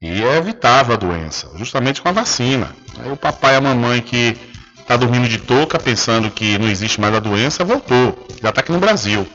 E 0.00 0.22
é 0.22 0.36
evitável 0.36 0.94
a 0.94 0.98
doença, 0.98 1.50
justamente 1.56 2.00
com 2.00 2.08
a 2.08 2.12
vacina. 2.12 2.74
Aí 2.98 3.10
o 3.10 3.16
papai 3.16 3.54
e 3.54 3.56
a 3.56 3.60
mamãe 3.60 4.00
que 4.00 4.36
está 4.78 4.96
dormindo 4.96 5.28
de 5.28 5.38
touca 5.38 5.78
pensando 5.78 6.30
que 6.30 6.56
não 6.58 6.68
existe 6.68 7.00
mais 7.00 7.14
a 7.14 7.20
doença, 7.20 7.64
voltou. 7.64 8.26
Já 8.40 8.50
está 8.50 8.60
aqui 8.60 8.72
no 8.72 8.78
Brasil. 8.78 9.26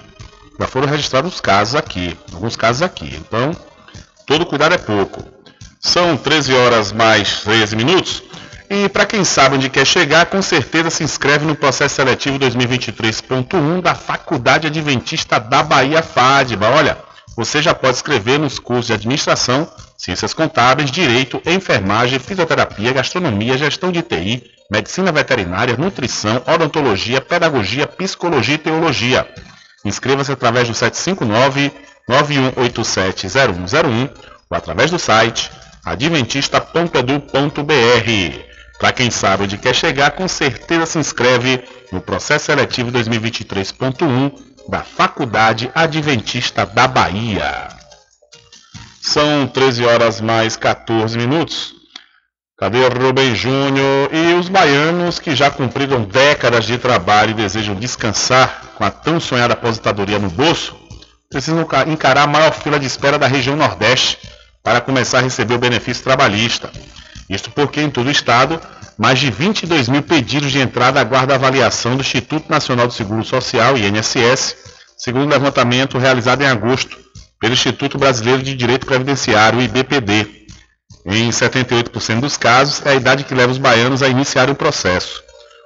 Já 0.59 0.67
foram 0.67 0.87
registrados 0.87 1.33
os 1.35 1.41
casos 1.41 1.75
aqui, 1.75 2.17
alguns 2.33 2.55
casos 2.55 2.81
aqui. 2.81 3.15
Então, 3.15 3.51
todo 4.25 4.45
cuidado 4.45 4.73
é 4.73 4.77
pouco. 4.77 5.23
São 5.79 6.15
13 6.15 6.53
horas 6.53 6.91
mais 6.91 7.41
13 7.41 7.75
minutos. 7.75 8.23
E 8.73 8.87
para 8.87 9.05
quem 9.05 9.25
sabe 9.25 9.57
onde 9.57 9.69
quer 9.69 9.85
chegar, 9.85 10.27
com 10.27 10.41
certeza 10.41 10.89
se 10.89 11.03
inscreve 11.03 11.45
no 11.45 11.57
processo 11.57 11.95
seletivo 11.95 12.39
2023.1 12.39 13.81
da 13.81 13.93
Faculdade 13.93 14.67
Adventista 14.67 15.41
da 15.41 15.61
Bahia 15.61 16.01
FADBA. 16.01 16.69
Olha, 16.69 16.97
você 17.35 17.61
já 17.61 17.75
pode 17.75 17.97
escrever 17.97 18.39
nos 18.39 18.59
cursos 18.59 18.87
de 18.87 18.93
administração, 18.93 19.69
ciências 19.97 20.33
contábeis, 20.33 20.89
direito, 20.89 21.41
enfermagem, 21.45 22.17
fisioterapia, 22.17 22.93
gastronomia, 22.93 23.57
gestão 23.57 23.91
de 23.91 24.01
TI, 24.01 24.41
medicina 24.71 25.11
veterinária, 25.11 25.75
nutrição, 25.75 26.41
odontologia, 26.47 27.19
pedagogia, 27.19 27.85
psicologia 27.85 28.55
e 28.55 28.57
teologia. 28.57 29.27
Inscreva-se 29.83 30.31
através 30.31 30.69
do 30.69 30.73
759 30.73 31.73
91870101 32.09 34.09
ou 34.49 34.57
através 34.57 34.89
do 34.89 34.97
site 34.97 35.51
adventista.edu.br. 35.83 38.50
Para 38.81 38.91
quem 38.91 39.11
sabe 39.11 39.43
onde 39.43 39.57
quer 39.59 39.75
chegar, 39.75 40.09
com 40.11 40.27
certeza 40.27 40.87
se 40.87 40.97
inscreve 40.97 41.63
no 41.91 42.01
processo 42.01 42.45
seletivo 42.47 42.91
2023.1 42.91 44.33
da 44.67 44.79
Faculdade 44.81 45.69
Adventista 45.75 46.65
da 46.65 46.87
Bahia. 46.87 47.67
São 49.01 49.45
13 49.47 49.85
horas 49.85 50.19
mais 50.19 50.55
14 50.55 51.15
minutos. 51.15 51.75
Cadê 52.57 52.87
Rubem 52.87 53.35
Júnior 53.35 54.09
e 54.11 54.33
os 54.33 54.49
baianos 54.49 55.19
que 55.19 55.35
já 55.35 55.49
cumpriram 55.51 56.03
décadas 56.03 56.65
de 56.65 56.77
trabalho 56.79 57.31
e 57.31 57.35
desejam 57.35 57.75
descansar 57.75 58.63
com 58.75 58.83
a 58.83 58.89
tão 58.91 59.19
sonhada 59.19 59.53
aposentadoria 59.53 60.17
no 60.19 60.29
bolso? 60.29 60.75
precisam 61.29 61.63
ca- 61.63 61.85
encarar 61.87 62.23
a 62.23 62.27
maior 62.27 62.51
fila 62.51 62.77
de 62.77 62.85
espera 62.85 63.17
da 63.17 63.25
região 63.25 63.55
Nordeste 63.55 64.17
para 64.61 64.81
começar 64.81 65.19
a 65.19 65.21
receber 65.21 65.53
o 65.53 65.59
benefício 65.59 66.03
trabalhista. 66.03 66.69
Isto 67.31 67.49
porque 67.49 67.81
em 67.81 67.89
todo 67.89 68.07
o 68.07 68.11
estado, 68.11 68.59
mais 68.97 69.17
de 69.17 69.31
22 69.31 69.87
mil 69.87 70.03
pedidos 70.03 70.51
de 70.51 70.59
entrada 70.59 70.99
aguardam 70.99 71.33
avaliação 71.33 71.95
do 71.95 72.01
Instituto 72.01 72.49
Nacional 72.49 72.87
do 72.87 72.93
Seguro 72.93 73.23
Social, 73.23 73.77
INSS, 73.77 74.57
segundo 74.97 75.27
o 75.27 75.29
levantamento 75.29 75.97
realizado 75.97 76.41
em 76.41 76.47
agosto 76.47 76.97
pelo 77.39 77.53
Instituto 77.53 77.97
Brasileiro 77.97 78.43
de 78.43 78.53
Direito 78.53 78.85
Previdenciário, 78.85 79.61
IBPD. 79.61 80.41
Em 81.05 81.29
78% 81.29 82.19
dos 82.19 82.35
casos, 82.35 82.85
é 82.85 82.89
a 82.89 82.95
idade 82.95 83.23
que 83.23 83.33
leva 83.33 83.53
os 83.53 83.57
baianos 83.57 84.03
a 84.03 84.09
iniciar 84.09 84.49
o 84.49 84.55
processo. 84.55 85.23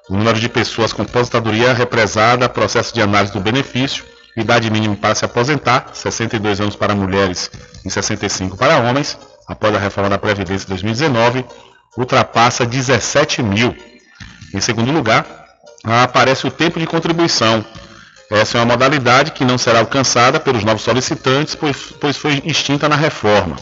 O 0.08 0.16
número 0.16 0.40
de 0.40 0.48
pessoas 0.48 0.94
com 0.94 1.02
aposentadoria 1.02 1.74
represada, 1.74 2.48
processo 2.48 2.94
de 2.94 3.02
análise 3.02 3.34
do 3.34 3.40
benefício, 3.40 4.06
idade 4.38 4.70
mínima 4.70 4.96
para 4.96 5.16
se 5.16 5.26
aposentar, 5.26 5.90
62 5.94 6.62
anos 6.62 6.76
para 6.76 6.94
mulheres 6.94 7.50
e 7.84 7.90
65 7.90 8.56
para 8.56 8.78
homens, 8.78 9.18
após 9.48 9.76
a 9.76 9.80
reforma 9.80 10.10
da 10.10 10.18
Previdência 10.18 10.66
de 10.66 10.68
2019, 10.68 11.46
ultrapassa 11.98 12.66
17 12.66 13.44
mil. 13.44 13.76
Em 14.54 14.60
segundo 14.60 14.92
lugar, 14.92 15.26
aparece 15.84 16.48
o 16.48 16.52
tempo 16.52 16.80
de 16.80 16.88
contribuição. 16.88 17.64
Essa 18.30 18.58
é 18.58 18.62
uma 18.62 18.74
modalidade 18.74 19.32
que 19.32 19.46
não 19.46 19.58
será 19.58 19.80
alcançada 19.80 20.40
pelos 20.40 20.64
novos 20.64 20.82
solicitantes, 20.82 21.56
pois, 21.56 21.94
pois 22.00 22.18
foi 22.18 22.42
extinta 22.46 22.90
na 22.90 22.96
reforma. 22.96 23.56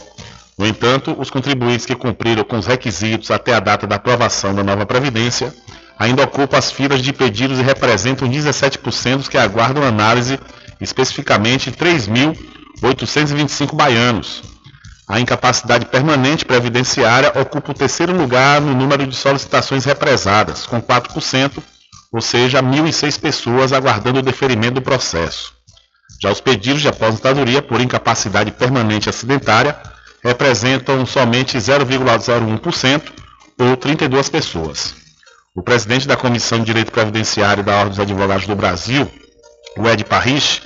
No 0.56 0.66
entanto, 0.66 1.14
os 1.18 1.30
contribuintes 1.30 1.84
que 1.84 1.94
cumpriram 1.94 2.44
com 2.44 2.58
os 2.58 2.66
requisitos 2.66 3.30
até 3.30 3.54
a 3.54 3.60
data 3.60 3.86
da 3.86 3.96
aprovação 3.96 4.54
da 4.54 4.62
nova 4.62 4.86
Previdência 4.86 5.54
ainda 5.98 6.24
ocupam 6.24 6.56
as 6.56 6.72
filas 6.72 7.02
de 7.02 7.12
pedidos 7.12 7.58
e 7.58 7.62
representam 7.62 8.28
17% 8.28 9.16
dos 9.16 9.28
que 9.28 9.36
aguardam 9.36 9.82
análise, 9.82 10.40
especificamente 10.80 11.70
3.825 11.70 13.74
baianos. 13.74 14.53
A 15.08 15.20
incapacidade 15.20 15.86
permanente 15.86 16.44
previdenciária 16.44 17.32
ocupa 17.38 17.72
o 17.72 17.74
terceiro 17.74 18.16
lugar 18.16 18.60
no 18.60 18.74
número 18.74 19.06
de 19.06 19.14
solicitações 19.14 19.84
represadas, 19.84 20.66
com 20.66 20.80
4%, 20.80 21.62
ou 22.10 22.20
seja, 22.20 22.62
1.006 22.62 23.20
pessoas 23.20 23.72
aguardando 23.72 24.20
o 24.20 24.22
deferimento 24.22 24.74
do 24.74 24.82
processo. 24.82 25.52
Já 26.22 26.30
os 26.30 26.40
pedidos 26.40 26.80
de 26.80 26.88
aposentadoria 26.88 27.60
por 27.60 27.80
incapacidade 27.80 28.50
permanente 28.52 29.10
acidentária 29.10 29.76
representam 30.22 31.04
somente 31.04 31.58
0,01%, 31.58 33.02
ou 33.58 33.76
32 33.76 34.28
pessoas. 34.28 34.94
O 35.54 35.62
presidente 35.62 36.08
da 36.08 36.16
Comissão 36.16 36.58
de 36.58 36.64
Direito 36.64 36.90
Previdenciário 36.90 37.62
da 37.62 37.76
Ordem 37.76 37.90
dos 37.90 38.00
Advogados 38.00 38.46
do 38.46 38.56
Brasil, 38.56 39.08
o 39.76 39.88
Ed 39.88 40.04
Parrish, 40.04 40.62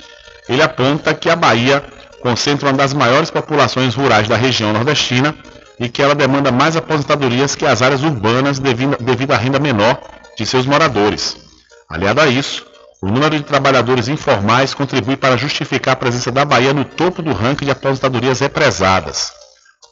ele 0.47 0.63
aponta 0.63 1.13
que 1.13 1.29
a 1.29 1.35
Bahia 1.35 1.83
concentra 2.21 2.69
uma 2.69 2.77
das 2.77 2.93
maiores 2.93 3.29
populações 3.31 3.95
rurais 3.95 4.27
da 4.27 4.35
região 4.35 4.73
nordestina 4.73 5.35
e 5.79 5.87
que 5.87 6.01
ela 6.01 6.13
demanda 6.13 6.51
mais 6.51 6.75
aposentadorias 6.75 7.55
que 7.55 7.65
as 7.65 7.81
áreas 7.81 8.03
urbanas 8.03 8.59
devido, 8.59 8.97
devido 8.99 9.31
à 9.31 9.37
renda 9.37 9.59
menor 9.59 9.99
de 10.37 10.45
seus 10.45 10.65
moradores. 10.65 11.37
Aliado 11.89 12.21
a 12.21 12.27
isso, 12.27 12.65
o 13.01 13.07
número 13.07 13.37
de 13.37 13.43
trabalhadores 13.43 14.09
informais 14.09 14.73
contribui 14.73 15.15
para 15.15 15.37
justificar 15.37 15.93
a 15.93 15.97
presença 15.97 16.31
da 16.31 16.43
Bahia 16.43 16.73
no 16.73 16.83
topo 16.83 17.21
do 17.21 17.31
ranking 17.31 17.65
de 17.65 17.71
aposentadorias 17.71 18.41
represadas, 18.41 19.31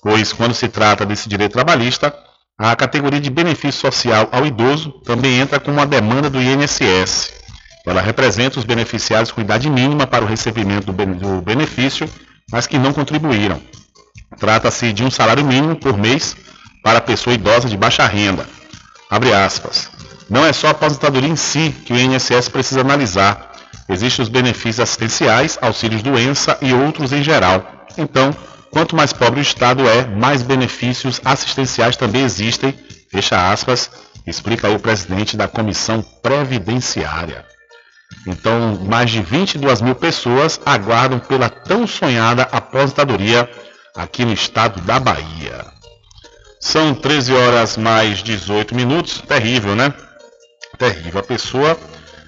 pois 0.03 0.33
quando 0.33 0.53
se 0.53 0.67
trata 0.67 1.05
desse 1.05 1.29
direito 1.29 1.53
trabalhista, 1.53 2.13
a 2.57 2.75
categoria 2.75 3.21
de 3.21 3.29
benefício 3.29 3.79
social 3.79 4.27
ao 4.31 4.45
idoso 4.45 4.91
também 5.05 5.39
entra 5.39 5.59
com 5.59 5.71
uma 5.71 5.85
demanda 5.85 6.29
do 6.29 6.41
INSS. 6.41 7.36
Ela 7.87 8.01
representa 8.01 8.59
os 8.59 8.65
beneficiários 8.65 9.31
com 9.31 9.39
idade 9.39 9.69
mínima 9.69 10.05
para 10.05 10.25
o 10.25 10.27
recebimento 10.27 10.85
do 10.87 10.93
bene- 10.93 11.15
do 11.15 11.41
benefício, 11.41 12.07
mas 12.51 12.67
que 12.67 12.77
não 12.77 12.91
contribuíram. 12.91 13.61
Trata-se 14.37 14.91
de 14.91 15.03
um 15.05 15.09
salário 15.09 15.45
mínimo 15.45 15.75
por 15.77 15.97
mês 15.97 16.35
para 16.83 16.99
pessoa 16.99 17.33
idosa 17.33 17.69
de 17.69 17.77
baixa 17.77 18.05
renda. 18.05 18.45
Abre 19.09 19.33
aspas. 19.33 19.89
Não 20.29 20.45
é 20.45 20.51
só 20.51 20.67
a 20.67 20.71
aposentadoria 20.71 21.29
em 21.29 21.37
si 21.37 21.73
que 21.85 21.93
o 21.93 21.97
INSS 21.97 22.49
precisa 22.49 22.81
analisar. 22.81 23.53
Existem 23.87 24.21
os 24.21 24.27
benefícios 24.29 24.81
assistenciais, 24.81 25.57
auxílios 25.61 26.03
doença 26.03 26.57
e 26.61 26.73
outros 26.73 27.13
em 27.13 27.23
geral. 27.23 27.85
Então, 27.97 28.35
quanto 28.69 28.97
mais 28.97 29.13
pobre 29.13 29.39
o 29.39 29.41
Estado 29.41 29.87
é, 29.87 30.05
mais 30.05 30.41
benefícios 30.43 31.21
assistenciais 31.23 31.95
também 31.95 32.23
existem. 32.23 32.77
Fecha 33.09 33.49
aspas, 33.49 33.89
explica 34.25 34.69
o 34.69 34.77
presidente 34.77 35.37
da 35.37 35.47
Comissão 35.47 36.03
Previdenciária. 36.21 37.45
Então, 38.27 38.77
mais 38.83 39.09
de 39.09 39.21
22 39.21 39.81
mil 39.81 39.95
pessoas 39.95 40.59
aguardam 40.65 41.17
pela 41.17 41.49
tão 41.49 41.87
sonhada 41.87 42.43
aposentadoria 42.51 43.49
aqui 43.95 44.25
no 44.25 44.33
estado 44.33 44.81
da 44.81 44.99
Bahia. 44.99 45.65
São 46.59 46.93
13 46.93 47.33
horas 47.33 47.77
mais 47.77 48.21
18 48.21 48.75
minutos. 48.75 49.21
Terrível, 49.21 49.75
né? 49.75 49.93
Terrível. 50.77 51.21
A 51.21 51.23
pessoa 51.23 51.77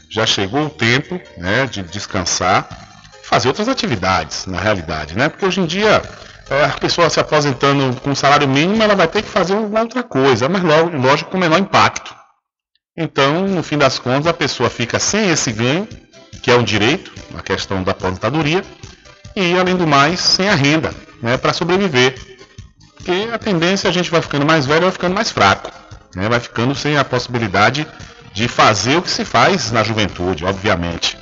já 0.10 0.26
chegou 0.26 0.68
o 0.68 0.70
tempo 0.70 1.20
né, 1.38 1.66
de 1.66 1.84
descansar, 1.84 2.68
fazer 3.24 3.50
outras 3.50 3.68
atividades, 3.68 4.46
na 4.46 4.60
realidade, 4.60 5.18
né? 5.18 5.28
Porque 5.28 5.46
hoje 5.46 5.60
em 5.60 5.66
dia, 5.66 6.02
é, 6.50 6.64
a 6.64 6.70
pessoa 6.70 7.10
se 7.10 7.20
aposentando 7.20 8.00
com 8.02 8.16
salário 8.16 8.48
mínimo, 8.48 8.82
ela 8.82 8.96
vai 8.96 9.08
ter 9.08 9.22
que 9.22 9.30
fazer 9.30 9.54
uma 9.54 9.82
outra 9.82 10.02
coisa, 10.02 10.48
mas 10.48 10.64
lógico 10.64 11.32
com 11.32 11.38
menor 11.38 11.60
impacto. 11.60 12.19
Então, 13.02 13.48
no 13.48 13.64
fim 13.64 13.78
das 13.78 13.98
contas, 13.98 14.28
a 14.28 14.34
pessoa 14.34 14.70
fica 14.70 15.00
sem 15.00 15.30
esse 15.30 15.54
ganho, 15.54 15.88
que 16.44 16.52
é 16.52 16.56
um 16.56 16.64
direito, 16.64 17.14
a 17.34 17.42
questão 17.42 17.82
da 17.82 17.94
aposentadoria, 17.94 18.62
e 19.34 19.58
além 19.58 19.78
do 19.78 19.88
mais, 19.88 20.20
sem 20.20 20.50
a 20.50 20.54
renda, 20.54 20.94
né, 21.22 21.38
para 21.38 21.54
sobreviver. 21.54 22.20
Porque 22.98 23.30
a 23.32 23.38
tendência 23.38 23.90
a 23.90 23.94
gente 23.94 24.12
vai 24.12 24.22
ficando 24.22 24.46
mais 24.46 24.66
velho, 24.66 24.82
vai 24.82 24.92
ficando 24.92 25.16
mais 25.16 25.32
fraco, 25.32 25.72
né, 26.14 26.28
vai 26.28 26.42
ficando 26.42 26.76
sem 26.76 26.98
a 26.98 27.06
possibilidade 27.06 27.88
de 28.34 28.50
fazer 28.50 28.98
o 28.98 29.02
que 29.02 29.10
se 29.10 29.24
faz 29.24 29.72
na 29.72 29.82
juventude, 29.82 30.44
obviamente. 30.44 31.18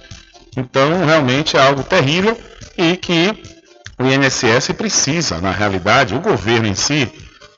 Então, 0.58 1.06
realmente 1.06 1.58
é 1.58 1.62
algo 1.62 1.84
terrível 1.84 2.36
e 2.76 2.98
que 2.98 3.40
o 4.00 4.04
INSS 4.04 4.72
precisa, 4.76 5.40
na 5.40 5.52
realidade, 5.52 6.16
o 6.16 6.22
governo 6.22 6.68
em 6.68 6.74
si 6.74 7.08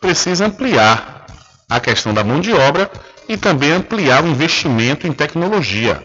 precisa 0.02 0.46
ampliar 0.46 1.26
a 1.70 1.80
questão 1.80 2.14
da 2.14 2.22
mão 2.22 2.42
de 2.42 2.52
obra 2.52 2.92
e 3.30 3.38
também 3.38 3.72
ampliar 3.72 4.24
o 4.24 4.28
investimento 4.28 5.06
em 5.06 5.14
tecnologia. 5.14 6.04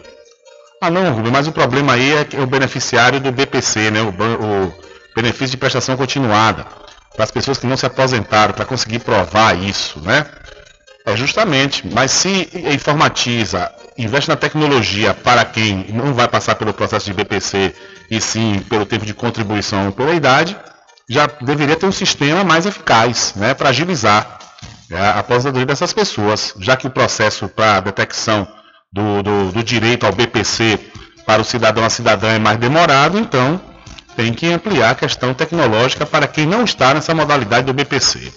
Ah 0.79 0.91
não, 0.91 1.11
Rubem, 1.11 1.31
mas 1.31 1.47
o 1.47 1.51
problema 1.51 1.93
aí 1.93 2.13
é 2.13 2.27
o 2.39 2.45
beneficiário 2.45 3.19
do 3.19 3.31
BPC, 3.31 3.89
né, 3.89 4.01
o, 4.03 4.09
o 4.09 4.73
benefício 5.15 5.49
de 5.49 5.57
prestação 5.57 5.97
continuada, 5.97 6.67
para 7.15 7.23
as 7.23 7.31
pessoas 7.31 7.57
que 7.57 7.65
não 7.65 7.75
se 7.75 7.85
aposentaram, 7.85 8.53
para 8.53 8.63
conseguir 8.63 8.99
provar 8.99 9.57
isso, 9.57 9.99
né? 10.01 10.27
É 11.07 11.15
justamente, 11.15 11.87
mas 11.87 12.11
se 12.11 12.49
informatiza, 12.53 13.71
investe 13.97 14.29
na 14.29 14.35
tecnologia 14.35 15.13
para 15.13 15.45
quem 15.45 15.85
não 15.89 16.13
vai 16.13 16.27
passar 16.27 16.55
pelo 16.55 16.73
processo 16.73 17.05
de 17.05 17.13
BPC 17.13 17.73
e 18.11 18.19
sim 18.19 18.59
pelo 18.69 18.85
tempo 18.85 19.05
de 19.05 19.13
contribuição 19.13 19.91
pela 19.91 20.13
idade, 20.13 20.57
já 21.09 21.27
deveria 21.41 21.75
ter 21.75 21.85
um 21.85 21.91
sistema 21.91 22.43
mais 22.43 22.65
eficaz, 22.65 23.33
né, 23.35 23.53
para 23.53 23.69
agilizar 23.69 24.39
a 24.91 25.19
aposentadoria 25.19 25.65
dessas 25.65 25.93
pessoas, 25.93 26.53
já 26.59 26.75
que 26.75 26.87
o 26.87 26.91
processo 26.91 27.47
para 27.47 27.79
detecção 27.79 28.47
do, 28.91 29.23
do, 29.23 29.51
do 29.51 29.63
direito 29.63 30.05
ao 30.05 30.13
BPC 30.13 30.79
para 31.25 31.41
o 31.41 31.45
cidadão 31.45 31.83
a 31.83 31.89
cidadã 31.89 32.29
é 32.29 32.39
mais 32.39 32.57
demorado, 32.57 33.17
então 33.17 33.59
tem 34.15 34.33
que 34.33 34.47
ampliar 34.47 34.91
a 34.91 34.95
questão 34.95 35.33
tecnológica 35.33 36.05
para 36.05 36.27
quem 36.27 36.45
não 36.45 36.63
está 36.63 36.93
nessa 36.93 37.13
modalidade 37.13 37.65
do 37.65 37.73
BPC. 37.73 38.31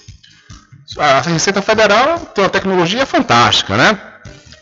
A 0.98 1.20
Receita 1.20 1.60
Federal 1.60 2.18
tem 2.18 2.42
uma 2.42 2.50
tecnologia 2.50 3.04
fantástica, 3.04 3.76
né? 3.76 3.98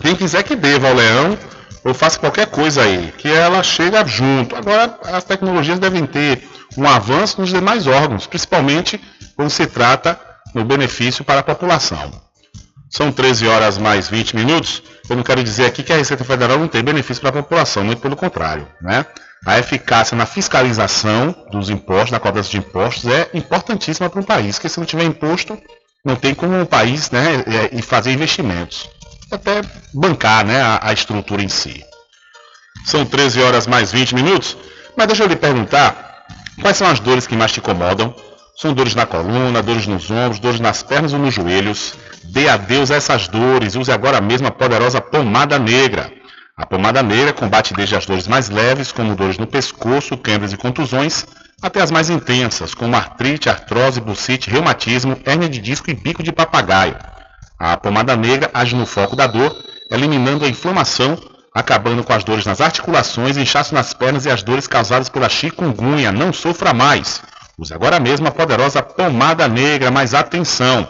Quem 0.01 0.15
quiser 0.15 0.43
que 0.43 0.57
deva 0.57 0.89
ao 0.89 0.95
leão 0.95 1.39
ou 1.85 1.95
faça 1.95 2.19
qualquer 2.19 2.49
coisa 2.49 2.83
aí, 2.83 3.15
que 3.17 3.29
ela 3.29 3.63
chega 3.63 4.05
junto. 4.05 4.57
Agora, 4.57 4.99
as 5.05 5.23
tecnologias 5.23 5.79
devem 5.79 6.05
ter 6.05 6.47
um 6.77 6.87
avanço 6.87 7.41
nos 7.41 7.51
demais 7.51 7.87
órgãos, 7.87 8.27
principalmente 8.27 9.01
quando 9.37 9.51
se 9.51 9.67
trata 9.67 10.19
no 10.57 10.65
benefício 10.65 11.23
para 11.23 11.41
a 11.41 11.43
população. 11.43 12.11
São 12.89 13.13
13 13.13 13.47
horas 13.47 13.77
mais 13.77 14.09
20 14.09 14.35
minutos. 14.35 14.83
Eu 15.07 15.15
não 15.15 15.23
quero 15.23 15.45
dizer 15.45 15.67
aqui 15.67 15.83
que 15.83 15.93
a 15.93 15.97
Receita 15.97 16.25
Federal 16.25 16.59
não 16.59 16.67
tem 16.67 16.83
benefício 16.83 17.21
para 17.21 17.29
a 17.29 17.43
população, 17.43 17.85
muito 17.85 18.01
pelo 18.01 18.17
contrário. 18.17 18.67
Né? 18.81 19.05
A 19.45 19.59
eficácia 19.59 20.17
na 20.17 20.25
fiscalização 20.25 21.35
dos 21.53 21.69
impostos, 21.69 22.11
na 22.11 22.19
cobrança 22.19 22.49
de 22.49 22.57
impostos, 22.57 23.05
é 23.05 23.29
importantíssima 23.35 24.09
para 24.09 24.19
um 24.19 24.25
país, 24.25 24.57
porque 24.57 24.71
se 24.71 24.79
não 24.81 24.87
tiver 24.87 25.05
imposto, 25.05 25.61
não 26.03 26.17
tem 26.17 26.35
como 26.35 26.59
o 26.63 26.67
país 26.67 27.11
né, 27.11 27.45
é, 27.47 27.77
e 27.77 27.83
fazer 27.83 28.13
investimentos. 28.13 28.89
Até 29.31 29.61
bancar 29.93 30.47
né, 30.47 30.63
a, 30.63 30.81
a 30.81 30.93
estrutura 30.95 31.43
em 31.43 31.51
si. 31.51 31.85
São 32.87 33.05
13 33.05 33.43
horas 33.43 33.67
mais 33.67 33.93
20 33.93 34.15
minutos. 34.15 34.57
Mas 34.97 35.07
deixa 35.09 35.23
eu 35.23 35.29
lhe 35.29 35.37
perguntar, 35.37 36.25
quais 36.63 36.79
são 36.79 36.89
as 36.89 36.99
dores 36.99 37.27
que 37.27 37.37
mais 37.37 37.53
te 37.53 37.61
incomodam? 37.61 38.15
São 38.59 38.73
dores 38.73 38.95
na 38.95 39.05
coluna, 39.05 39.63
dores 39.63 39.87
nos 39.87 40.11
ombros, 40.11 40.39
dores 40.41 40.61
nas 40.61 40.83
pernas 40.83 41.13
ou 41.13 41.19
nos 41.19 41.35
joelhos? 41.35 41.93
Dê 42.25 42.49
adeus 42.49 42.91
a 42.91 42.95
essas 42.95 43.29
dores 43.29 43.75
e 43.75 43.79
use 43.79 43.93
agora 43.93 44.19
mesmo 44.19 44.49
a 44.49 44.51
poderosa 44.51 44.99
pomada 44.99 45.59
negra. 45.59 46.11
A 46.57 46.65
pomada 46.65 47.03
negra 47.03 47.35
combate 47.35 47.75
desde 47.75 47.95
as 47.95 48.07
dores 48.07 48.27
mais 48.27 48.49
leves, 48.49 48.91
como 48.91 49.15
dores 49.15 49.37
no 49.37 49.47
pescoço, 49.47 50.17
câimbras 50.17 50.55
e 50.55 50.57
contusões, 50.57 51.27
até 51.61 51.83
as 51.83 51.91
mais 51.91 52.09
intensas, 52.09 52.73
como 52.73 52.97
artrite, 52.97 53.51
artrose, 53.51 54.01
bucite, 54.01 54.49
reumatismo, 54.49 55.21
hérnia 55.27 55.51
de 55.51 55.61
disco 55.61 55.91
e 55.91 55.95
bico 55.95 56.23
de 56.23 56.33
papagaio. 56.33 56.97
A 57.59 57.77
pomada 57.77 58.17
negra 58.17 58.51
age 58.55 58.75
no 58.75 58.87
foco 58.87 59.15
da 59.15 59.27
dor, 59.27 59.55
eliminando 59.91 60.47
a 60.47 60.49
inflamação, 60.49 61.19
acabando 61.55 62.03
com 62.03 62.15
as 62.15 62.25
dores 62.25 62.47
nas 62.47 62.63
articulações, 62.63 63.37
inchaço 63.37 63.75
nas 63.75 63.93
pernas 63.93 64.25
e 64.25 64.31
as 64.31 64.43
dores 64.43 64.67
causadas 64.67 65.11
pela 65.11 65.29
chikungunya. 65.29 66.11
Não 66.11 66.33
sofra 66.33 66.73
mais. 66.73 67.21
Use 67.59 67.73
agora 67.73 67.99
mesmo 67.99 68.29
a 68.29 68.31
poderosa 68.31 68.83
pomada 68.83 69.49
negra, 69.49 69.91
mas 69.91 70.13
atenção! 70.13 70.87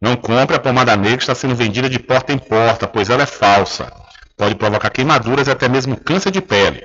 Não 0.00 0.16
compre 0.16 0.54
a 0.54 0.60
pomada 0.60 0.94
negra 0.94 1.16
que 1.16 1.22
está 1.22 1.34
sendo 1.34 1.54
vendida 1.54 1.88
de 1.88 1.98
porta 1.98 2.30
em 2.30 2.38
porta, 2.38 2.86
pois 2.86 3.08
ela 3.08 3.22
é 3.22 3.26
falsa. 3.26 3.90
Pode 4.36 4.54
provocar 4.54 4.90
queimaduras 4.90 5.46
e 5.46 5.50
até 5.50 5.66
mesmo 5.66 5.96
câncer 5.96 6.30
de 6.30 6.42
pele. 6.42 6.82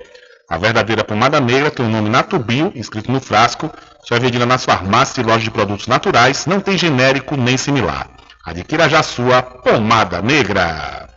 A 0.50 0.58
verdadeira 0.58 1.04
pomada 1.04 1.42
negra 1.42 1.70
tem 1.70 1.86
o 1.86 1.90
nome 1.90 2.10
Natubio, 2.10 2.72
escrito 2.76 3.12
no 3.12 3.20
frasco, 3.20 3.70
só 4.06 4.16
é 4.16 4.20
vendida 4.20 4.46
nas 4.46 4.64
farmácias 4.64 5.18
e 5.18 5.24
lojas 5.24 5.44
de 5.44 5.52
produtos 5.52 5.88
naturais, 5.88 6.46
não 6.46 6.62
tem 6.62 6.78
genérico 6.78 7.36
nem 7.36 7.58
similar. 7.58 8.10
Adquira 8.46 8.88
já 8.88 9.04
sua 9.04 9.42
pomada 9.42 10.22
negra. 10.22 11.10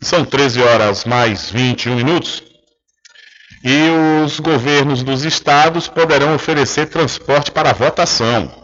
São 0.00 0.24
13 0.24 0.62
horas 0.62 1.04
mais 1.04 1.50
21 1.50 1.96
minutos. 1.96 2.49
E 3.62 3.90
os 4.24 4.40
governos 4.40 5.02
dos 5.02 5.24
estados 5.24 5.86
poderão 5.86 6.34
oferecer 6.34 6.86
transporte 6.86 7.50
para 7.50 7.74
votação. 7.74 8.59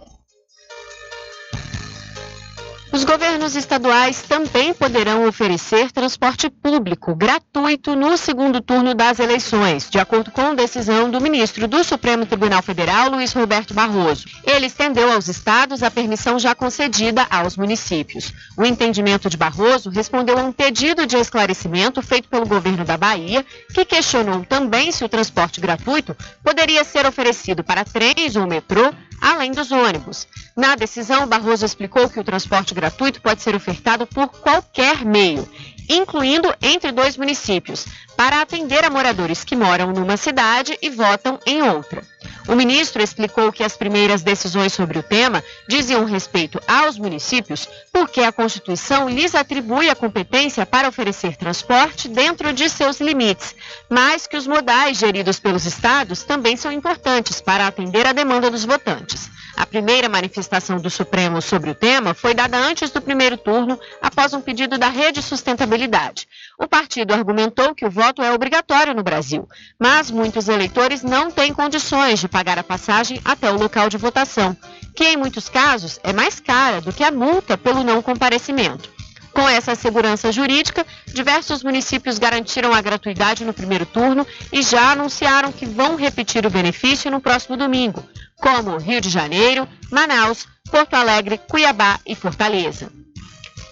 Os 2.93 3.05
governos 3.05 3.57
estaduais 3.57 4.23
também 4.23 4.73
poderão 4.73 5.27
oferecer 5.27 5.91
transporte 5.91 6.49
público 6.49 7.15
gratuito 7.15 7.97
no 7.97 8.17
segundo 8.17 8.61
turno 8.61 8.95
das 8.95 9.19
eleições, 9.19 9.91
de 9.91 9.99
acordo 9.99 10.31
com 10.31 10.55
decisão 10.55 11.11
do 11.11 11.21
ministro 11.21 11.67
do 11.67 11.83
Supremo 11.83 12.25
Tribunal 12.25 12.63
Federal, 12.63 13.11
Luiz 13.11 13.33
Roberto 13.33 13.75
Barroso. 13.75 14.27
Ele 14.45 14.67
estendeu 14.67 15.13
aos 15.13 15.29
estados 15.29 15.83
a 15.83 15.91
permissão 15.91 16.39
já 16.39 16.55
concedida 16.55 17.27
aos 17.29 17.57
municípios. 17.57 18.33
O 18.57 18.65
entendimento 18.65 19.29
de 19.29 19.37
Barroso 19.37 19.91
respondeu 19.91 20.39
a 20.39 20.43
um 20.43 20.53
pedido 20.53 21.07
de 21.07 21.17
esclarecimento 21.17 22.01
feito 22.01 22.29
pelo 22.29 22.47
governo 22.47 22.85
da 22.85 22.97
Bahia, 22.97 23.45
que 23.75 23.85
questionou 23.85 24.45
também 24.45 24.93
se 24.93 25.05
o 25.05 25.09
transporte 25.09 25.61
gratuito 25.61 26.17
poderia 26.43 26.85
ser 26.85 27.05
oferecido 27.05 27.65
para 27.65 27.85
trens 27.85 28.37
ou 28.37 28.47
metrô 28.47 28.93
além 29.21 29.53
dos 29.53 29.73
ônibus. 29.73 30.27
Na 30.57 30.75
decisão, 30.75 31.27
Barroso 31.27 31.65
explicou 31.65 32.09
que 32.09 32.21
o 32.21 32.25
transporte 32.25 32.75
gratuito 32.75 33.21
pode 33.21 33.43
ser 33.43 33.55
ofertado 33.55 34.07
por 34.07 34.29
qualquer 34.29 35.05
meio, 35.05 35.49
incluindo 35.89 36.55
entre 36.61 36.93
dois 36.93 37.17
municípios, 37.17 37.87
para 38.17 38.41
atender 38.41 38.85
a 38.85 38.91
moradores 38.91 39.45
que 39.45 39.55
moram 39.55 39.93
numa 39.93 40.17
cidade 40.17 40.77
e 40.81 40.91
votam 40.91 41.39
em 41.47 41.63
outra. 41.63 42.03
O 42.49 42.55
ministro 42.55 43.03
explicou 43.03 43.53
que 43.53 43.65
as 43.65 43.77
primeiras 43.77 44.23
decisões 44.23 44.73
sobre 44.73 44.99
o 44.99 45.03
tema 45.03 45.43
diziam 45.69 46.05
respeito 46.05 46.61
aos 46.67 46.99
municípios, 46.99 47.69
porque 47.93 48.21
a 48.21 48.33
Constituição 48.33 49.09
lhes 49.09 49.35
atribui 49.35 49.91
a 49.91 49.97
competência 49.97 50.65
para 50.65 50.89
oferecer 50.89 51.37
transporte 51.37 52.09
dentro 52.09 52.53
de 52.53 52.69
seus 52.69 53.01
limites, 53.01 53.55
mas 53.89 54.27
que 54.27 54.37
os 54.37 54.47
modais 54.47 54.99
geridos 54.99 55.39
pelos 55.39 55.67
estados 55.67 56.23
também 56.23 56.57
são 56.57 56.71
importantes 56.71 57.41
para 57.41 57.67
atender 57.67 58.07
a 58.07 58.13
demanda 58.13 58.51
dos 58.51 58.65
votantes. 58.65 59.31
A 59.57 59.65
primeira 59.65 60.07
manifestação 60.07 60.79
do 60.79 60.91
Supremo 60.91 61.41
sobre 61.41 61.71
o 61.71 61.75
tema 61.75 62.13
foi 62.13 62.35
dada 62.35 62.59
antes 62.59 62.91
do 62.91 63.01
primeiro 63.01 63.39
turno, 63.39 63.81
após 64.03 64.35
um 64.35 64.41
pedido 64.41 64.77
da 64.77 64.91
Rede 64.91 65.23
Sustentabilidade. 65.23 66.29
O 66.59 66.69
partido 66.69 67.15
argumentou 67.15 67.75
que 67.75 67.87
o 67.87 67.91
voto 67.91 68.23
é 68.23 68.33
obrigatório 68.33 68.95
no 68.95 69.03
Brasil, 69.03 69.49
mas 69.79 70.11
muitos 70.11 70.49
eleitores 70.49 71.03
não 71.03 71.31
têm 71.31 71.55
condições 71.55 72.16
de 72.19 72.29
pagar 72.29 72.59
a 72.59 72.65
passagem 72.65 73.21
até 73.25 73.51
o 73.51 73.59
local 73.59 73.89
de 73.89 73.97
votação, 73.97 74.57
que 74.95 75.05
em 75.05 75.17
muitos 75.17 75.49
casos 75.49 76.01
é 76.03 76.13
mais 76.13 76.41
cara 76.41 76.81
do 76.81 76.93
que 76.93 77.05
a 77.05 77.11
multa 77.11 77.57
pelo 77.57 77.85
não 77.85 78.01
comparecimento. 78.03 78.97
Com 79.33 79.47
essa 79.47 79.75
segurança 79.75 80.33
jurídica, 80.33 80.87
diversos 81.09 81.63
municípios 81.63 82.19
garantiram 82.19 82.73
a 82.73 82.81
gratuidade 82.81 83.45
no 83.45 83.53
primeiro 83.53 83.85
turno 83.85 84.27
e 84.51 84.63
já 84.63 84.93
anunciaram 84.93 85.53
que 85.53 85.67
vão 85.67 85.95
repetir 85.95 86.47
o 86.47 86.51
benefício 86.51 87.11
no 87.11 87.21
próximo 87.21 87.55
domingo, 87.55 88.03
como 88.37 88.79
Rio 88.79 88.99
de 88.99 89.11
Janeiro, 89.11 89.69
Manaus, 89.91 90.47
Porto 90.71 90.95
Alegre, 90.95 91.39
Cuiabá 91.51 92.01
e 92.07 92.15
Fortaleza. 92.15 92.91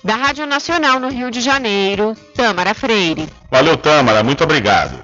Da 0.04 0.16
Rádio 0.16 0.46
Nacional 0.46 1.00
no 1.00 1.08
Rio 1.08 1.30
de 1.30 1.40
Janeiro, 1.40 2.14
Tâmara 2.34 2.74
Freire. 2.74 3.26
Valeu, 3.50 3.78
Tâmara, 3.78 4.22
muito 4.22 4.44
obrigado. 4.44 5.02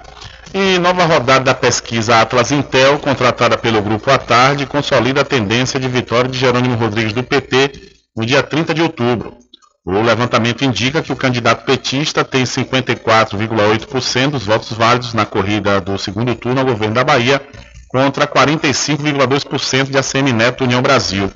E 0.53 0.77
nova 0.79 1.05
rodada 1.05 1.45
da 1.45 1.53
pesquisa 1.53 2.19
Atlas 2.19 2.51
Intel, 2.51 2.99
contratada 2.99 3.57
pelo 3.57 3.81
Grupo 3.81 4.11
à 4.11 4.17
Tarde, 4.17 4.65
consolida 4.65 5.21
a 5.21 5.25
tendência 5.25 5.79
de 5.79 5.87
vitória 5.87 6.29
de 6.29 6.37
Jerônimo 6.37 6.75
Rodrigues 6.75 7.13
do 7.13 7.23
PT 7.23 7.71
no 8.17 8.25
dia 8.25 8.43
30 8.43 8.73
de 8.73 8.81
outubro. 8.81 9.37
O 9.85 10.01
levantamento 10.01 10.65
indica 10.65 11.01
que 11.01 11.13
o 11.13 11.15
candidato 11.15 11.65
petista 11.65 12.25
tem 12.25 12.43
54,8% 12.43 14.31
dos 14.31 14.45
votos 14.45 14.73
válidos 14.73 15.13
na 15.13 15.25
corrida 15.25 15.79
do 15.79 15.97
segundo 15.97 16.35
turno 16.35 16.59
ao 16.59 16.65
governo 16.65 16.95
da 16.95 17.03
Bahia, 17.05 17.41
contra 17.87 18.27
45,2% 18.27 19.89
de 19.89 19.97
ACM 19.97 20.33
Neto 20.33 20.65
União 20.65 20.81
Brasil. 20.81 21.31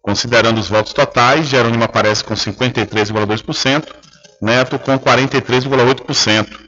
Considerando 0.00 0.58
os 0.58 0.68
votos 0.68 0.92
totais, 0.92 1.48
Jerônimo 1.48 1.82
aparece 1.82 2.22
com 2.22 2.34
53,2%, 2.34 3.88
Neto 4.40 4.78
com 4.78 4.96
43,8%, 4.96 6.65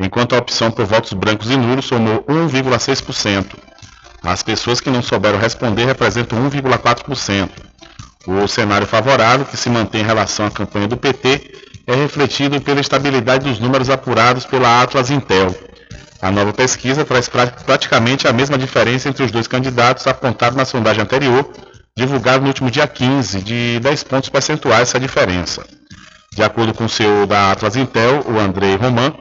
enquanto 0.00 0.34
a 0.34 0.38
opção 0.38 0.70
por 0.70 0.86
votos 0.86 1.12
brancos 1.12 1.50
e 1.50 1.56
nulos 1.56 1.84
somou 1.84 2.24
1,6%. 2.24 3.46
As 4.22 4.42
pessoas 4.42 4.80
que 4.80 4.90
não 4.90 5.02
souberam 5.02 5.38
responder 5.38 5.84
representam 5.84 6.38
1,4%. 6.50 7.50
O 8.26 8.46
cenário 8.46 8.86
favorável 8.86 9.46
que 9.46 9.56
se 9.56 9.70
mantém 9.70 10.02
em 10.02 10.04
relação 10.04 10.46
à 10.46 10.50
campanha 10.50 10.88
do 10.88 10.96
PT 10.96 11.54
é 11.86 11.94
refletido 11.94 12.60
pela 12.60 12.80
estabilidade 12.80 13.48
dos 13.48 13.58
números 13.58 13.88
apurados 13.88 14.44
pela 14.44 14.82
Atlas 14.82 15.10
Intel. 15.10 15.54
A 16.20 16.30
nova 16.30 16.52
pesquisa 16.52 17.04
traz 17.04 17.30
praticamente 17.64 18.28
a 18.28 18.32
mesma 18.32 18.58
diferença 18.58 19.08
entre 19.08 19.24
os 19.24 19.30
dois 19.30 19.46
candidatos 19.46 20.06
apontado 20.06 20.54
na 20.54 20.66
sondagem 20.66 21.02
anterior, 21.02 21.50
divulgada 21.96 22.40
no 22.40 22.48
último 22.48 22.70
dia 22.70 22.86
15, 22.86 23.40
de 23.40 23.80
10 23.80 24.02
pontos 24.04 24.28
percentuais 24.28 24.82
essa 24.82 25.00
diferença. 25.00 25.64
De 26.32 26.42
acordo 26.42 26.74
com 26.74 26.84
o 26.84 26.88
CEO 26.88 27.26
da 27.26 27.52
Atlas 27.52 27.74
Intel, 27.74 28.22
o 28.26 28.38
Andrei 28.38 28.76
Roman, 28.76 29.14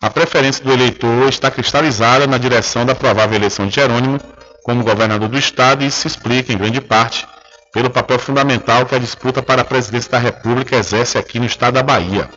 a 0.00 0.10
preferência 0.10 0.62
do 0.62 0.72
eleitor 0.72 1.28
está 1.28 1.50
cristalizada 1.50 2.26
na 2.26 2.36
direção 2.36 2.84
da 2.84 2.94
provável 2.94 3.36
eleição 3.36 3.66
de 3.66 3.74
Jerônimo 3.74 4.20
como 4.62 4.84
governador 4.84 5.28
do 5.28 5.38
estado 5.38 5.84
e 5.84 5.90
se 5.90 6.06
explica, 6.06 6.52
em 6.52 6.58
grande 6.58 6.80
parte, 6.80 7.26
pelo 7.72 7.88
papel 7.88 8.18
fundamental 8.18 8.84
que 8.84 8.94
a 8.94 8.98
disputa 8.98 9.42
para 9.42 9.62
a 9.62 9.64
presidência 9.64 10.10
da 10.10 10.18
República 10.18 10.76
exerce 10.76 11.16
aqui 11.16 11.38
no 11.38 11.46
estado 11.46 11.74
da 11.74 11.82
Bahia. 11.82 12.28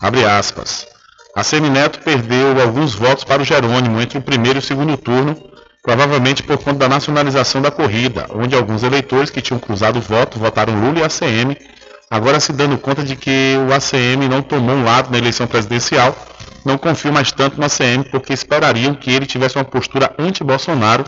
Abre 0.00 0.24
aspas. 0.24 0.86
A 1.34 1.42
Semineto 1.42 1.98
perdeu 2.00 2.60
alguns 2.62 2.94
votos 2.94 3.24
para 3.24 3.42
o 3.42 3.44
Jerônimo 3.44 4.00
entre 4.00 4.18
o 4.18 4.22
primeiro 4.22 4.58
e 4.58 4.60
o 4.60 4.62
segundo 4.62 4.96
turno, 4.96 5.36
provavelmente 5.82 6.42
por 6.42 6.56
conta 6.58 6.78
da 6.78 6.88
nacionalização 6.88 7.60
da 7.60 7.70
corrida, 7.70 8.26
onde 8.30 8.54
alguns 8.54 8.82
eleitores 8.82 9.28
que 9.28 9.42
tinham 9.42 9.60
cruzado 9.60 9.98
o 9.98 10.02
voto 10.02 10.38
votaram 10.38 10.80
Lula 10.80 11.00
e 11.00 11.02
ACM, 11.04 11.56
agora 12.10 12.40
se 12.40 12.52
dando 12.52 12.78
conta 12.78 13.02
de 13.02 13.16
que 13.16 13.56
o 13.68 13.72
ACM 13.72 14.28
não 14.28 14.42
tomou 14.42 14.76
um 14.76 14.84
lado 14.84 15.10
na 15.10 15.18
eleição 15.18 15.46
presidencial, 15.46 16.16
não 16.64 16.78
confiam 16.78 17.12
mais 17.12 17.30
tanto 17.32 17.58
no 17.58 17.66
ACM 17.66 18.04
porque 18.10 18.32
esperariam 18.32 18.94
que 18.94 19.10
ele 19.10 19.26
tivesse 19.26 19.56
uma 19.56 19.64
postura 19.64 20.12
anti-Bolsonaro, 20.18 21.04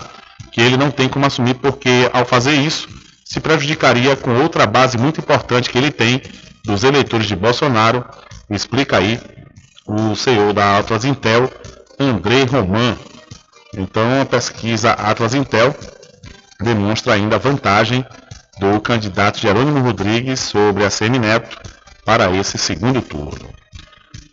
que 0.53 0.61
ele 0.61 0.77
não 0.77 0.91
tem 0.91 1.09
como 1.09 1.27
assumir 1.27 1.55
porque, 1.55 2.09
ao 2.13 2.25
fazer 2.25 2.55
isso, 2.55 2.89
se 3.25 3.41
prejudicaria 3.41 4.17
com 4.17 4.41
outra 4.41 4.67
base 4.67 4.97
muito 4.97 5.21
importante 5.21 5.69
que 5.69 5.77
ele 5.77 5.91
tem 5.91 6.23
dos 6.65 6.85
eleitores 6.85 7.27
de 7.27 7.37
Bolsonaro, 7.37 8.05
explica 8.51 8.97
aí 8.99 9.21
o 9.87 10.15
CEO 10.15 10.53
da 10.53 10.79
Atlas 10.79 11.05
Intel, 11.05 11.51
André 11.99 12.45
Roman. 12.45 12.97
Então 13.77 14.23
a 14.23 14.25
pesquisa 14.25 14.93
Atlas 14.93 15.35
Intel 15.35 15.75
demonstra 16.61 17.15
ainda 17.15 17.37
a 17.37 17.39
vantagem 17.39 18.05
do 18.59 18.81
candidato 18.81 19.41
Jerônimo 19.41 19.81
Rodrigues 19.81 20.41
sobre 20.41 20.85
a 20.85 20.91
Semineto 20.91 21.59
para 22.05 22.31
esse 22.37 22.59
segundo 22.59 23.01
turno. 23.03 23.51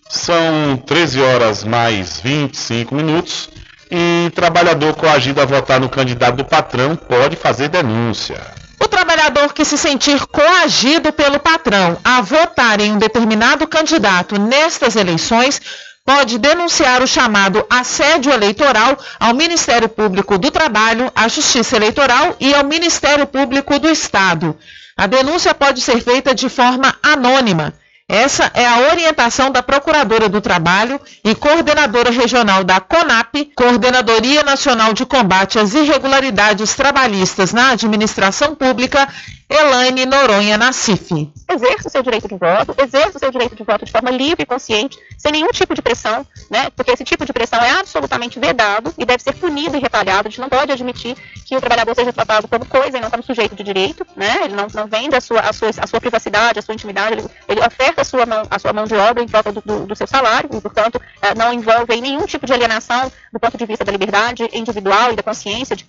São 0.09 0.77
13 0.85 1.21
horas 1.21 1.63
mais 1.63 2.19
25 2.21 2.95
minutos 2.95 3.49
e 3.91 4.31
trabalhador 4.31 4.93
coagido 4.95 5.41
a 5.41 5.45
votar 5.45 5.79
no 5.79 5.89
candidato 5.89 6.37
do 6.37 6.45
patrão 6.45 6.95
pode 6.95 7.35
fazer 7.35 7.69
denúncia. 7.69 8.39
O 8.79 8.87
trabalhador 8.87 9.53
que 9.53 9.63
se 9.63 9.77
sentir 9.77 10.25
coagido 10.27 11.11
pelo 11.13 11.39
patrão 11.39 11.97
a 12.03 12.21
votar 12.21 12.79
em 12.79 12.91
um 12.91 12.97
determinado 12.97 13.67
candidato 13.67 14.39
nestas 14.39 14.95
eleições 14.95 15.61
pode 16.05 16.37
denunciar 16.37 17.01
o 17.01 17.07
chamado 17.07 17.65
assédio 17.67 18.31
eleitoral 18.31 18.95
ao 19.19 19.33
Ministério 19.33 19.89
Público 19.89 20.37
do 20.37 20.51
Trabalho, 20.51 21.11
à 21.15 21.27
Justiça 21.27 21.75
Eleitoral 21.75 22.35
e 22.39 22.53
ao 22.53 22.63
Ministério 22.63 23.25
Público 23.25 23.79
do 23.79 23.89
Estado. 23.89 24.55
A 24.95 25.07
denúncia 25.07 25.55
pode 25.55 25.81
ser 25.81 25.99
feita 26.01 26.35
de 26.35 26.47
forma 26.47 26.95
anônima. 27.01 27.73
Essa 28.07 28.51
é 28.53 28.67
a 28.67 28.91
orientação 28.91 29.49
da 29.49 29.63
Procuradora 29.63 30.29
do 30.29 30.39
Trabalho 30.39 31.01
e 31.23 31.33
coordenadora 31.33 32.11
regional 32.11 32.63
da 32.63 32.79
CONAP, 32.79 33.51
Coordenadoria 33.55 34.43
Nacional 34.43 34.93
de 34.93 35.07
Combate 35.07 35.57
às 35.57 35.73
Irregularidades 35.73 36.75
Trabalhistas 36.75 37.51
na 37.51 37.71
Administração 37.71 38.53
Pública, 38.53 39.07
Elaine 39.49 40.05
Noronha 40.05 40.57
Nassif. 40.57 41.31
exerça 41.49 41.87
o 41.87 41.91
seu 41.91 42.01
direito 42.01 42.27
de 42.27 42.35
voto, 42.35 42.75
exerça 42.79 43.17
o 43.17 43.19
seu 43.19 43.31
direito 43.31 43.55
de 43.55 43.63
voto 43.63 43.85
de 43.85 43.91
forma 43.91 44.09
livre 44.09 44.41
e 44.41 44.45
consciente, 44.45 44.97
sem 45.17 45.31
nenhum 45.31 45.49
tipo 45.49 45.75
de 45.75 45.83
pressão, 45.83 46.25
né? 46.49 46.69
Porque 46.75 46.91
esse 46.91 47.03
tipo 47.03 47.25
de 47.25 47.31
pressão 47.31 47.59
é 47.59 47.69
absolutamente 47.71 48.39
vedado 48.39 48.91
e 48.97 49.05
deve 49.05 49.21
ser 49.21 49.33
punido 49.33 49.77
e 49.77 49.79
retalhado. 49.79 50.27
A 50.27 50.31
gente 50.31 50.41
não 50.41 50.49
pode 50.49 50.71
admitir 50.71 51.15
que 51.45 51.55
o 51.55 51.59
trabalhador 51.59 51.93
seja 51.93 52.11
tratado 52.11 52.47
como 52.47 52.65
coisa 52.65 52.97
e 52.97 53.01
não 53.01 53.11
como 53.11 53.21
sujeito 53.21 53.55
de 53.55 53.63
direito, 53.63 54.05
né? 54.15 54.45
Ele 54.45 54.55
não, 54.55 54.67
não 54.73 54.87
vende 54.87 55.15
a 55.15 55.21
sua, 55.21 55.41
a, 55.41 55.53
sua, 55.53 55.69
a 55.77 55.87
sua 55.87 56.01
privacidade, 56.01 56.57
a 56.57 56.61
sua 56.63 56.73
intimidade, 56.73 57.13
ele, 57.13 57.25
ele 57.47 57.59
oferta 57.59 57.94
a 57.97 58.03
sua, 58.03 58.25
mão, 58.25 58.43
a 58.49 58.59
sua 58.59 58.73
mão 58.73 58.85
de 58.85 58.95
obra 58.95 59.23
em 59.23 59.27
troca 59.27 59.51
do, 59.51 59.61
do, 59.61 59.85
do 59.85 59.95
seu 59.95 60.07
salário 60.07 60.49
e, 60.53 60.61
portanto, 60.61 61.01
eh, 61.21 61.35
não 61.35 61.53
envolve 61.53 61.99
nenhum 61.99 62.25
tipo 62.25 62.45
de 62.45 62.53
alienação 62.53 63.11
do 63.31 63.39
ponto 63.39 63.57
de 63.57 63.65
vista 63.65 63.85
da 63.85 63.91
liberdade 63.91 64.49
individual 64.53 65.11
e 65.11 65.15
da 65.15 65.23
consciência 65.23 65.75
de 65.75 65.85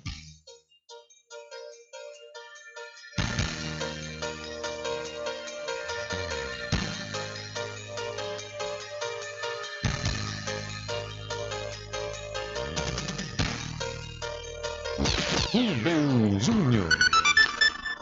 Rubem 15.52 16.38
Júnior. 16.38 17.15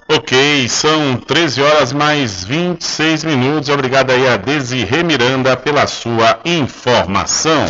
Ok, 0.07 0.69
são 0.69 1.17
13 1.17 1.63
horas 1.63 1.93
mais 1.93 2.45
26 2.45 3.25
minutos. 3.25 3.71
Obrigado 3.71 4.11
aí 4.11 4.29
a 4.29 4.37
Desirê 4.37 5.03
Miranda 5.03 5.57
pela 5.57 5.87
sua 5.87 6.39
informação. 6.45 7.65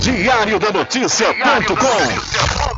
Diário 0.00 0.60
da 0.60 0.70
Notícia.com 0.70 2.77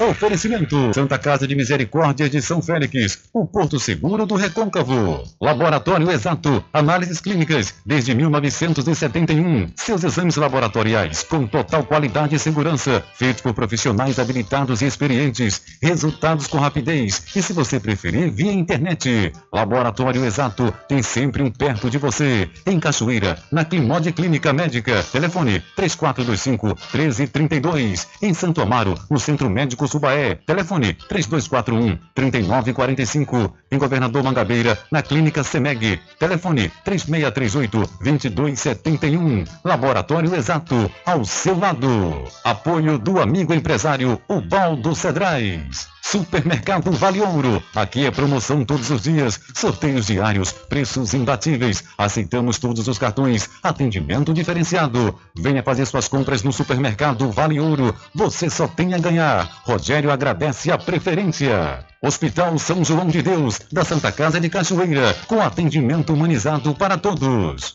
Oferecimento: 0.00 0.94
Santa 0.94 1.18
Casa 1.18 1.44
de 1.44 1.56
Misericórdia 1.56 2.30
de 2.30 2.40
São 2.40 2.62
Félix, 2.62 3.18
o 3.32 3.44
Porto 3.44 3.80
Seguro 3.80 4.26
do 4.26 4.36
Recôncavo. 4.36 5.24
Laboratório 5.40 6.08
Exato, 6.08 6.64
análises 6.72 7.20
clínicas 7.20 7.74
desde 7.84 8.14
1971. 8.14 9.72
Seus 9.74 10.04
exames 10.04 10.36
laboratoriais 10.36 11.24
com 11.24 11.48
total 11.48 11.82
qualidade 11.82 12.36
e 12.36 12.38
segurança, 12.38 13.02
feitos 13.14 13.42
por 13.42 13.52
profissionais 13.54 14.20
habilitados 14.20 14.82
e 14.82 14.86
experientes. 14.86 15.60
Resultados 15.82 16.46
com 16.46 16.58
rapidez 16.58 17.24
e, 17.34 17.42
se 17.42 17.52
você 17.52 17.80
preferir, 17.80 18.30
via 18.30 18.52
internet. 18.52 19.32
Laboratório 19.52 20.24
Exato 20.24 20.72
tem 20.88 21.02
sempre 21.02 21.42
um 21.42 21.50
perto 21.50 21.90
de 21.90 21.98
você. 21.98 22.48
Em 22.64 22.78
Cachoeira, 22.78 23.36
na 23.50 23.64
Climode 23.64 24.12
Clínica 24.12 24.52
Médica. 24.52 25.02
Telefone 25.10 25.60
3425 25.74 26.66
1332. 26.94 28.06
Em 28.22 28.32
Santo 28.32 28.60
Amaro, 28.60 28.94
no 29.10 29.18
Centro 29.18 29.50
Médico 29.50 29.87
Subaé. 29.88 30.36
Telefone 30.46 30.94
3241 31.08 31.98
3945. 32.14 33.54
Em 33.70 33.78
Governador 33.78 34.22
Mangabeira, 34.22 34.78
na 34.92 35.02
Clínica 35.02 35.42
Semeg. 35.42 36.00
Telefone 36.18 36.70
3638 36.84 37.90
2271. 38.00 39.44
Laboratório 39.64 40.34
Exato, 40.34 40.90
ao 41.04 41.24
seu 41.24 41.58
lado. 41.58 42.24
Apoio 42.44 42.98
do 42.98 43.20
amigo 43.20 43.52
empresário 43.52 44.20
Ubaldo 44.28 44.94
Cedrais. 44.94 45.97
Supermercado 46.10 46.90
Vale 46.92 47.20
Ouro. 47.20 47.62
Aqui 47.74 48.06
é 48.06 48.10
promoção 48.10 48.64
todos 48.64 48.88
os 48.90 49.02
dias, 49.02 49.38
sorteios 49.54 50.06
diários, 50.06 50.50
preços 50.52 51.12
imbatíveis. 51.12 51.84
Aceitamos 51.98 52.58
todos 52.58 52.88
os 52.88 52.96
cartões, 52.96 53.50
atendimento 53.62 54.32
diferenciado. 54.32 55.14
Venha 55.36 55.62
fazer 55.62 55.84
suas 55.84 56.08
compras 56.08 56.42
no 56.42 56.50
Supermercado 56.50 57.30
Vale 57.30 57.60
Ouro. 57.60 57.94
Você 58.14 58.48
só 58.48 58.66
tem 58.66 58.94
a 58.94 58.98
ganhar. 58.98 59.60
Rogério 59.64 60.10
agradece 60.10 60.70
a 60.70 60.78
preferência. 60.78 61.84
Hospital 62.00 62.58
São 62.58 62.82
João 62.82 63.08
de 63.08 63.20
Deus, 63.20 63.60
da 63.70 63.84
Santa 63.84 64.10
Casa 64.10 64.40
de 64.40 64.48
Cachoeira, 64.48 65.14
com 65.26 65.42
atendimento 65.42 66.14
humanizado 66.14 66.74
para 66.74 66.96
todos. 66.96 67.74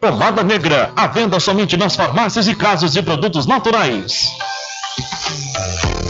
Pomada 0.00 0.42
negra, 0.44 0.92
à 0.96 1.06
venda 1.06 1.38
somente 1.38 1.76
nas 1.76 1.94
farmácias 1.94 2.48
e 2.48 2.54
casas 2.54 2.92
de 2.92 3.02
produtos 3.02 3.46
naturais. 3.46 4.30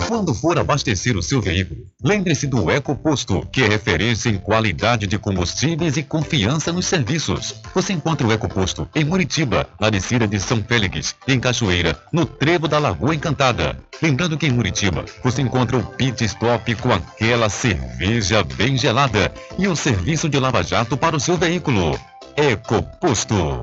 Quando 0.09 0.35
for 0.35 0.59
abastecer 0.59 1.17
o 1.17 1.23
seu 1.23 1.41
veículo, 1.41 1.87
lembre-se 2.03 2.47
do 2.47 2.71
EcoPosto, 2.71 3.47
que 3.51 3.63
é 3.63 3.69
referência 3.69 4.29
em 4.29 4.37
qualidade 4.37 5.07
de 5.07 5.19
combustíveis 5.19 5.97
e 5.97 6.03
confiança 6.03 6.71
nos 6.71 6.87
serviços. 6.87 7.55
Você 7.75 7.95
encontra 7.95 8.27
o 8.27 8.33
EcoPosto 8.33 8.87
em 8.95 9.05
Muritiba, 9.05 9.67
na 9.81 9.89
descida 9.89 10.27
de 10.27 10.39
São 10.39 10.63
Félix, 10.63 11.15
em 11.27 11.41
Cachoeira, 11.41 11.99
no 12.13 12.27
trevo 12.27 12.69
da 12.69 12.79
Lagoa 12.79 13.15
Encantada. 13.15 13.79
Lembrando 14.03 14.37
que 14.37 14.47
em 14.47 14.53
Muritiba 14.53 15.05
você 15.25 15.41
encontra 15.41 15.79
o 15.79 15.83
pit 15.83 16.23
stop 16.25 16.75
com 16.75 16.93
aquela 16.93 17.49
cerveja 17.49 18.45
bem 18.45 18.77
gelada 18.77 19.33
e 19.59 19.67
o 19.67 19.75
serviço 19.75 20.29
de 20.29 20.39
lava-jato 20.39 20.95
para 20.95 21.17
o 21.17 21.21
seu 21.21 21.39
veículo. 21.39 21.99
EcoPosto. 22.37 23.63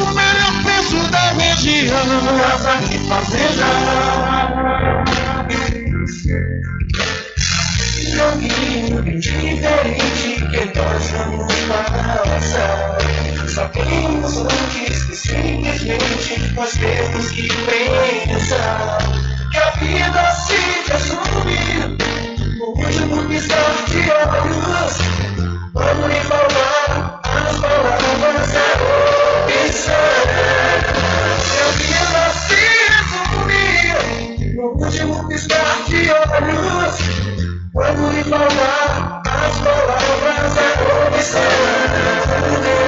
o 0.01 0.13
melhor 0.13 0.63
preço 0.63 1.11
da 1.11 1.31
região. 1.31 1.97
Casa 2.37 2.79
e 2.93 2.97
Fazenda. 3.07 4.31
bem 9.03 9.19
diferente 9.19 10.45
que 10.51 10.79
nós 10.79 11.09
vamos 11.11 11.53
passar. 11.67 12.97
Sabemos 13.47 14.37
antes 14.37 15.03
que 15.05 15.15
simplesmente 15.15 16.53
nós 16.55 16.71
temos 16.71 17.31
que 17.31 17.47
pensar 17.47 18.97
que 19.51 19.57
a 19.57 19.71
vida 19.71 20.31
se 20.31 20.91
resume 20.91 21.97
no 22.57 22.65
último 22.65 23.27
piscar 23.27 23.75
de 23.87 24.09
olhos. 24.11 24.97
Vamos 25.73 26.07
lhe 26.07 26.21
falar 26.21 27.21
as 27.23 27.59
palavras 27.59 28.51
da 28.51 29.10
último 34.91 35.27
piscar 35.27 35.83
de 35.87 36.09
olhos. 36.11 36.97
Vamos 37.73 38.15
lhe 38.15 38.23
falar 38.25 39.21
as 39.25 39.57
palavras 39.59 40.55
da 40.55 41.07
opção. 41.07 42.80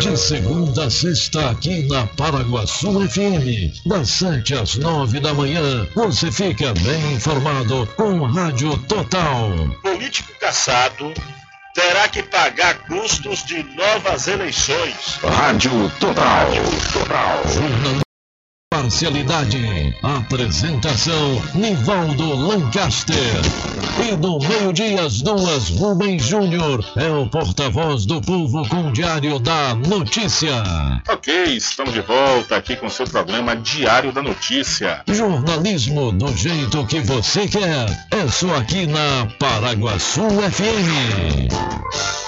De 0.00 0.16
segunda 0.16 0.84
a 0.84 0.90
sexta, 0.90 1.50
aqui 1.50 1.82
na 1.88 2.06
Paraguaçu 2.06 3.00
FM, 3.08 3.84
das 3.84 4.08
7 4.10 4.54
às 4.54 4.76
9 4.76 5.18
da 5.18 5.34
manhã, 5.34 5.88
você 5.92 6.30
fica 6.30 6.72
bem 6.74 7.14
informado 7.14 7.84
com 7.96 8.22
Rádio 8.22 8.78
Total. 8.86 9.50
Político 9.82 10.32
caçado 10.38 11.12
terá 11.74 12.08
que 12.08 12.22
pagar 12.22 12.78
custos 12.86 13.44
de 13.44 13.64
novas 13.74 14.28
eleições. 14.28 15.18
Rádio 15.20 15.90
Total. 15.98 16.46
Jornalismo 16.92 18.07
Parcialidade. 18.70 19.96
Apresentação: 20.02 21.42
Nivaldo 21.54 22.34
Lancaster. 22.34 23.16
E 24.06 24.14
no 24.16 24.38
meio-dia, 24.38 25.02
às 25.02 25.22
duas, 25.22 25.70
Rubem 25.70 26.18
Júnior 26.18 26.84
é 26.94 27.08
o 27.08 27.26
porta-voz 27.28 28.04
do 28.04 28.20
povo 28.20 28.68
com 28.68 28.88
o 28.88 28.92
Diário 28.92 29.38
da 29.38 29.74
Notícia. 29.74 30.62
Ok, 31.08 31.56
estamos 31.56 31.94
de 31.94 32.02
volta 32.02 32.56
aqui 32.56 32.76
com 32.76 32.90
seu 32.90 33.06
programa 33.06 33.56
Diário 33.56 34.12
da 34.12 34.22
Notícia. 34.22 35.02
Jornalismo 35.08 36.12
do 36.12 36.30
jeito 36.36 36.86
que 36.86 37.00
você 37.00 37.48
quer. 37.48 37.86
É 38.10 38.28
só 38.28 38.54
aqui 38.54 38.86
na 38.86 39.26
Paraguaçu 39.38 40.28
FM. 40.28 42.27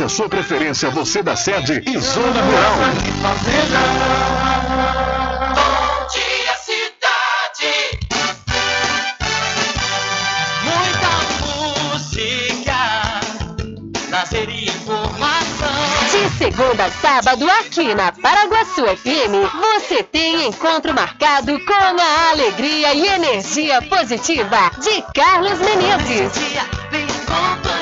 a 0.00 0.08
sua 0.08 0.26
preferência, 0.26 0.88
você 0.88 1.22
da 1.22 1.36
sede 1.36 1.82
e 1.86 1.98
Zona 1.98 2.40
Rural. 2.40 2.76
Bom 5.54 6.06
dia, 6.08 6.54
cidade. 6.64 8.00
Muita 10.64 11.10
música, 11.92 12.74
lazer 14.10 14.48
e 14.48 14.64
informação. 14.64 15.68
De 16.10 16.38
segunda 16.38 16.86
a 16.86 16.90
sábado, 16.90 17.46
aqui 17.50 17.94
na 17.94 18.12
Paraguaçu 18.12 18.86
FM, 18.96 19.46
você 19.76 20.02
tem 20.02 20.48
encontro 20.48 20.94
marcado 20.94 21.60
com 21.66 22.00
a 22.00 22.30
alegria 22.30 22.94
e 22.94 23.06
energia 23.08 23.82
positiva 23.82 24.70
de 24.80 25.02
Carlos 25.12 25.58
Menezes. 25.58 26.32
Bem. 26.90 27.06
Bom 27.26 27.56
dia, 27.60 27.62
cidade. 27.62 27.81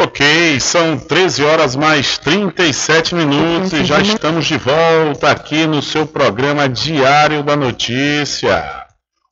Ok, 0.00 0.60
são 0.60 0.98
13 0.98 1.44
horas 1.44 1.76
mais 1.76 2.18
37 2.18 3.14
minutos 3.14 3.72
e 3.72 3.84
já 3.84 4.00
estamos 4.00 4.46
de 4.46 4.56
volta 4.56 5.30
aqui 5.30 5.66
no 5.66 5.82
seu 5.82 6.06
programa 6.06 6.68
Diário 6.68 7.42
da 7.42 7.56
Notícia. 7.56 8.84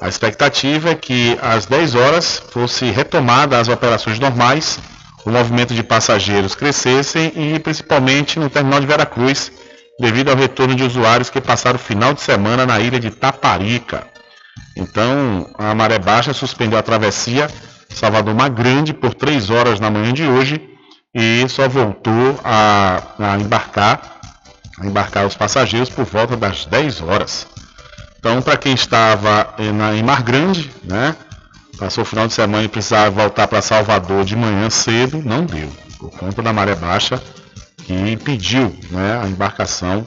A 0.00 0.08
expectativa 0.08 0.90
é 0.90 0.94
que 0.94 1.38
às 1.42 1.66
10 1.66 1.94
horas 1.94 2.42
fosse 2.50 2.86
retomada 2.86 3.58
as 3.58 3.68
operações 3.68 4.18
normais, 4.18 4.78
o 5.24 5.30
movimento 5.30 5.74
de 5.74 5.82
passageiros 5.82 6.54
crescessem 6.54 7.32
e 7.36 7.58
principalmente 7.58 8.38
no 8.38 8.48
terminal 8.48 8.80
de 8.80 8.86
Veracruz, 8.86 9.52
devido 9.98 10.30
ao 10.30 10.36
retorno 10.36 10.74
de 10.74 10.84
usuários 10.84 11.30
que 11.30 11.40
passaram 11.40 11.76
o 11.76 11.82
final 11.82 12.14
de 12.14 12.20
semana 12.20 12.64
na 12.64 12.78
ilha 12.78 13.00
de 13.00 13.10
Taparica. 13.10 14.06
Então, 14.76 15.50
a 15.58 15.74
maré 15.74 15.98
baixa 15.98 16.32
suspendeu 16.32 16.78
a 16.78 16.82
travessia 16.82 17.48
Salvador 17.90 18.34
Grande 18.50 18.94
por 18.94 19.14
três 19.14 19.50
horas 19.50 19.80
na 19.80 19.90
manhã 19.90 20.12
de 20.12 20.24
hoje 20.24 20.60
e 21.14 21.48
só 21.48 21.68
voltou 21.68 22.38
a, 22.44 23.02
a 23.18 23.38
embarcar 23.38 24.18
a 24.80 24.86
embarcar 24.86 25.26
os 25.26 25.34
passageiros 25.34 25.88
por 25.88 26.04
volta 26.04 26.36
das 26.36 26.64
10 26.64 27.00
horas. 27.00 27.48
Então, 28.18 28.40
para 28.40 28.56
quem 28.56 28.74
estava 28.74 29.52
na, 29.74 29.96
em 29.96 30.04
Mar 30.04 30.22
Grande, 30.22 30.70
né, 30.84 31.16
passou 31.78 32.02
o 32.02 32.04
final 32.04 32.28
de 32.28 32.32
semana 32.32 32.62
e 32.62 32.68
precisava 32.68 33.10
voltar 33.10 33.48
para 33.48 33.60
Salvador 33.60 34.24
de 34.24 34.36
manhã 34.36 34.70
cedo, 34.70 35.20
não 35.24 35.44
deu, 35.44 35.68
por 35.98 36.10
conta 36.10 36.42
da 36.42 36.52
maré 36.52 36.76
baixa 36.76 37.20
que 37.88 37.94
impediu 37.94 38.78
né, 38.90 39.18
a 39.22 39.26
embarcação 39.26 40.04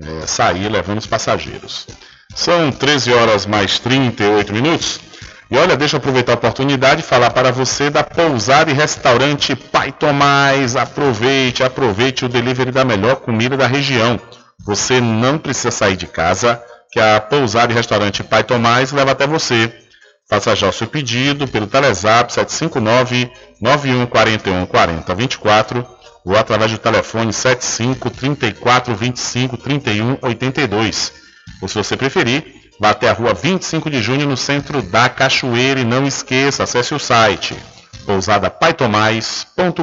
é, 0.00 0.26
sair 0.26 0.70
levando 0.70 1.00
os 1.00 1.06
passageiros. 1.06 1.86
São 2.34 2.72
13 2.72 3.12
horas 3.12 3.44
mais 3.44 3.78
38 3.78 4.50
minutos. 4.54 4.98
E 5.50 5.58
olha, 5.58 5.76
deixa 5.76 5.96
eu 5.96 5.98
aproveitar 5.98 6.32
a 6.32 6.36
oportunidade 6.36 7.02
e 7.02 7.04
falar 7.04 7.28
para 7.30 7.52
você 7.52 7.90
da 7.90 8.02
pousada 8.02 8.70
e 8.70 8.74
restaurante 8.74 9.54
Pai 9.54 9.92
Tomás. 9.92 10.76
Aproveite, 10.76 11.62
aproveite 11.62 12.24
o 12.24 12.28
delivery 12.28 12.70
da 12.70 12.86
melhor 12.86 13.16
comida 13.16 13.54
da 13.54 13.66
região. 13.66 14.18
Você 14.64 14.98
não 14.98 15.36
precisa 15.36 15.70
sair 15.70 15.98
de 15.98 16.06
casa, 16.06 16.62
que 16.90 16.98
a 16.98 17.20
pousada 17.20 17.70
e 17.70 17.76
restaurante 17.76 18.24
Pai 18.24 18.44
Tomás 18.44 18.92
leva 18.92 19.10
até 19.10 19.26
você. 19.26 19.70
Faça 20.26 20.56
já 20.56 20.68
o 20.68 20.72
seu 20.72 20.86
pedido 20.86 21.46
pelo 21.46 21.66
Telezap 21.66 22.32
759 22.32 23.30
9141 23.60 24.64
4024 24.64 25.99
ou 26.24 26.36
através 26.36 26.70
do 26.70 26.78
telefone 26.78 27.32
75 27.32 28.10
34 28.10 28.94
25 28.94 29.56
31 29.56 30.18
82. 30.22 31.12
Ou 31.60 31.68
se 31.68 31.74
você 31.74 31.96
preferir, 31.96 32.70
vá 32.78 32.90
até 32.90 33.08
a 33.08 33.12
rua 33.12 33.34
25 33.34 33.90
de 33.90 34.02
junho 34.02 34.26
no 34.26 34.36
centro 34.36 34.82
da 34.82 35.08
Cachoeira 35.08 35.80
e 35.80 35.84
não 35.84 36.06
esqueça, 36.06 36.64
acesse 36.64 36.94
o 36.94 36.98
site 36.98 37.56
pousadapaitomais.com.br. 38.06 39.80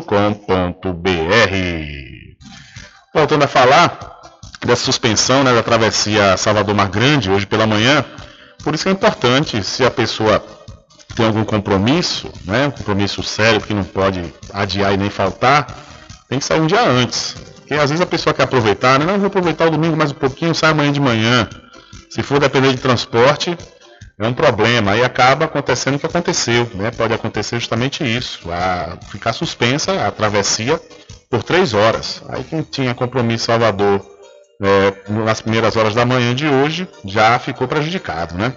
Voltando 3.13 3.43
a 3.43 3.47
falar 3.47 4.17
dessa 4.65 4.83
suspensão 4.83 5.43
né, 5.43 5.53
da 5.53 5.63
travessia 5.63 6.35
Salvador 6.35 6.75
Mar 6.75 6.89
Grande 6.89 7.31
hoje 7.31 7.45
pela 7.45 7.67
manhã, 7.67 8.03
por 8.63 8.75
isso 8.75 8.89
é 8.89 8.91
importante, 8.91 9.63
se 9.63 9.85
a 9.85 9.91
pessoa 9.91 10.43
tem 11.15 11.25
algum 11.25 11.45
compromisso, 11.45 12.29
né, 12.45 12.67
um 12.67 12.71
compromisso 12.71 13.23
sério 13.23 13.61
que 13.61 13.73
não 13.73 13.83
pode 13.83 14.21
adiar 14.53 14.93
e 14.93 14.97
nem 14.97 15.09
faltar, 15.09 15.67
tem 16.29 16.39
que 16.39 16.45
sair 16.45 16.59
um 16.59 16.67
dia 16.67 16.81
antes. 16.81 17.35
Porque 17.57 17.73
às 17.73 17.89
vezes 17.89 18.01
a 18.01 18.05
pessoa 18.05 18.33
quer 18.33 18.43
aproveitar, 18.43 18.99
né? 18.99 19.05
Não, 19.05 19.17
vou 19.17 19.27
aproveitar 19.27 19.67
o 19.67 19.71
domingo 19.71 19.95
mais 19.95 20.11
um 20.11 20.15
pouquinho, 20.15 20.55
sai 20.55 20.71
amanhã 20.71 20.91
de 20.91 20.99
manhã. 20.99 21.49
Se 22.09 22.23
for 22.23 22.39
depender 22.39 22.71
de 22.71 22.81
transporte, 22.81 23.57
é 24.19 24.27
um 24.27 24.33
problema. 24.33 24.91
Aí 24.91 25.03
acaba 25.03 25.45
acontecendo 25.45 25.95
o 25.95 25.99
que 25.99 26.05
aconteceu. 26.05 26.69
Né? 26.73 26.91
Pode 26.91 27.13
acontecer 27.13 27.59
justamente 27.59 28.03
isso. 28.03 28.49
A 28.51 28.97
ficar 29.09 29.33
suspensa 29.33 30.07
a 30.07 30.11
travessia 30.11 30.79
por 31.29 31.43
três 31.43 31.73
horas. 31.73 32.23
Aí 32.29 32.43
quem 32.43 32.61
tinha 32.61 32.95
compromisso 32.95 33.45
Salvador 33.45 34.03
é, 34.61 35.11
nas 35.11 35.41
primeiras 35.41 35.75
horas 35.75 35.93
da 35.93 36.05
manhã 36.05 36.33
de 36.33 36.47
hoje 36.47 36.87
já 37.05 37.37
ficou 37.37 37.67
prejudicado, 37.67 38.35
né? 38.35 38.53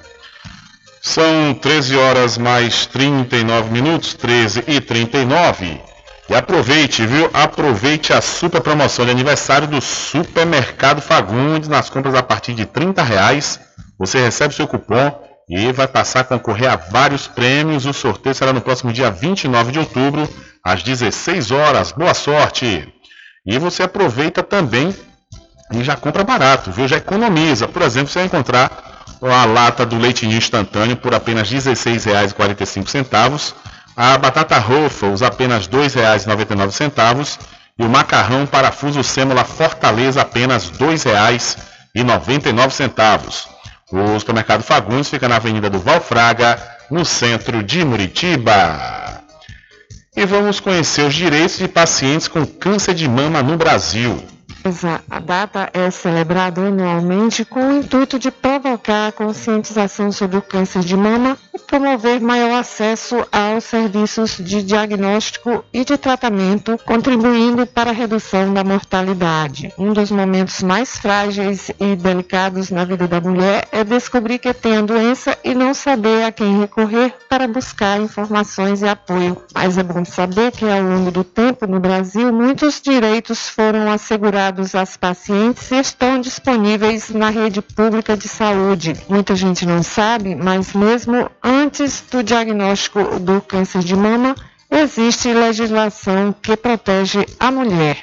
São 1.02 1.54
13 1.54 1.96
horas 1.96 2.38
mais 2.38 2.86
39 2.86 3.70
minutos, 3.70 4.14
13 4.14 4.64
e 4.66 4.80
39. 4.80 5.80
E 6.30 6.34
aproveite, 6.36 7.04
viu? 7.04 7.28
Aproveite 7.34 8.12
a 8.12 8.20
super 8.20 8.60
promoção 8.60 9.04
de 9.04 9.10
aniversário 9.10 9.66
do 9.66 9.80
Supermercado 9.80 11.02
Fagundes. 11.02 11.68
Nas 11.68 11.90
compras 11.90 12.14
a 12.14 12.22
partir 12.22 12.54
de 12.54 12.64
30 12.64 13.02
reais, 13.02 13.58
você 13.98 14.20
recebe 14.20 14.54
seu 14.54 14.68
cupom 14.68 15.12
e 15.48 15.72
vai 15.72 15.88
passar 15.88 16.20
a 16.20 16.24
concorrer 16.24 16.70
a 16.70 16.76
vários 16.76 17.26
prêmios. 17.26 17.84
O 17.84 17.92
sorteio 17.92 18.32
será 18.32 18.52
no 18.52 18.60
próximo 18.60 18.92
dia 18.92 19.10
29 19.10 19.72
de 19.72 19.80
outubro, 19.80 20.28
às 20.64 20.84
16 20.84 21.50
horas. 21.50 21.90
Boa 21.90 22.14
sorte! 22.14 22.86
E 23.44 23.58
você 23.58 23.82
aproveita 23.82 24.40
também 24.40 24.94
e 25.72 25.82
já 25.82 25.96
compra 25.96 26.22
barato, 26.22 26.70
viu? 26.70 26.86
Já 26.86 26.98
economiza. 26.98 27.66
Por 27.66 27.82
exemplo, 27.82 28.08
você 28.08 28.20
vai 28.20 28.26
encontrar 28.26 29.04
a 29.20 29.44
lata 29.46 29.84
do 29.84 29.98
leitinho 29.98 30.36
instantâneo 30.36 30.96
por 30.96 31.12
apenas 31.12 31.50
R$ 31.50 31.58
16,45 31.58 33.52
a 34.02 34.16
batata 34.16 34.56
Ruffles 34.56 35.20
apenas 35.20 35.66
R$ 35.66 35.76
2,99 35.76 37.38
e 37.78 37.84
o 37.84 37.88
macarrão 37.88 38.46
parafuso 38.46 39.04
sêmola 39.04 39.44
Fortaleza 39.44 40.22
apenas 40.22 40.70
R$ 40.70 40.86
2,99. 40.86 43.44
O 43.92 44.18
supermercado 44.18 44.62
Fagundes 44.62 45.10
fica 45.10 45.28
na 45.28 45.36
Avenida 45.36 45.68
do 45.68 45.78
Valfraga, 45.78 46.58
no 46.90 47.04
centro 47.04 47.62
de 47.62 47.84
Muritiba. 47.84 49.20
E 50.16 50.24
vamos 50.24 50.60
conhecer 50.60 51.02
os 51.02 51.14
direitos 51.14 51.58
de 51.58 51.68
pacientes 51.68 52.26
com 52.26 52.46
câncer 52.46 52.94
de 52.94 53.06
mama 53.06 53.42
no 53.42 53.58
Brasil. 53.58 54.24
A 55.08 55.18
data 55.20 55.70
é 55.72 55.90
celebrada 55.90 56.60
anualmente 56.60 57.46
com 57.46 57.60
o 57.60 57.78
intuito 57.78 58.18
de 58.18 58.30
provocar 58.30 59.08
a 59.08 59.12
conscientização 59.12 60.12
sobre 60.12 60.36
o 60.36 60.42
câncer 60.42 60.80
de 60.80 60.94
mama 60.94 61.38
e 61.54 61.58
promover 61.58 62.20
maior 62.20 62.58
acesso 62.58 63.26
aos 63.32 63.64
serviços 63.64 64.36
de 64.36 64.62
diagnóstico 64.62 65.64
e 65.72 65.82
de 65.82 65.96
tratamento, 65.96 66.78
contribuindo 66.84 67.66
para 67.66 67.88
a 67.88 67.94
redução 67.94 68.52
da 68.52 68.62
mortalidade. 68.62 69.72
Um 69.78 69.94
dos 69.94 70.10
momentos 70.10 70.62
mais 70.62 70.98
frágeis 70.98 71.70
e 71.80 71.96
delicados 71.96 72.70
na 72.70 72.84
vida 72.84 73.08
da 73.08 73.20
mulher 73.20 73.66
é 73.72 73.82
descobrir 73.82 74.38
que 74.38 74.52
tem 74.52 74.76
a 74.76 74.82
doença 74.82 75.38
e 75.42 75.54
não 75.54 75.72
saber 75.72 76.24
a 76.24 76.32
quem 76.32 76.60
recorrer 76.60 77.14
para 77.30 77.48
buscar 77.48 77.98
informações 77.98 78.82
e 78.82 78.88
apoio. 78.88 79.40
Mas 79.54 79.78
é 79.78 79.82
bom 79.82 80.04
saber 80.04 80.52
que 80.52 80.68
ao 80.68 80.82
longo 80.82 81.10
do 81.10 81.24
tempo 81.24 81.66
no 81.66 81.80
Brasil 81.80 82.30
muitos 82.30 82.78
direitos 82.80 83.48
foram 83.48 83.90
assegurados 83.90 84.49
às 84.74 84.96
pacientes 84.96 85.70
estão 85.70 86.20
disponíveis 86.20 87.10
na 87.10 87.30
rede 87.30 87.62
pública 87.62 88.16
de 88.16 88.28
saúde. 88.28 88.94
Muita 89.08 89.34
gente 89.36 89.64
não 89.64 89.82
sabe, 89.82 90.34
mas 90.34 90.72
mesmo 90.72 91.30
antes 91.42 92.02
do 92.10 92.22
diagnóstico 92.22 93.20
do 93.20 93.40
câncer 93.40 93.80
de 93.80 93.94
mama, 93.94 94.34
existe 94.70 95.32
legislação 95.32 96.34
que 96.40 96.56
protege 96.56 97.26
a 97.38 97.50
mulher. 97.50 97.98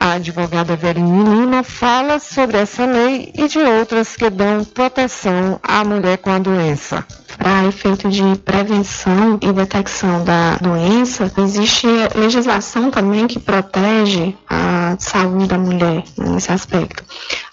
A 0.00 0.12
advogada 0.12 0.76
Verine 0.76 1.24
Lima 1.24 1.64
fala 1.64 2.20
sobre 2.20 2.58
essa 2.58 2.86
lei 2.86 3.32
e 3.34 3.48
de 3.48 3.58
outras 3.58 4.14
que 4.14 4.30
dão 4.30 4.64
proteção 4.64 5.58
à 5.62 5.82
mulher 5.82 6.18
com 6.18 6.30
a 6.30 6.38
doença. 6.38 7.04
Para 7.38 7.66
efeito 7.66 8.08
de 8.08 8.36
prevenção 8.44 9.38
e 9.40 9.52
detecção 9.52 10.24
da 10.24 10.56
doença, 10.56 11.32
existe 11.38 11.86
legislação 12.14 12.90
também 12.90 13.26
que 13.28 13.38
protege 13.38 14.36
a 14.48 14.96
saúde 14.98 15.46
da 15.46 15.56
mulher 15.56 16.02
nesse 16.18 16.50
aspecto. 16.50 17.04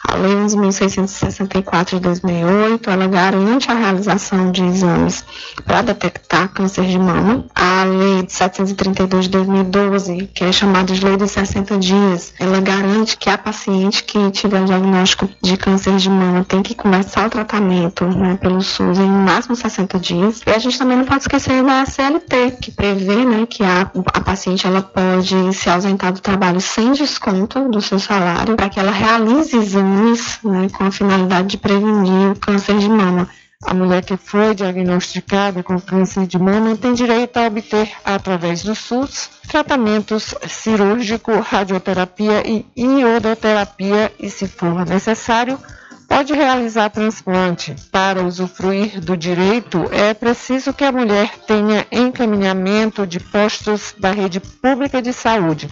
A 0.07 0.17
Lei 0.17 0.35
11.664 0.35 1.95
de 1.95 1.99
2008, 1.99 2.89
ela 2.89 3.07
garante 3.07 3.71
a 3.71 3.73
realização 3.73 4.51
de 4.51 4.63
exames 4.63 5.25
para 5.65 5.81
detectar 5.81 6.49
câncer 6.49 6.85
de 6.85 6.99
mama. 6.99 7.45
A 7.55 7.83
Lei 7.85 8.23
de 8.23 8.31
732 8.31 9.25
de 9.25 9.31
2012, 9.31 10.29
que 10.33 10.43
é 10.43 10.51
chamada 10.51 10.93
de 10.93 11.03
Lei 11.03 11.17
dos 11.17 11.31
60 11.31 11.79
dias, 11.79 12.33
ela 12.39 12.61
garante 12.61 13.17
que 13.17 13.29
a 13.31 13.37
paciente 13.37 14.03
que 14.03 14.29
tiver 14.29 14.63
diagnóstico 14.65 15.27
de 15.41 15.57
câncer 15.57 15.97
de 15.97 16.09
mama 16.09 16.45
tem 16.47 16.61
que 16.61 16.75
começar 16.75 17.25
o 17.25 17.29
tratamento 17.29 18.05
né, 18.05 18.37
pelo 18.39 18.61
SUS 18.61 18.99
em 18.99 19.09
máximo 19.09 19.55
60 19.55 19.99
dias. 19.99 20.41
E 20.45 20.51
a 20.51 20.59
gente 20.59 20.77
também 20.77 20.97
não 20.97 21.05
pode 21.05 21.21
esquecer 21.21 21.63
da 21.63 21.83
CLT, 21.85 22.57
que 22.61 22.71
prevê 22.71 23.25
né, 23.25 23.47
que 23.49 23.63
a, 23.63 23.89
a 24.13 24.21
paciente 24.21 24.67
ela 24.67 24.83
pode 24.83 25.53
se 25.53 25.67
ausentar 25.67 26.13
do 26.13 26.19
trabalho 26.19 26.61
sem 26.61 26.91
desconto 26.91 27.67
do 27.69 27.81
seu 27.81 27.97
salário 27.97 28.55
para 28.55 28.69
que 28.69 28.79
ela 28.79 28.91
realize 28.91 29.57
exames 29.57 29.94
né, 30.43 30.69
com 30.69 30.83
a 30.83 30.91
finalidade 30.91 31.47
de 31.49 31.57
prevenir 31.57 32.31
o 32.31 32.39
câncer 32.39 32.77
de 32.77 32.89
mama. 32.89 33.29
A 33.63 33.73
mulher 33.73 34.03
que 34.03 34.15
foi 34.17 34.53
diagnosticada 34.53 35.63
com 35.63 35.79
câncer 35.79 36.27
de 36.27 36.37
mama 36.37 36.75
tem 36.75 36.93
direito 36.93 37.37
a 37.37 37.47
obter, 37.47 37.91
através 38.03 38.63
do 38.63 38.75
SUS, 38.75 39.29
tratamentos 39.47 40.35
cirúrgico, 40.47 41.31
radioterapia 41.39 42.43
e 42.45 42.65
iodoterapia 42.77 44.11
e, 44.19 44.29
se 44.29 44.47
for 44.47 44.85
necessário, 44.85 45.57
pode 46.07 46.33
realizar 46.33 46.89
transplante. 46.89 47.75
Para 47.91 48.23
usufruir 48.23 48.99
do 49.01 49.17
direito, 49.17 49.89
é 49.91 50.13
preciso 50.13 50.73
que 50.73 50.83
a 50.83 50.91
mulher 50.91 51.31
tenha 51.47 51.87
encaminhamento 51.91 53.07
de 53.07 53.19
postos 53.19 53.95
da 53.97 54.11
rede 54.11 54.39
pública 54.39 55.01
de 55.01 55.11
saúde. 55.11 55.69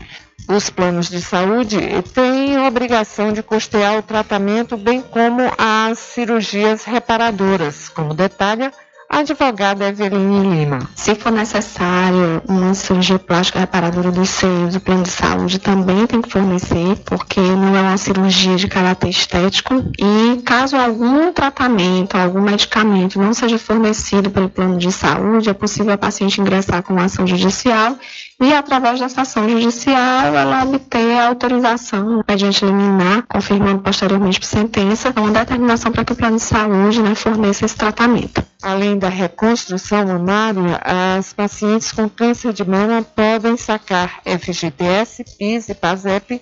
Os 0.47 0.69
planos 0.69 1.09
de 1.09 1.21
saúde 1.21 1.77
têm 2.13 2.57
a 2.57 2.67
obrigação 2.67 3.31
de 3.31 3.41
custear 3.41 3.97
o 3.97 4.03
tratamento, 4.03 4.75
bem 4.75 5.01
como 5.01 5.41
as 5.57 5.99
cirurgias 5.99 6.83
reparadoras, 6.83 7.89
como 7.89 8.13
detalha 8.13 8.71
a 9.13 9.19
advogada 9.19 9.87
Eveline 9.87 10.55
Lima. 10.55 10.89
Se 10.95 11.13
for 11.13 11.31
necessário 11.31 12.41
uma 12.47 12.73
cirurgia 12.73 13.19
plástica 13.19 13.59
reparadora 13.59 14.11
dos 14.11 14.27
seios, 14.27 14.75
o 14.75 14.79
plano 14.79 15.03
de 15.03 15.11
saúde 15.11 15.59
também 15.59 16.07
tem 16.07 16.19
que 16.19 16.31
fornecer, 16.31 16.97
porque 17.05 17.39
não 17.39 17.77
é 17.77 17.81
uma 17.81 17.97
cirurgia 17.97 18.55
de 18.55 18.67
caráter 18.67 19.09
estético. 19.09 19.75
E 19.99 20.41
caso 20.41 20.75
algum 20.75 21.31
tratamento, 21.31 22.17
algum 22.17 22.41
medicamento 22.41 23.19
não 23.19 23.35
seja 23.35 23.59
fornecido 23.59 24.31
pelo 24.31 24.49
plano 24.49 24.79
de 24.79 24.91
saúde, 24.91 25.47
é 25.47 25.53
possível 25.53 25.93
a 25.93 25.97
paciente 25.97 26.41
ingressar 26.41 26.81
com 26.81 26.99
ação 26.99 27.27
judicial 27.27 27.95
e 28.43 28.53
através 28.53 28.99
dessa 28.99 29.21
ação 29.21 29.47
judicial 29.47 30.35
ela 30.35 30.63
obter 30.63 31.17
a 31.17 31.27
autorização 31.27 32.21
mediante 32.27 32.65
liminar, 32.65 33.23
confirmando 33.23 33.79
posteriormente 33.79 34.37
por 34.37 34.45
sentença, 34.45 35.13
uma 35.15 35.31
determinação 35.31 35.93
para 35.93 36.03
que 36.03 36.11
o 36.11 36.15
plano 36.15 36.35
de 36.35 36.43
saúde 36.43 37.01
né, 37.01 37.15
forneça 37.15 37.63
esse 37.63 37.75
tratamento. 37.77 38.43
Além 38.61 38.99
da 38.99 39.07
reconstrução 39.07 40.05
mamária, 40.05 40.77
as 40.83 41.31
pacientes 41.31 41.93
com 41.93 42.09
câncer 42.09 42.51
de 42.51 42.65
mama 42.65 43.01
podem 43.01 43.55
sacar 43.55 44.19
FGTS, 44.25 45.23
PIS 45.39 45.69
e 45.69 45.73
PASEP, 45.73 46.41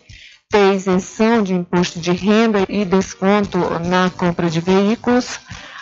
ter 0.50 0.74
isenção 0.74 1.44
de 1.44 1.54
imposto 1.54 2.00
de 2.00 2.12
renda 2.12 2.66
e 2.68 2.84
desconto 2.84 3.60
na 3.88 4.10
compra 4.10 4.50
de 4.50 4.60
veículos, 4.60 5.40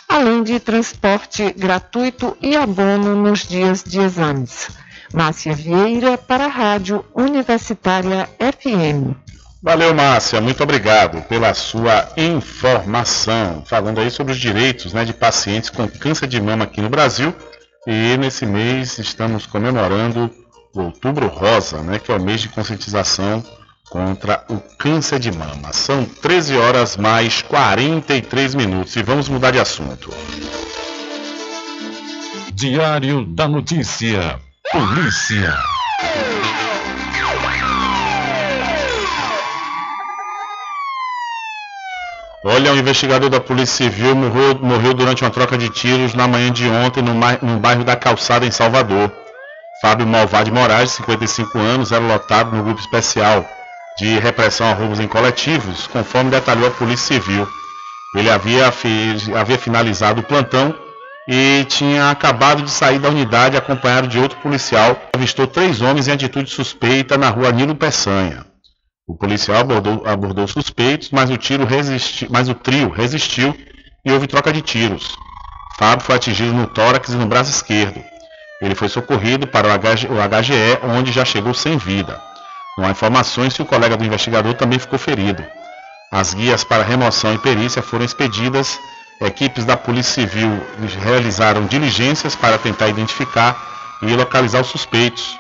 além 0.07 0.43
de 0.43 0.59
transporte 0.59 1.53
gratuito 1.57 2.35
e 2.41 2.57
abono 2.57 3.15
nos 3.15 3.47
dias 3.47 3.83
de 3.83 4.01
exames. 4.01 4.67
Márcia 5.13 5.53
Vieira 5.53 6.17
para 6.17 6.45
a 6.45 6.47
Rádio 6.47 7.03
Universitária 7.15 8.29
FM. 8.39 9.15
Valeu, 9.61 9.93
Márcia, 9.93 10.39
muito 10.39 10.63
obrigado 10.63 11.21
pela 11.23 11.53
sua 11.53 12.07
informação. 12.15 13.63
Falando 13.65 13.99
aí 13.99 14.09
sobre 14.09 14.31
os 14.31 14.39
direitos 14.39 14.93
né, 14.93 15.03
de 15.03 15.13
pacientes 15.13 15.69
com 15.69 15.87
câncer 15.87 16.27
de 16.27 16.39
mama 16.41 16.63
aqui 16.63 16.79
no 16.79 16.89
Brasil. 16.89 17.33
E 17.85 18.15
nesse 18.17 18.45
mês 18.45 18.97
estamos 18.99 19.45
comemorando 19.45 20.29
o 20.73 20.81
Outubro 20.81 21.27
Rosa, 21.27 21.81
né, 21.81 21.99
que 21.99 22.11
é 22.11 22.15
o 22.15 22.21
mês 22.21 22.41
de 22.41 22.49
conscientização 22.49 23.43
contra 23.89 24.45
o 24.49 24.59
câncer 24.77 25.19
de 25.19 25.31
mama. 25.31 25.73
São 25.73 26.05
13 26.05 26.55
horas 26.55 26.95
mais 26.95 27.41
43 27.41 28.55
minutos 28.55 28.95
e 28.95 29.03
vamos 29.03 29.27
mudar 29.27 29.51
de 29.51 29.59
assunto. 29.59 30.13
Diário 32.53 33.25
da 33.25 33.47
Notícia. 33.47 34.39
Polícia. 34.71 35.57
Olha, 42.43 42.73
o 42.73 42.77
investigador 42.77 43.31
da 43.31 43.39
Polícia 43.39 43.89
Civil 43.89 44.15
morreu, 44.15 44.59
morreu 44.61 44.93
durante 44.93 45.23
uma 45.23 45.31
troca 45.31 45.57
de 45.57 45.69
tiros 45.69 46.13
na 46.13 46.27
manhã 46.27 46.51
de 46.51 46.69
ontem 46.69 47.01
no, 47.01 47.15
no 47.15 47.59
bairro 47.59 47.83
da 47.83 47.95
Calçada, 47.95 48.45
em 48.45 48.51
Salvador. 48.51 49.11
Fábio 49.81 50.05
Malvade 50.05 50.51
Moraes, 50.51 50.91
55 50.91 51.57
anos, 51.57 51.91
era 51.91 52.05
lotado 52.05 52.55
no 52.55 52.63
grupo 52.63 52.79
especial 52.79 53.43
de 53.97 54.19
repressão 54.19 54.69
a 54.69 54.73
roubos 54.73 54.99
em 54.99 55.07
coletivos, 55.07 55.87
conforme 55.87 56.29
detalhou 56.29 56.67
a 56.67 56.71
Polícia 56.71 57.15
Civil. 57.19 57.47
Ele 58.15 58.29
havia, 58.29 58.71
havia 59.35 59.57
finalizado 59.57 60.21
o 60.21 60.23
plantão 60.23 60.75
e 61.27 61.65
tinha 61.65 62.09
acabado 62.09 62.63
de 62.63 62.71
sair 62.71 62.99
da 62.99 63.09
unidade 63.09 63.57
acompanhado 63.57 64.07
de 64.07 64.17
outro 64.19 64.39
policial. 64.39 64.99
Avistou 65.13 65.45
três 65.45 65.81
homens 65.81 66.07
em 66.07 66.13
atitude 66.13 66.49
suspeita 66.49 67.17
na 67.17 67.29
rua 67.29 67.51
Nilo 67.51 67.75
Peçanha. 67.75 68.45
O 69.07 69.15
policial 69.15 69.57
abordou, 69.57 70.03
abordou 70.05 70.47
suspeitos, 70.47 71.09
mas 71.11 71.29
o, 71.29 71.37
tiro 71.37 71.65
resisti, 71.65 72.27
mas 72.29 72.47
o 72.47 72.53
trio 72.53 72.89
resistiu 72.89 73.55
e 74.05 74.11
houve 74.11 74.27
troca 74.27 74.53
de 74.53 74.61
tiros. 74.61 75.15
Fábio 75.77 76.05
foi 76.05 76.15
atingido 76.15 76.53
no 76.53 76.67
tórax 76.67 77.09
e 77.09 77.15
no 77.15 77.25
braço 77.25 77.49
esquerdo. 77.49 78.03
Ele 78.61 78.75
foi 78.75 78.89
socorrido 78.89 79.47
para 79.47 79.67
o, 79.67 79.71
HGE, 79.71 80.07
o 80.07 80.15
HGE, 80.15 80.79
onde 80.83 81.11
já 81.11 81.23
chegou 81.23 81.53
sem 81.53 81.77
vida. 81.77 82.21
Não 82.77 82.85
há 82.85 82.91
informações 82.91 83.53
se 83.53 83.61
o 83.61 83.65
colega 83.65 83.95
do 83.95 84.03
investigador 84.03 84.53
também 84.53 84.77
ficou 84.77 84.99
ferido. 84.99 85.43
As 86.11 86.33
guias 86.33 86.63
para 86.63 86.83
remoção 86.83 87.33
e 87.33 87.37
perícia 87.37 87.81
foram 87.81 88.03
expedidas. 88.03 88.79
Equipes 89.21 89.65
da 89.65 89.75
Polícia 89.75 90.13
Civil 90.13 90.49
realizaram 91.03 91.65
diligências 91.65 92.35
para 92.35 92.57
tentar 92.57 92.87
identificar 92.87 93.97
e 94.01 94.15
localizar 94.15 94.61
os 94.61 94.67
suspeitos. 94.67 95.37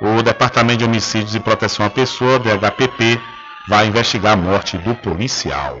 O 0.00 0.22
Departamento 0.22 0.78
de 0.78 0.84
Homicídios 0.84 1.34
e 1.34 1.40
Proteção 1.40 1.84
à 1.84 1.90
Pessoa, 1.90 2.38
DHPP, 2.38 3.20
vai 3.68 3.86
investigar 3.86 4.32
a 4.32 4.36
morte 4.36 4.78
do 4.78 4.94
policial. 4.94 5.78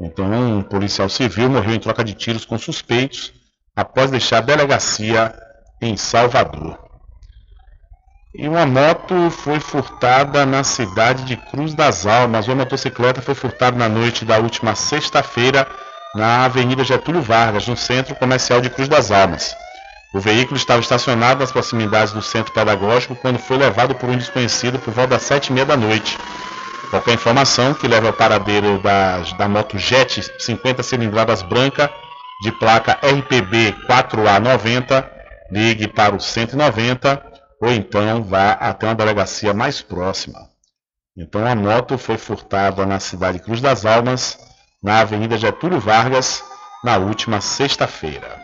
Então, 0.00 0.30
um 0.30 0.62
policial 0.62 1.08
civil 1.08 1.50
morreu 1.50 1.74
em 1.74 1.80
troca 1.80 2.04
de 2.04 2.14
tiros 2.14 2.44
com 2.44 2.56
suspeitos 2.56 3.32
após 3.74 4.10
deixar 4.10 4.38
a 4.38 4.42
delegacia 4.42 5.34
em 5.82 5.96
Salvador. 5.96 6.78
E 8.32 8.46
uma 8.46 8.64
moto 8.64 9.28
foi 9.30 9.58
furtada 9.58 10.46
na 10.46 10.62
cidade 10.62 11.24
de 11.24 11.36
Cruz 11.36 11.74
das 11.74 12.06
Almas. 12.06 12.46
Uma 12.46 12.58
motocicleta 12.58 13.20
foi 13.20 13.34
furtada 13.34 13.76
na 13.76 13.88
noite 13.88 14.24
da 14.24 14.38
última 14.38 14.76
sexta-feira 14.76 15.66
na 16.14 16.44
Avenida 16.44 16.84
Getúlio 16.84 17.22
Vargas, 17.22 17.66
no 17.68 17.76
centro 17.76 18.14
comercial 18.14 18.60
de 18.60 18.70
Cruz 18.70 18.88
das 18.88 19.10
Almas. 19.10 19.54
O 20.12 20.18
veículo 20.18 20.56
estava 20.56 20.80
estacionado 20.80 21.40
nas 21.40 21.52
proximidades 21.52 22.12
do 22.12 22.20
centro 22.20 22.52
pedagógico 22.52 23.14
quando 23.14 23.38
foi 23.38 23.56
levado 23.56 23.94
por 23.94 24.08
um 24.08 24.16
desconhecido 24.16 24.78
por 24.78 24.92
volta 24.92 25.10
das 25.10 25.22
sete 25.22 25.48
e 25.48 25.52
meia 25.52 25.66
da 25.66 25.76
noite. 25.76 26.18
Qualquer 26.90 27.14
informação 27.14 27.72
que 27.72 27.86
leve 27.86 28.08
ao 28.08 28.12
paradeiro 28.12 28.80
das, 28.80 29.32
da 29.34 29.48
moto 29.48 29.78
Jet 29.78 30.20
50 30.40 30.82
cilindradas 30.82 31.42
branca 31.42 31.88
de 32.42 32.50
placa 32.50 32.98
RPB 33.02 33.76
4A90, 33.88 35.08
ligue 35.52 35.86
para 35.86 36.16
o 36.16 36.20
190 36.20 37.22
ou 37.60 37.70
então 37.70 38.24
vá 38.24 38.52
até 38.52 38.86
uma 38.86 38.94
delegacia 38.96 39.54
mais 39.54 39.80
próxima. 39.80 40.48
Então 41.16 41.46
a 41.46 41.54
moto 41.54 41.96
foi 41.96 42.16
furtada 42.16 42.84
na 42.84 42.98
cidade 42.98 43.38
de 43.38 43.44
Cruz 43.44 43.60
das 43.60 43.84
Almas, 43.84 44.38
na 44.82 45.00
Avenida 45.00 45.36
Getúlio 45.36 45.78
Vargas, 45.78 46.42
na 46.82 46.96
última 46.96 47.40
sexta-feira. 47.40 48.40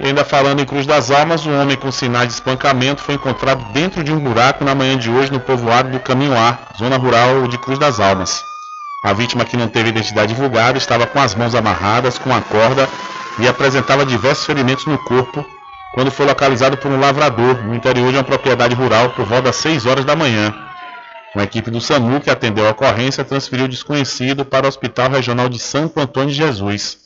Ainda 0.00 0.24
falando 0.24 0.60
em 0.60 0.64
Cruz 0.64 0.86
das 0.86 1.10
Almas, 1.10 1.44
um 1.44 1.60
homem 1.60 1.76
com 1.76 1.90
sinais 1.90 2.28
de 2.28 2.34
espancamento 2.34 3.02
foi 3.02 3.16
encontrado 3.16 3.72
dentro 3.72 4.04
de 4.04 4.12
um 4.12 4.20
buraco 4.20 4.64
na 4.64 4.74
manhã 4.74 4.96
de 4.96 5.10
hoje 5.10 5.32
no 5.32 5.40
povoado 5.40 5.90
do 5.90 5.98
Caminho 5.98 6.36
A, 6.36 6.58
zona 6.78 6.96
rural 6.96 7.48
de 7.48 7.58
Cruz 7.58 7.78
das 7.78 7.98
Almas. 7.98 8.44
A 9.04 9.12
vítima, 9.12 9.44
que 9.44 9.56
não 9.56 9.68
teve 9.68 9.88
identidade 9.88 10.32
divulgada, 10.32 10.78
estava 10.78 11.06
com 11.06 11.20
as 11.20 11.34
mãos 11.34 11.56
amarradas 11.56 12.16
com 12.16 12.30
uma 12.30 12.40
corda 12.40 12.88
e 13.40 13.48
apresentava 13.48 14.06
diversos 14.06 14.46
ferimentos 14.46 14.86
no 14.86 14.98
corpo 14.98 15.44
quando 15.92 16.10
foi 16.10 16.24
localizado 16.24 16.76
por 16.76 16.90
um 16.90 17.00
lavrador 17.00 17.62
no 17.64 17.74
interior 17.74 18.10
de 18.12 18.18
uma 18.18 18.24
propriedade 18.24 18.74
rural 18.74 19.10
por 19.10 19.24
volta 19.24 19.44
das 19.44 19.56
6 19.56 19.86
horas 19.86 20.04
da 20.04 20.14
manhã. 20.14 20.54
Uma 21.34 21.44
equipe 21.44 21.70
do 21.70 21.80
SAMU 21.80 22.20
que 22.20 22.30
atendeu 22.30 22.66
a 22.66 22.70
ocorrência 22.70 23.24
transferiu 23.24 23.64
o 23.64 23.68
desconhecido 23.68 24.44
para 24.44 24.66
o 24.66 24.68
Hospital 24.68 25.10
Regional 25.10 25.48
de 25.48 25.58
Santo 25.58 25.98
Antônio 25.98 26.30
de 26.30 26.36
Jesus. 26.36 26.98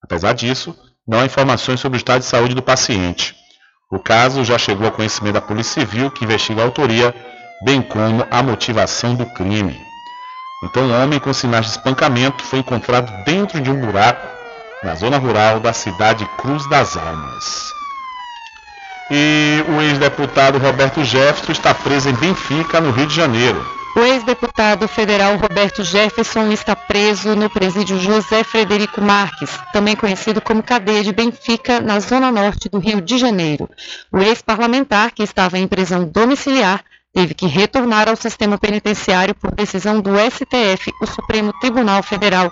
Apesar 0.00 0.34
disso, 0.34 0.76
não 1.06 1.18
há 1.18 1.24
informações 1.24 1.80
sobre 1.80 1.96
o 1.96 1.98
estado 1.98 2.20
de 2.20 2.26
saúde 2.26 2.54
do 2.54 2.62
paciente. 2.62 3.34
O 3.90 3.98
caso 3.98 4.44
já 4.44 4.56
chegou 4.56 4.86
ao 4.86 4.92
conhecimento 4.92 5.34
da 5.34 5.40
Polícia 5.40 5.80
Civil, 5.80 6.10
que 6.12 6.24
investiga 6.24 6.62
a 6.62 6.64
autoria, 6.64 7.12
bem 7.64 7.82
como 7.82 8.24
a 8.30 8.42
motivação 8.42 9.16
do 9.16 9.26
crime. 9.26 9.76
Então, 10.64 10.84
um 10.84 11.02
homem 11.02 11.18
com 11.18 11.32
sinais 11.32 11.66
de 11.66 11.72
espancamento 11.72 12.44
foi 12.44 12.60
encontrado 12.60 13.24
dentro 13.24 13.60
de 13.60 13.68
um 13.68 13.80
buraco 13.80 14.28
na 14.84 14.94
zona 14.94 15.18
rural 15.18 15.58
da 15.58 15.72
cidade 15.72 16.24
Cruz 16.38 16.68
das 16.68 16.96
Almas. 16.96 17.81
E 19.10 19.64
o 19.68 19.80
ex-deputado 19.80 20.58
Roberto 20.58 21.04
Jefferson 21.04 21.52
está 21.52 21.74
preso 21.74 22.08
em 22.08 22.14
Benfica, 22.14 22.80
no 22.80 22.90
Rio 22.90 23.06
de 23.06 23.14
Janeiro. 23.14 23.82
O 23.94 24.00
ex-deputado 24.00 24.88
federal 24.88 25.36
Roberto 25.36 25.84
Jefferson 25.84 26.50
está 26.50 26.74
preso 26.74 27.36
no 27.36 27.50
presídio 27.50 27.98
José 27.98 28.42
Frederico 28.42 29.02
Marques, 29.02 29.50
também 29.70 29.94
conhecido 29.94 30.40
como 30.40 30.62
cadeia 30.62 31.04
de 31.04 31.12
Benfica, 31.12 31.78
na 31.78 32.00
zona 32.00 32.32
norte 32.32 32.70
do 32.70 32.78
Rio 32.78 33.02
de 33.02 33.18
Janeiro. 33.18 33.68
O 34.10 34.18
ex-parlamentar, 34.18 35.12
que 35.12 35.22
estava 35.22 35.58
em 35.58 35.68
prisão 35.68 36.04
domiciliar, 36.06 36.82
teve 37.12 37.34
que 37.34 37.46
retornar 37.46 38.08
ao 38.08 38.16
sistema 38.16 38.56
penitenciário 38.56 39.34
por 39.34 39.54
decisão 39.54 40.00
do 40.00 40.12
STF, 40.18 40.90
o 41.02 41.06
Supremo 41.06 41.52
Tribunal 41.60 42.02
Federal. 42.02 42.50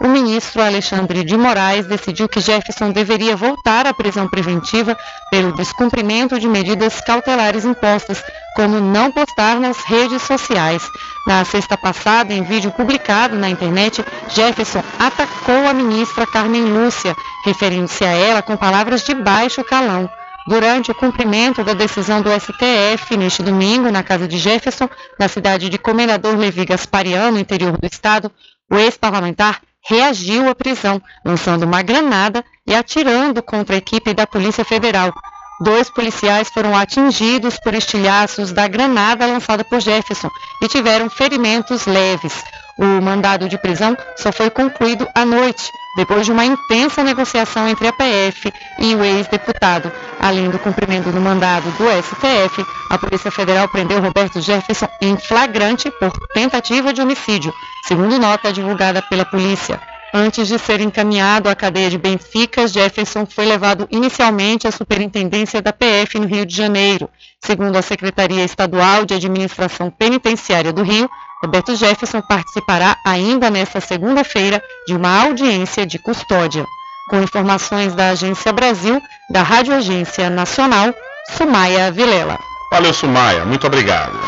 O 0.00 0.06
ministro 0.06 0.62
Alexandre 0.62 1.24
de 1.24 1.36
Moraes 1.36 1.86
decidiu 1.86 2.28
que 2.28 2.40
Jefferson 2.40 2.92
deveria 2.92 3.34
voltar 3.34 3.84
à 3.84 3.92
prisão 3.92 4.28
preventiva 4.28 4.96
pelo 5.28 5.52
descumprimento 5.52 6.38
de 6.38 6.46
medidas 6.46 7.00
cautelares 7.00 7.64
impostas, 7.64 8.22
como 8.54 8.78
não 8.78 9.10
postar 9.10 9.58
nas 9.58 9.78
redes 9.78 10.22
sociais. 10.22 10.88
Na 11.26 11.44
sexta 11.44 11.76
passada, 11.76 12.32
em 12.32 12.44
vídeo 12.44 12.70
publicado 12.70 13.34
na 13.36 13.50
internet, 13.50 14.04
Jefferson 14.28 14.84
atacou 15.00 15.66
a 15.66 15.74
ministra 15.74 16.24
Carmen 16.28 16.66
Lúcia, 16.66 17.16
referindo-se 17.44 18.04
a 18.04 18.12
ela 18.12 18.40
com 18.40 18.56
palavras 18.56 19.02
de 19.02 19.14
baixo 19.14 19.64
calão. 19.64 20.08
Durante 20.46 20.92
o 20.92 20.94
cumprimento 20.94 21.64
da 21.64 21.74
decisão 21.74 22.22
do 22.22 22.30
STF, 22.30 23.16
neste 23.16 23.42
domingo, 23.42 23.90
na 23.90 24.04
casa 24.04 24.28
de 24.28 24.38
Jefferson, 24.38 24.88
na 25.18 25.26
cidade 25.26 25.68
de 25.68 25.76
Comendador 25.76 26.36
Levi 26.36 26.64
Gaspariano, 26.64 27.38
interior 27.38 27.76
do 27.76 27.86
estado, 27.86 28.30
o 28.70 28.76
ex-parlamentar 28.76 29.60
reagiu 29.86 30.48
à 30.48 30.54
prisão, 30.54 31.00
lançando 31.24 31.64
uma 31.64 31.82
granada 31.82 32.44
e 32.66 32.74
atirando 32.74 33.42
contra 33.42 33.74
a 33.74 33.78
equipe 33.78 34.14
da 34.14 34.26
Polícia 34.26 34.64
Federal. 34.64 35.12
Dois 35.60 35.90
policiais 35.90 36.48
foram 36.48 36.76
atingidos 36.76 37.58
por 37.58 37.74
estilhaços 37.74 38.52
da 38.52 38.68
granada 38.68 39.26
lançada 39.26 39.64
por 39.64 39.80
Jefferson 39.80 40.30
e 40.62 40.68
tiveram 40.68 41.10
ferimentos 41.10 41.84
leves. 41.86 42.44
O 42.78 43.02
mandado 43.02 43.48
de 43.48 43.58
prisão 43.58 43.96
só 44.16 44.30
foi 44.30 44.50
concluído 44.50 45.08
à 45.14 45.24
noite, 45.24 45.72
depois 45.98 46.24
de 46.24 46.30
uma 46.30 46.44
intensa 46.44 47.02
negociação 47.02 47.66
entre 47.68 47.88
a 47.88 47.92
PF 47.92 48.52
e 48.78 48.94
o 48.94 49.04
ex-deputado. 49.04 49.90
Além 50.20 50.48
do 50.48 50.58
cumprimento 50.60 51.10
do 51.10 51.20
mandado 51.20 51.68
do 51.72 51.90
STF, 52.02 52.64
a 52.88 52.96
Polícia 52.96 53.32
Federal 53.32 53.68
prendeu 53.68 54.00
Roberto 54.00 54.40
Jefferson 54.40 54.88
em 55.00 55.16
flagrante 55.16 55.90
por 55.90 56.12
tentativa 56.32 56.92
de 56.92 57.02
homicídio, 57.02 57.52
segundo 57.88 58.16
nota 58.16 58.52
divulgada 58.52 59.02
pela 59.02 59.24
polícia. 59.24 59.80
Antes 60.12 60.48
de 60.48 60.58
ser 60.58 60.80
encaminhado 60.80 61.50
à 61.50 61.54
cadeia 61.54 61.90
de 61.90 61.98
Benfica, 61.98 62.66
Jefferson 62.66 63.26
foi 63.26 63.44
levado 63.44 63.86
inicialmente 63.90 64.66
à 64.66 64.72
superintendência 64.72 65.60
da 65.60 65.70
PF 65.70 66.18
no 66.18 66.26
Rio 66.26 66.46
de 66.46 66.56
Janeiro. 66.56 67.10
Segundo 67.40 67.76
a 67.76 67.82
Secretaria 67.82 68.42
Estadual 68.42 69.04
de 69.04 69.14
Administração 69.14 69.90
Penitenciária 69.90 70.72
do 70.72 70.82
Rio, 70.82 71.10
Roberto 71.42 71.76
Jefferson 71.76 72.22
participará 72.22 72.96
ainda 73.04 73.50
nesta 73.50 73.80
segunda-feira 73.80 74.62
de 74.86 74.94
uma 74.94 75.24
audiência 75.24 75.84
de 75.84 75.98
custódia. 75.98 76.64
Com 77.10 77.22
informações 77.22 77.94
da 77.94 78.10
Agência 78.10 78.52
Brasil, 78.52 79.00
da 79.30 79.42
Rádio 79.42 79.74
Agência 79.74 80.30
Nacional, 80.30 80.94
Sumaia 81.36 81.92
Vilela. 81.92 82.38
Valeu, 82.70 82.94
Sumaia. 82.94 83.44
Muito 83.44 83.66
obrigado. 83.66 84.18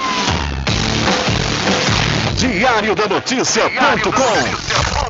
Diário 2.37 2.95
da 2.95 3.07
Notícia.com 3.07 5.10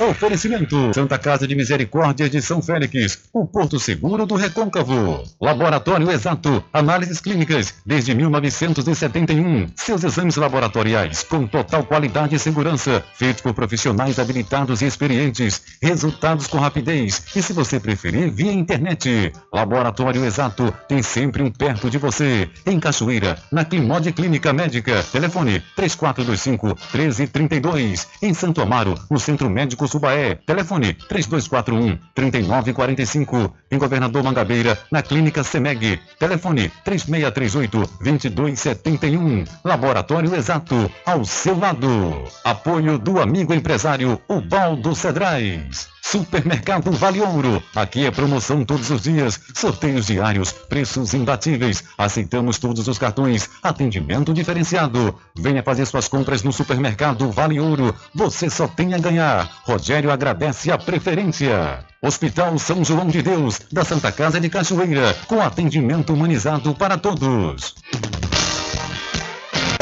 Oferecimento 0.00 0.92
Santa 0.92 1.16
Casa 1.16 1.46
de 1.46 1.54
Misericórdia 1.54 2.28
de 2.28 2.42
São 2.42 2.60
Félix, 2.60 3.20
o 3.32 3.46
Porto 3.46 3.78
Seguro 3.78 4.26
do 4.26 4.34
Recôncavo. 4.34 5.22
Laboratório 5.40 6.10
Exato, 6.10 6.64
análises 6.72 7.20
clínicas 7.20 7.74
desde 7.86 8.12
1971. 8.12 9.68
Seus 9.76 10.02
exames 10.02 10.34
laboratoriais 10.34 11.22
com 11.22 11.46
total 11.46 11.84
qualidade 11.84 12.34
e 12.34 12.40
segurança, 12.40 13.04
feitos 13.14 13.40
por 13.40 13.54
profissionais 13.54 14.18
habilitados 14.18 14.82
e 14.82 14.86
experientes. 14.86 15.62
Resultados 15.80 16.48
com 16.48 16.58
rapidez 16.58 17.26
e, 17.36 17.40
se 17.40 17.52
você 17.52 17.78
preferir, 17.78 18.32
via 18.32 18.52
internet. 18.52 19.32
Laboratório 19.52 20.24
Exato 20.24 20.74
tem 20.88 21.02
sempre 21.04 21.40
um 21.40 21.52
perto 21.52 21.88
de 21.88 21.98
você. 21.98 22.50
Em 22.66 22.80
Cachoeira, 22.80 23.38
na 23.52 23.64
Climode 23.64 24.10
Clínica 24.10 24.52
Médica. 24.52 25.04
Telefone 25.12 25.62
3425 25.76 26.66
1332. 26.66 28.08
Em 28.20 28.34
Santo 28.34 28.60
Amaro, 28.60 28.96
no 29.08 29.20
Centro 29.20 29.48
Médico 29.48 29.83
Subaé. 29.88 30.36
Telefone 30.46 30.94
3241 31.08 31.98
3945. 32.14 33.54
Em 33.70 33.78
Governador 33.78 34.22
Mangabeira, 34.22 34.78
na 34.90 35.02
Clínica 35.02 35.42
Semeg. 35.44 36.00
Telefone 36.18 36.70
3638 36.84 37.90
2271. 38.00 39.44
Laboratório 39.64 40.34
Exato, 40.34 40.90
ao 41.06 41.24
seu 41.24 41.58
lado. 41.58 42.24
Apoio 42.44 42.98
do 42.98 43.20
amigo 43.20 43.54
empresário 43.54 44.20
Ubaldo 44.28 44.94
Cedrais. 44.94 45.93
Supermercado 46.06 46.92
Vale 46.92 47.22
Ouro. 47.22 47.62
Aqui 47.74 48.04
é 48.04 48.10
promoção 48.10 48.62
todos 48.62 48.90
os 48.90 49.02
dias, 49.02 49.40
sorteios 49.54 50.06
diários, 50.06 50.52
preços 50.52 51.14
imbatíveis. 51.14 51.82
Aceitamos 51.96 52.58
todos 52.58 52.86
os 52.86 52.98
cartões, 52.98 53.48
atendimento 53.62 54.32
diferenciado. 54.34 55.18
Venha 55.34 55.62
fazer 55.62 55.86
suas 55.86 56.06
compras 56.06 56.42
no 56.42 56.52
Supermercado 56.52 57.30
Vale 57.32 57.58
Ouro. 57.58 57.94
Você 58.14 58.50
só 58.50 58.68
tem 58.68 58.92
a 58.92 58.98
ganhar. 58.98 59.50
Rogério 59.64 60.10
agradece 60.10 60.70
a 60.70 60.76
preferência. 60.76 61.84
Hospital 62.02 62.58
São 62.58 62.84
João 62.84 63.08
de 63.08 63.22
Deus, 63.22 63.62
da 63.72 63.82
Santa 63.82 64.12
Casa 64.12 64.38
de 64.38 64.50
Cachoeira, 64.50 65.16
com 65.26 65.40
atendimento 65.40 66.12
humanizado 66.12 66.74
para 66.74 66.98
todos. 66.98 67.74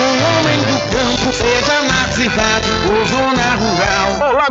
o 0.00 0.12
homem 0.24 0.58
do 0.60 0.78
campo, 0.90 1.32
seja 1.32 1.82
na 1.82 2.12
cidade 2.12 2.70
ou 2.88 3.04
zona 3.06 3.39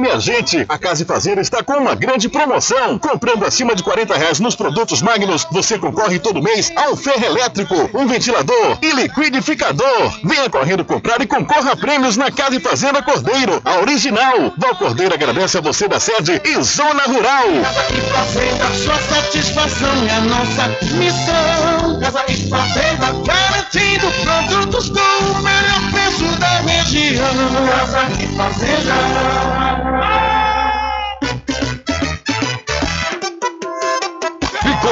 minha 0.10 0.20
gente! 0.20 0.66
A 0.68 0.78
Casa 0.78 1.04
e 1.04 1.06
Fazenda 1.06 1.40
está 1.40 1.64
com 1.64 1.74
uma 1.74 1.94
grande 1.94 2.28
promoção. 2.28 2.98
Comprando 2.98 3.46
acima 3.46 3.76
de 3.76 3.84
40 3.84 4.18
reais 4.18 4.40
nos 4.40 4.56
produtos 4.56 5.04
Magnus, 5.04 5.46
você 5.52 5.78
concorre 5.78 6.18
todo 6.18 6.42
mês 6.42 6.72
a 6.76 6.90
um 6.90 6.96
ferro 6.96 7.24
elétrico, 7.24 7.76
um 7.94 8.08
ventilador 8.08 8.80
e 8.82 8.92
liquidificador. 8.92 10.20
Venha 10.24 10.50
correndo 10.50 10.84
comprar 10.84 11.22
e 11.22 11.28
concorra 11.28 11.74
a 11.74 11.78
prêmios 11.78 12.18
na 12.18 12.32
Casa 12.32 12.56
e 12.56 12.60
Fazenda 12.60 13.04
Cordeiro, 13.04 13.62
a 13.64 13.80
original. 13.82 14.52
Val 14.58 14.76
Cordeiro 14.76 15.14
agradece 15.14 15.60
a 15.60 15.62
você 15.62 15.88
da 15.88 16.00
sede 16.00 16.42
e 16.44 16.62
Zona 16.64 17.04
Rural. 17.04 17.48
Casa 17.62 17.86
e 17.94 18.02
Fazenda, 18.02 18.66
sua 18.84 18.98
satisfação 19.16 19.94
é 20.10 20.20
nossa 20.22 20.68
missão. 20.96 22.00
Casa 22.00 22.24
e 22.28 22.50
Fazenda, 22.50 23.14
garantindo 23.26 24.12
produtos 24.24 24.90
com 24.90 25.00
o 25.00 25.44
melhor 25.44 25.92
preço 25.92 26.40
da 26.40 26.62
região. 26.62 27.30
Casa 27.68 28.08
e 28.24 28.40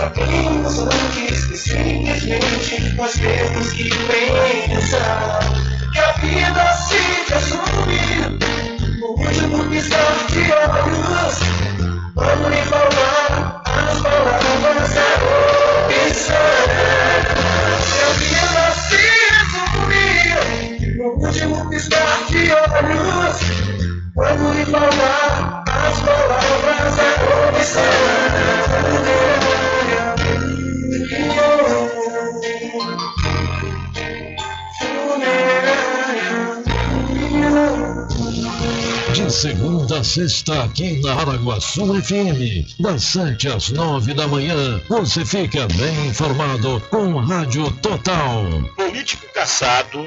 Sabemos 0.00 0.78
antes 0.78 1.44
que 1.46 1.56
simplesmente 1.56 2.94
nós 2.96 3.12
temos 3.12 3.72
que 3.72 3.88
pensar 3.90 5.40
que 5.92 5.98
a 5.98 6.12
vida 6.12 6.72
se 6.74 6.98
resume 7.32 8.38
no 8.98 9.06
último 9.08 9.64
piscar 9.70 10.26
de 10.28 10.52
olhos. 10.52 11.38
Quando 12.14 12.48
me 12.48 12.62
falar 12.62 13.62
as 13.66 14.00
palavras 14.00 14.96
é 14.96 14.98
opção. 16.08 16.68
Que 17.90 18.00
a 18.02 18.04
vida 18.18 18.64
se 18.88 19.02
resume 19.32 20.06
no 20.96 21.06
último 21.26 21.56
piscar 21.70 22.18
de 22.28 22.42
olhos. 22.52 23.36
Quando 24.14 24.44
me 24.54 24.64
falar 24.64 25.64
as 25.66 25.96
palavras 26.00 26.98
é 26.98 27.00
opção. 27.48 29.59
De 31.10 31.16
segunda 39.28 39.98
a 39.98 40.04
sexta, 40.04 40.62
aqui 40.62 41.00
na 41.02 41.14
Araguaçu 41.14 42.00
FM, 42.00 42.78
das 42.78 43.02
7 43.02 43.48
às 43.48 43.70
9 43.70 44.14
da 44.14 44.28
manhã, 44.28 44.80
você 44.88 45.24
fica 45.24 45.66
bem 45.76 46.06
informado 46.06 46.80
com 46.90 47.16
Rádio 47.16 47.68
Total. 47.82 48.44
Político 48.76 49.26
caçado 49.34 50.06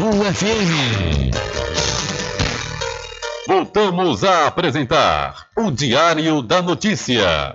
FM. 0.00 1.30
Voltamos 3.46 4.24
a 4.24 4.46
apresentar 4.46 5.48
o 5.54 5.70
Diário 5.70 6.40
da 6.40 6.62
Notícia. 6.62 7.54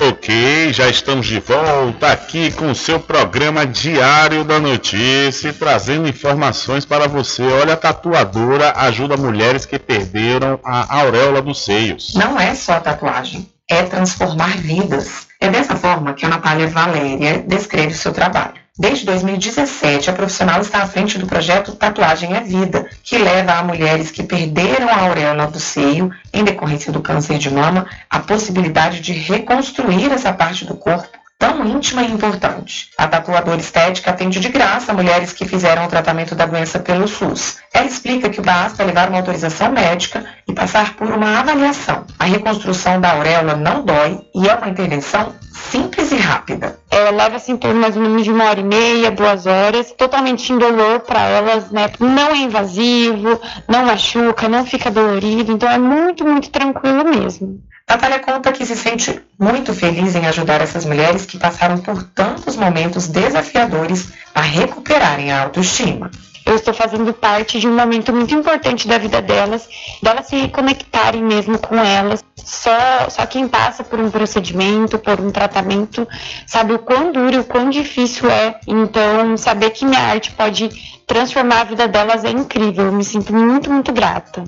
Ok, 0.00 0.72
já 0.72 0.88
estamos 0.88 1.26
de 1.26 1.40
volta 1.40 2.12
aqui 2.12 2.52
com 2.52 2.70
o 2.70 2.76
seu 2.76 3.00
programa 3.00 3.66
Diário 3.66 4.44
da 4.44 4.60
Notícia, 4.60 5.52
trazendo 5.52 6.06
informações 6.08 6.84
para 6.84 7.08
você. 7.08 7.42
Olha, 7.42 7.74
a 7.74 7.76
tatuadora 7.76 8.72
ajuda 8.76 9.16
mulheres 9.16 9.66
que 9.66 9.80
perderam 9.80 10.60
a 10.62 11.00
auréola 11.00 11.42
dos 11.42 11.64
seios. 11.64 12.14
Não 12.14 12.38
é 12.38 12.54
só 12.54 12.78
tatuagem, 12.78 13.50
é 13.68 13.82
transformar 13.82 14.56
vidas. 14.58 15.26
É 15.46 15.48
dessa 15.48 15.76
forma 15.76 16.12
que 16.12 16.26
a 16.26 16.28
Natália 16.28 16.66
Valéria 16.66 17.38
descreve 17.38 17.92
o 17.92 17.96
seu 17.96 18.12
trabalho. 18.12 18.54
Desde 18.76 19.06
2017, 19.06 20.10
a 20.10 20.12
profissional 20.12 20.60
está 20.60 20.82
à 20.82 20.88
frente 20.88 21.20
do 21.20 21.26
projeto 21.28 21.76
Tatuagem 21.76 22.34
é 22.34 22.40
Vida, 22.40 22.90
que 23.04 23.16
leva 23.16 23.52
a 23.52 23.62
mulheres 23.62 24.10
que 24.10 24.24
perderam 24.24 24.88
a 24.88 25.02
auréola 25.02 25.46
do 25.46 25.60
seio 25.60 26.10
em 26.34 26.42
decorrência 26.42 26.90
do 26.92 27.00
câncer 27.00 27.38
de 27.38 27.48
mama 27.48 27.86
a 28.10 28.18
possibilidade 28.18 28.98
de 29.00 29.12
reconstruir 29.12 30.10
essa 30.10 30.32
parte 30.32 30.64
do 30.64 30.74
corpo, 30.74 31.16
tão 31.38 31.64
íntima 31.66 32.02
e 32.02 32.10
importante. 32.10 32.90
A 32.96 33.06
tatuadora 33.06 33.60
estética 33.60 34.10
atende 34.10 34.40
de 34.40 34.48
graça 34.48 34.92
mulheres 34.92 35.32
que 35.32 35.46
fizeram 35.46 35.84
o 35.84 35.88
tratamento 35.88 36.34
da 36.34 36.46
doença 36.46 36.78
pelo 36.78 37.06
SUS. 37.06 37.58
Ela 37.72 37.86
explica 37.86 38.30
que 38.30 38.40
basta 38.40 38.84
levar 38.84 39.08
uma 39.08 39.18
autorização 39.18 39.70
médica 39.70 40.24
e 40.48 40.52
passar 40.52 40.94
por 40.94 41.08
uma 41.10 41.40
avaliação. 41.40 42.06
A 42.18 42.24
reconstrução 42.24 43.00
da 43.00 43.12
auréola 43.12 43.54
não 43.54 43.84
dói 43.84 44.20
e 44.34 44.48
é 44.48 44.54
uma 44.54 44.68
intervenção 44.68 45.34
simples 45.52 46.12
e 46.12 46.16
rápida. 46.16 46.78
É, 46.90 47.10
leva 47.10 47.36
assim 47.36 47.58
mais 47.74 47.96
ou 47.96 48.02
menos 48.02 48.24
de 48.24 48.30
uma 48.30 48.44
hora 48.44 48.60
e 48.60 48.64
meia, 48.64 49.10
duas 49.10 49.46
horas, 49.46 49.92
totalmente 49.92 50.52
indolor 50.52 51.00
para 51.00 51.22
elas, 51.22 51.70
né? 51.70 51.90
Não 51.98 52.30
é 52.30 52.38
invasivo, 52.38 53.40
não 53.68 53.84
machuca, 53.84 54.48
não 54.48 54.64
fica 54.64 54.90
dolorido, 54.90 55.52
então 55.52 55.68
é 55.70 55.78
muito, 55.78 56.24
muito 56.24 56.50
tranquilo 56.50 57.04
mesmo. 57.04 57.60
Natália 57.88 58.18
conta 58.18 58.52
que 58.52 58.66
se 58.66 58.74
sente 58.74 59.22
muito 59.38 59.72
feliz 59.72 60.16
em 60.16 60.26
ajudar 60.26 60.60
essas 60.60 60.84
mulheres 60.84 61.24
que 61.24 61.38
passaram 61.38 61.78
por 61.78 62.02
tantos 62.02 62.56
momentos 62.56 63.06
desafiadores 63.06 64.12
a 64.34 64.40
recuperarem 64.40 65.30
a 65.30 65.44
autoestima. 65.44 66.10
Eu 66.44 66.56
estou 66.56 66.74
fazendo 66.74 67.12
parte 67.12 67.60
de 67.60 67.68
um 67.68 67.76
momento 67.76 68.12
muito 68.12 68.34
importante 68.34 68.88
da 68.88 68.98
vida 68.98 69.22
delas, 69.22 69.68
delas 70.02 70.26
se 70.26 70.48
conectarem 70.48 71.22
mesmo 71.22 71.58
com 71.58 71.76
elas. 71.76 72.24
Só, 72.36 73.08
só 73.08 73.24
quem 73.26 73.48
passa 73.48 73.84
por 73.84 74.00
um 74.00 74.10
procedimento, 74.10 74.98
por 74.98 75.20
um 75.20 75.30
tratamento, 75.30 76.06
sabe 76.46 76.72
o 76.72 76.78
quão 76.80 77.12
duro 77.12 77.34
e 77.34 77.38
o 77.38 77.44
quão 77.44 77.70
difícil 77.70 78.28
é. 78.30 78.60
Então, 78.66 79.36
saber 79.36 79.70
que 79.70 79.84
minha 79.84 80.00
arte 80.00 80.32
pode 80.32 80.70
transformar 81.06 81.60
a 81.62 81.64
vida 81.64 81.88
delas 81.88 82.24
é 82.24 82.30
incrível. 82.30 82.86
Eu 82.86 82.92
me 82.92 83.04
sinto 83.04 83.32
muito, 83.32 83.70
muito 83.70 83.92
grata. 83.92 84.44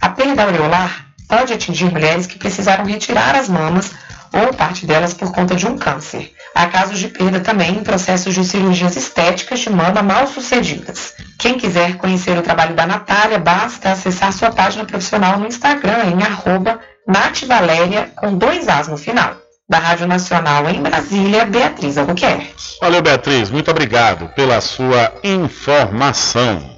A 0.00 0.08
perda 0.08 0.44
aureolar 0.44 1.11
pode 1.32 1.54
atingir 1.54 1.90
mulheres 1.90 2.26
que 2.26 2.38
precisaram 2.38 2.84
retirar 2.84 3.34
as 3.34 3.48
mamas 3.48 3.90
ou 4.34 4.52
parte 4.52 4.84
delas 4.84 5.14
por 5.14 5.32
conta 5.32 5.54
de 5.54 5.66
um 5.66 5.78
câncer. 5.78 6.30
Há 6.54 6.66
casos 6.66 6.98
de 6.98 7.08
perda 7.08 7.40
também 7.40 7.70
em 7.70 7.82
processos 7.82 8.34
de 8.34 8.44
cirurgias 8.44 8.96
estéticas 8.96 9.60
de 9.60 9.70
mama 9.70 10.02
mal 10.02 10.26
sucedidas. 10.26 11.14
Quem 11.38 11.56
quiser 11.56 11.96
conhecer 11.96 12.36
o 12.36 12.42
trabalho 12.42 12.74
da 12.74 12.86
Natália, 12.86 13.38
basta 13.38 13.92
acessar 13.92 14.30
sua 14.30 14.50
página 14.50 14.84
profissional 14.84 15.38
no 15.38 15.46
Instagram 15.46 16.04
em 16.04 16.22
arroba 16.22 16.78
Nativaléria 17.08 18.12
com 18.14 18.36
dois 18.36 18.68
As 18.68 18.88
no 18.88 18.98
final. 18.98 19.34
Da 19.66 19.78
Rádio 19.78 20.06
Nacional 20.06 20.68
em 20.68 20.82
Brasília, 20.82 21.46
Beatriz 21.46 21.96
Albuquerque. 21.96 22.54
Valeu, 22.78 23.00
Beatriz. 23.00 23.50
Muito 23.50 23.70
obrigado 23.70 24.28
pela 24.34 24.60
sua 24.60 25.14
informação. 25.24 26.71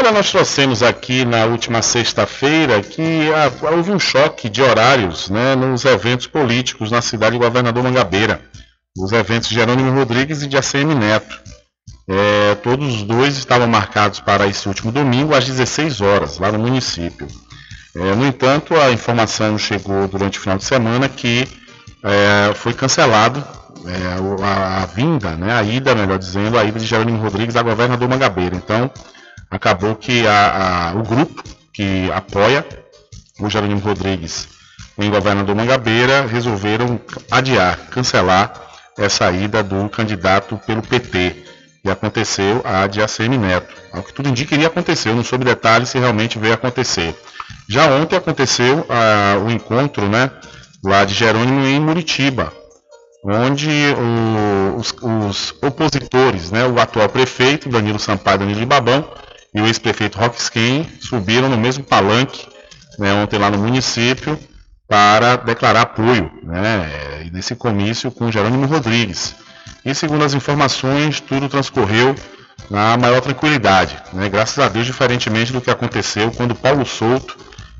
Olha, 0.00 0.12
nós 0.12 0.30
trouxemos 0.30 0.82
aqui 0.82 1.26
na 1.26 1.44
última 1.44 1.82
sexta-feira 1.82 2.80
que 2.80 3.30
ah, 3.34 3.52
houve 3.70 3.90
um 3.90 3.98
choque 3.98 4.48
de 4.48 4.62
horários 4.62 5.28
né, 5.28 5.54
nos 5.54 5.84
eventos 5.84 6.26
políticos 6.26 6.90
na 6.90 7.02
cidade 7.02 7.32
de 7.32 7.44
Governador 7.44 7.84
Mangabeira. 7.84 8.40
Os 8.96 9.12
eventos 9.12 9.50
de 9.50 9.56
Jerônimo 9.56 9.92
Rodrigues 9.92 10.42
e 10.42 10.46
de 10.46 10.56
ACM 10.56 10.94
Neto. 10.94 11.38
É, 12.08 12.54
todos 12.62 12.94
os 12.94 13.02
dois 13.02 13.36
estavam 13.36 13.68
marcados 13.68 14.20
para 14.20 14.46
esse 14.46 14.66
último 14.66 14.90
domingo 14.90 15.34
às 15.34 15.44
16 15.44 16.00
horas, 16.00 16.38
lá 16.38 16.50
no 16.50 16.58
município. 16.58 17.28
É, 17.94 18.14
no 18.14 18.26
entanto, 18.26 18.74
a 18.76 18.90
informação 18.90 19.58
chegou 19.58 20.08
durante 20.08 20.38
o 20.38 20.40
final 20.40 20.56
de 20.56 20.64
semana 20.64 21.10
que 21.10 21.46
é, 22.02 22.54
foi 22.54 22.72
cancelado 22.72 23.46
é, 23.86 24.42
a, 24.42 24.82
a, 24.82 24.86
vinda, 24.86 25.36
né, 25.36 25.52
a 25.52 25.62
ida, 25.62 25.94
melhor 25.94 26.18
dizendo, 26.18 26.58
a 26.58 26.64
ida 26.64 26.78
de 26.78 26.86
Jerônimo 26.86 27.18
Rodrigues 27.18 27.54
a 27.54 27.62
governador 27.62 28.08
Mangabeira. 28.08 28.56
Então, 28.56 28.90
acabou 29.50 29.96
que 29.96 30.26
a, 30.26 30.90
a, 30.90 30.94
o 30.94 31.02
grupo 31.02 31.42
que 31.72 32.10
apoia 32.12 32.66
o 33.38 33.48
Jerônimo 33.48 33.80
Rodrigues 33.80 34.48
em 34.98 35.10
governador 35.10 35.54
Mangabeira 35.56 36.26
resolveram 36.26 37.00
adiar, 37.30 37.76
cancelar 37.90 38.52
essa 38.98 39.30
ida 39.32 39.62
do 39.62 39.88
candidato 39.88 40.60
pelo 40.66 40.82
PT. 40.82 41.44
E 41.82 41.90
aconteceu 41.90 42.60
a 42.62 42.86
de 42.86 43.00
ACM 43.00 43.38
Neto. 43.38 43.74
Ao 43.90 44.02
que 44.02 44.12
tudo 44.12 44.28
indica, 44.28 44.54
iria 44.54 44.66
acontecer. 44.66 45.08
Eu 45.08 45.16
não 45.16 45.24
soube 45.24 45.46
detalhes 45.46 45.88
se 45.88 45.98
realmente 45.98 46.38
veio 46.38 46.52
acontecer. 46.52 47.18
Já 47.66 47.86
ontem 47.86 48.16
aconteceu 48.16 48.84
ah, 48.90 49.38
o 49.42 49.50
encontro 49.50 50.06
né, 50.06 50.30
lá 50.84 51.04
de 51.04 51.14
Jerônimo 51.14 51.64
em 51.64 51.80
Muritiba, 51.80 52.52
onde 53.24 53.70
o, 53.96 54.76
os, 54.76 54.94
os, 55.00 55.54
opositores, 55.62 56.50
né, 56.50 56.66
o 56.66 56.78
atual 56.78 57.08
prefeito, 57.08 57.68
Danilo 57.70 57.98
Sampaio 57.98 58.40
Danilo 58.40 58.66
Babão, 58.66 59.08
e 59.54 59.60
o 59.60 59.66
ex-prefeito 59.66 60.18
Roxkin 60.18 60.86
subiram 61.00 61.48
no 61.48 61.56
mesmo 61.56 61.84
palanque 61.84 62.46
né, 62.98 63.12
ontem 63.14 63.38
lá 63.38 63.50
no 63.50 63.58
município 63.58 64.38
para 64.86 65.36
declarar 65.36 65.82
apoio 65.82 66.30
né, 66.42 67.30
nesse 67.32 67.54
comício 67.54 68.10
com 68.10 68.30
Jerônimo 68.30 68.66
Rodrigues. 68.66 69.34
E 69.84 69.94
segundo 69.94 70.24
as 70.24 70.34
informações, 70.34 71.20
tudo 71.20 71.48
transcorreu 71.48 72.14
na 72.68 72.96
maior 72.96 73.20
tranquilidade, 73.20 73.96
né, 74.12 74.28
graças 74.28 74.58
a 74.58 74.68
Deus, 74.68 74.86
diferentemente 74.86 75.52
do 75.52 75.60
que 75.60 75.70
aconteceu 75.70 76.30
quando 76.30 76.54
Paulo 76.54 76.84
Souto 76.84 77.36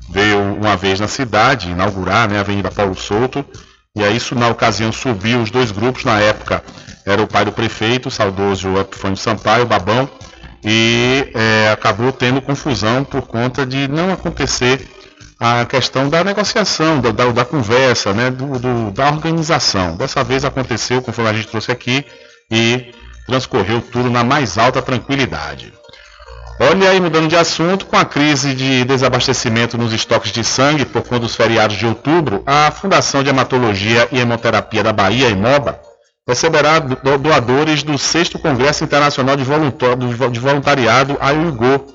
veio 0.09 0.39
uma 0.39 0.75
vez 0.75 0.99
na 0.99 1.07
cidade 1.07 1.69
inaugurar 1.69 2.29
né, 2.29 2.37
a 2.37 2.41
Avenida 2.41 2.71
Paulo 2.71 2.95
Souto, 2.95 3.45
e 3.95 4.03
aí 4.03 4.17
isso 4.17 4.35
na 4.35 4.47
ocasião 4.47 4.91
subiu 4.91 5.41
os 5.41 5.51
dois 5.51 5.71
grupos, 5.71 6.03
na 6.03 6.19
época 6.19 6.63
era 7.05 7.21
o 7.21 7.27
pai 7.27 7.45
do 7.45 7.51
prefeito, 7.51 8.07
o 8.07 8.11
saudoso 8.11 8.77
Epifânio 8.77 9.17
Sampaio, 9.17 9.65
Babão, 9.65 10.09
e 10.63 11.31
é, 11.33 11.71
acabou 11.71 12.11
tendo 12.11 12.41
confusão 12.41 13.03
por 13.03 13.23
conta 13.23 13.65
de 13.65 13.87
não 13.87 14.11
acontecer 14.11 14.87
a 15.39 15.65
questão 15.65 16.07
da 16.07 16.23
negociação, 16.23 17.01
da, 17.01 17.11
da, 17.11 17.31
da 17.31 17.45
conversa, 17.45 18.13
né, 18.13 18.29
do, 18.29 18.59
do, 18.59 18.91
da 18.91 19.09
organização. 19.09 19.97
Dessa 19.97 20.23
vez 20.23 20.45
aconteceu, 20.45 21.01
conforme 21.01 21.31
a 21.31 21.33
gente 21.33 21.47
trouxe 21.47 21.71
aqui, 21.71 22.05
e 22.49 22.93
transcorreu 23.25 23.81
tudo 23.81 24.09
na 24.09 24.23
mais 24.23 24.59
alta 24.59 24.81
tranquilidade. 24.81 25.73
Olha 26.59 26.91
aí, 26.91 27.01
mudando 27.01 27.27
de 27.27 27.35
assunto, 27.35 27.87
com 27.87 27.97
a 27.97 28.05
crise 28.05 28.53
de 28.53 28.83
desabastecimento 28.83 29.79
nos 29.79 29.93
estoques 29.93 30.31
de 30.31 30.43
sangue 30.43 30.85
por 30.85 31.01
conta 31.01 31.21
dos 31.21 31.35
feriados 31.35 31.75
de 31.75 31.87
outubro, 31.87 32.43
a 32.45 32.69
Fundação 32.69 33.23
de 33.23 33.29
Hematologia 33.29 34.07
e 34.11 34.19
Hemoterapia 34.19 34.83
da 34.83 34.93
Bahia, 34.93 35.29
IMOBA, 35.29 35.80
receberá 36.31 36.79
doadores 36.79 37.83
do 37.83 37.97
6 37.97 38.29
Congresso 38.29 38.85
Internacional 38.85 39.35
de 39.35 40.39
Voluntariado, 40.39 41.17
AIUGO, 41.19 41.85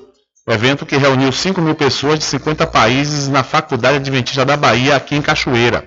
evento 0.47 0.85
que 0.85 0.95
reuniu 0.95 1.31
5 1.31 1.59
mil 1.59 1.73
pessoas 1.73 2.19
de 2.19 2.25
50 2.25 2.67
países 2.67 3.27
na 3.27 3.43
Faculdade 3.43 3.97
Adventista 3.97 4.45
da 4.45 4.55
Bahia, 4.55 4.95
aqui 4.95 5.15
em 5.15 5.23
Cachoeira. 5.23 5.83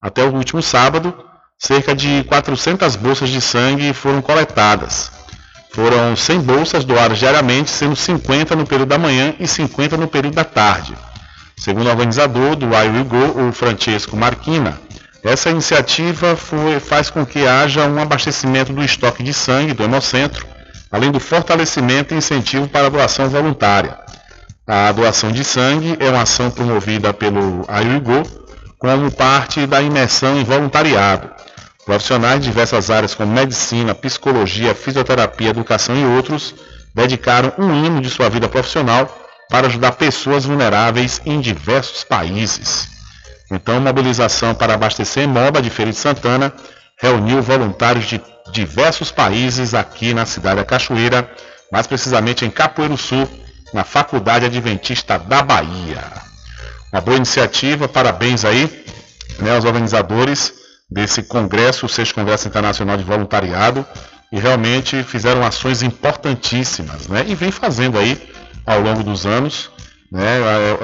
Até 0.00 0.22
o 0.22 0.34
último 0.34 0.62
sábado, 0.62 1.24
cerca 1.58 1.94
de 1.94 2.22
400 2.24 2.96
bolsas 2.96 3.30
de 3.30 3.40
sangue 3.40 3.94
foram 3.94 4.20
coletadas. 4.20 5.10
Foram 5.72 6.14
100 6.14 6.40
bolsas 6.40 6.84
doadas 6.84 7.18
diariamente, 7.18 7.70
sendo 7.70 7.96
50 7.96 8.54
no 8.56 8.66
período 8.66 8.90
da 8.90 8.98
manhã 8.98 9.34
e 9.40 9.48
50 9.48 9.96
no 9.96 10.06
período 10.06 10.34
da 10.34 10.44
tarde. 10.44 10.94
Segundo 11.56 11.86
o 11.86 11.90
organizador 11.90 12.56
do 12.56 12.66
IWGO, 12.66 13.48
o 13.48 13.52
Francesco 13.52 14.16
Marquina, 14.16 14.78
essa 15.22 15.50
iniciativa 15.50 16.34
foi, 16.34 16.80
faz 16.80 17.10
com 17.10 17.26
que 17.26 17.46
haja 17.46 17.86
um 17.86 18.00
abastecimento 18.00 18.72
do 18.72 18.82
estoque 18.82 19.22
de 19.22 19.34
sangue 19.34 19.74
do 19.74 19.82
Hemocentro, 19.82 20.46
além 20.90 21.10
do 21.10 21.20
fortalecimento 21.20 22.14
e 22.14 22.16
incentivo 22.16 22.66
para 22.68 22.86
a 22.86 22.90
doação 22.90 23.28
voluntária. 23.28 23.98
A 24.66 24.90
doação 24.92 25.30
de 25.30 25.44
sangue 25.44 25.96
é 26.00 26.08
uma 26.08 26.22
ação 26.22 26.50
promovida 26.50 27.12
pelo 27.12 27.64
AIUGO 27.68 28.22
como 28.78 29.10
parte 29.10 29.66
da 29.66 29.82
imersão 29.82 30.40
em 30.40 30.44
voluntariado. 30.44 31.28
Profissionais 31.84 32.40
de 32.40 32.46
diversas 32.46 32.90
áreas 32.90 33.14
como 33.14 33.32
medicina, 33.32 33.94
psicologia, 33.94 34.74
fisioterapia, 34.74 35.50
educação 35.50 35.96
e 35.96 36.04
outros 36.04 36.54
dedicaram 36.94 37.52
um 37.58 37.68
ano 37.68 38.00
de 38.00 38.08
sua 38.08 38.28
vida 38.30 38.48
profissional 38.48 39.18
para 39.50 39.66
ajudar 39.66 39.92
pessoas 39.92 40.44
vulneráveis 40.44 41.20
em 41.26 41.40
diversos 41.40 42.04
países. 42.04 42.99
Então, 43.50 43.80
mobilização 43.80 44.54
para 44.54 44.74
abastecer 44.74 45.26
MOBA 45.28 45.60
de 45.60 45.70
Feira 45.70 45.90
de 45.90 45.96
Santana 45.96 46.52
reuniu 47.00 47.42
voluntários 47.42 48.06
de 48.06 48.20
diversos 48.52 49.10
países 49.10 49.74
aqui 49.74 50.14
na 50.14 50.26
cidade 50.26 50.56
da 50.56 50.64
Cachoeira, 50.64 51.28
mais 51.72 51.86
precisamente 51.86 52.44
em 52.44 52.50
Capoeiro 52.50 52.96
Sul, 52.96 53.28
na 53.72 53.84
Faculdade 53.84 54.44
Adventista 54.44 55.18
da 55.18 55.42
Bahia. 55.42 56.02
Uma 56.92 57.00
boa 57.00 57.16
iniciativa, 57.16 57.88
parabéns 57.88 58.44
aí 58.44 58.84
né, 59.38 59.54
aos 59.54 59.64
organizadores 59.64 60.52
desse 60.90 61.22
congresso, 61.22 61.86
o 61.86 61.88
6 61.88 62.12
Congresso 62.12 62.48
Internacional 62.48 62.96
de 62.96 63.04
Voluntariado, 63.04 63.86
e 64.32 64.38
realmente 64.38 65.02
fizeram 65.02 65.44
ações 65.44 65.82
importantíssimas, 65.82 67.08
né? 67.08 67.24
E 67.26 67.34
vem 67.34 67.50
fazendo 67.50 67.98
aí 67.98 68.30
ao 68.66 68.80
longo 68.80 69.02
dos 69.02 69.26
anos. 69.26 69.70
Né? 70.10 70.38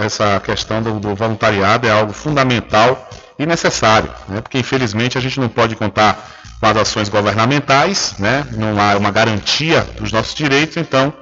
Essa 0.04 0.40
questão 0.40 0.82
do, 0.82 1.00
do, 1.00 1.14
voluntariado 1.14 1.86
é 1.86 1.90
algo 1.90 2.12
fundamental 2.12 3.10
e 3.38 3.44
necessário, 3.44 4.10
né? 4.28 4.40
porque 4.40 4.58
infelizmente 4.58 5.18
a 5.18 5.20
gente 5.20 5.40
não 5.40 5.48
pode 5.48 5.74
contar 5.74 6.30
com 6.60 6.66
as 6.66 6.76
ações 6.76 7.08
governamentais, 7.08 8.14
né? 8.18 8.46
não 8.52 8.80
há 8.80 8.96
uma 8.96 9.10
garantia 9.10 9.82
dos 9.98 10.12
nossos 10.12 10.34
direitos, 10.34 10.76
então 10.76 11.12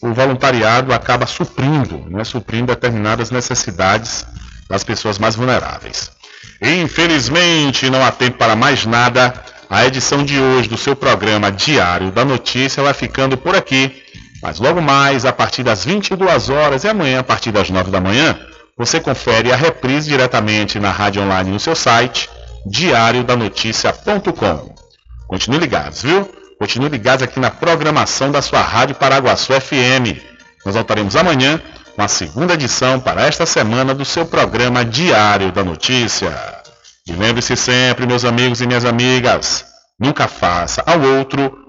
o 0.00 0.14
voluntariado 0.14 0.92
acaba 0.92 1.26
suprindo, 1.26 2.06
né? 2.08 2.22
suprindo 2.22 2.66
determinadas 2.66 3.30
necessidades 3.30 4.24
das 4.68 4.84
pessoas 4.84 5.18
mais 5.18 5.34
vulneráveis. 5.34 6.12
Infelizmente 6.62 7.90
não 7.90 8.04
há 8.04 8.10
tempo 8.10 8.38
para 8.38 8.56
mais 8.56 8.84
nada. 8.84 9.34
A 9.70 9.86
edição 9.86 10.24
de 10.24 10.40
hoje 10.40 10.68
do 10.68 10.78
seu 10.78 10.96
programa 10.96 11.52
Diário 11.52 12.10
da 12.10 12.24
Notícia 12.24 12.82
vai 12.82 12.94
ficando 12.94 13.36
por 13.36 13.54
aqui. 13.54 14.02
Mas 14.42 14.60
logo 14.60 14.80
mais, 14.80 15.24
a 15.24 15.32
partir 15.32 15.62
das 15.62 15.84
22 15.84 16.48
horas 16.48 16.84
e 16.84 16.88
amanhã, 16.88 17.20
a 17.20 17.24
partir 17.24 17.50
das 17.50 17.70
9 17.70 17.90
da 17.90 18.00
manhã, 18.00 18.38
você 18.76 19.00
confere 19.00 19.52
a 19.52 19.56
reprise 19.56 20.08
diretamente 20.08 20.78
na 20.78 20.92
rádio 20.92 21.22
online 21.22 21.50
no 21.50 21.58
seu 21.58 21.74
site, 21.74 22.30
diariodanoticia.com. 22.64 24.74
Continue 25.26 25.58
ligados, 25.58 26.02
viu? 26.02 26.28
Continue 26.58 26.88
ligados 26.88 27.22
aqui 27.22 27.40
na 27.40 27.50
programação 27.50 28.30
da 28.30 28.40
sua 28.40 28.60
Rádio 28.60 28.94
Paraguaçu 28.94 29.52
FM. 29.52 30.22
Nós 30.64 30.74
voltaremos 30.74 31.16
amanhã 31.16 31.60
com 31.94 32.02
a 32.02 32.08
segunda 32.08 32.54
edição 32.54 33.00
para 33.00 33.22
esta 33.22 33.44
semana 33.44 33.94
do 33.94 34.04
seu 34.04 34.24
programa 34.24 34.84
Diário 34.84 35.50
da 35.50 35.64
Notícia. 35.64 36.32
E 37.06 37.12
lembre-se 37.12 37.56
sempre, 37.56 38.06
meus 38.06 38.24
amigos 38.24 38.60
e 38.60 38.66
minhas 38.66 38.84
amigas, 38.84 39.64
nunca 39.98 40.28
faça 40.28 40.82
ao 40.86 41.00
outro 41.00 41.67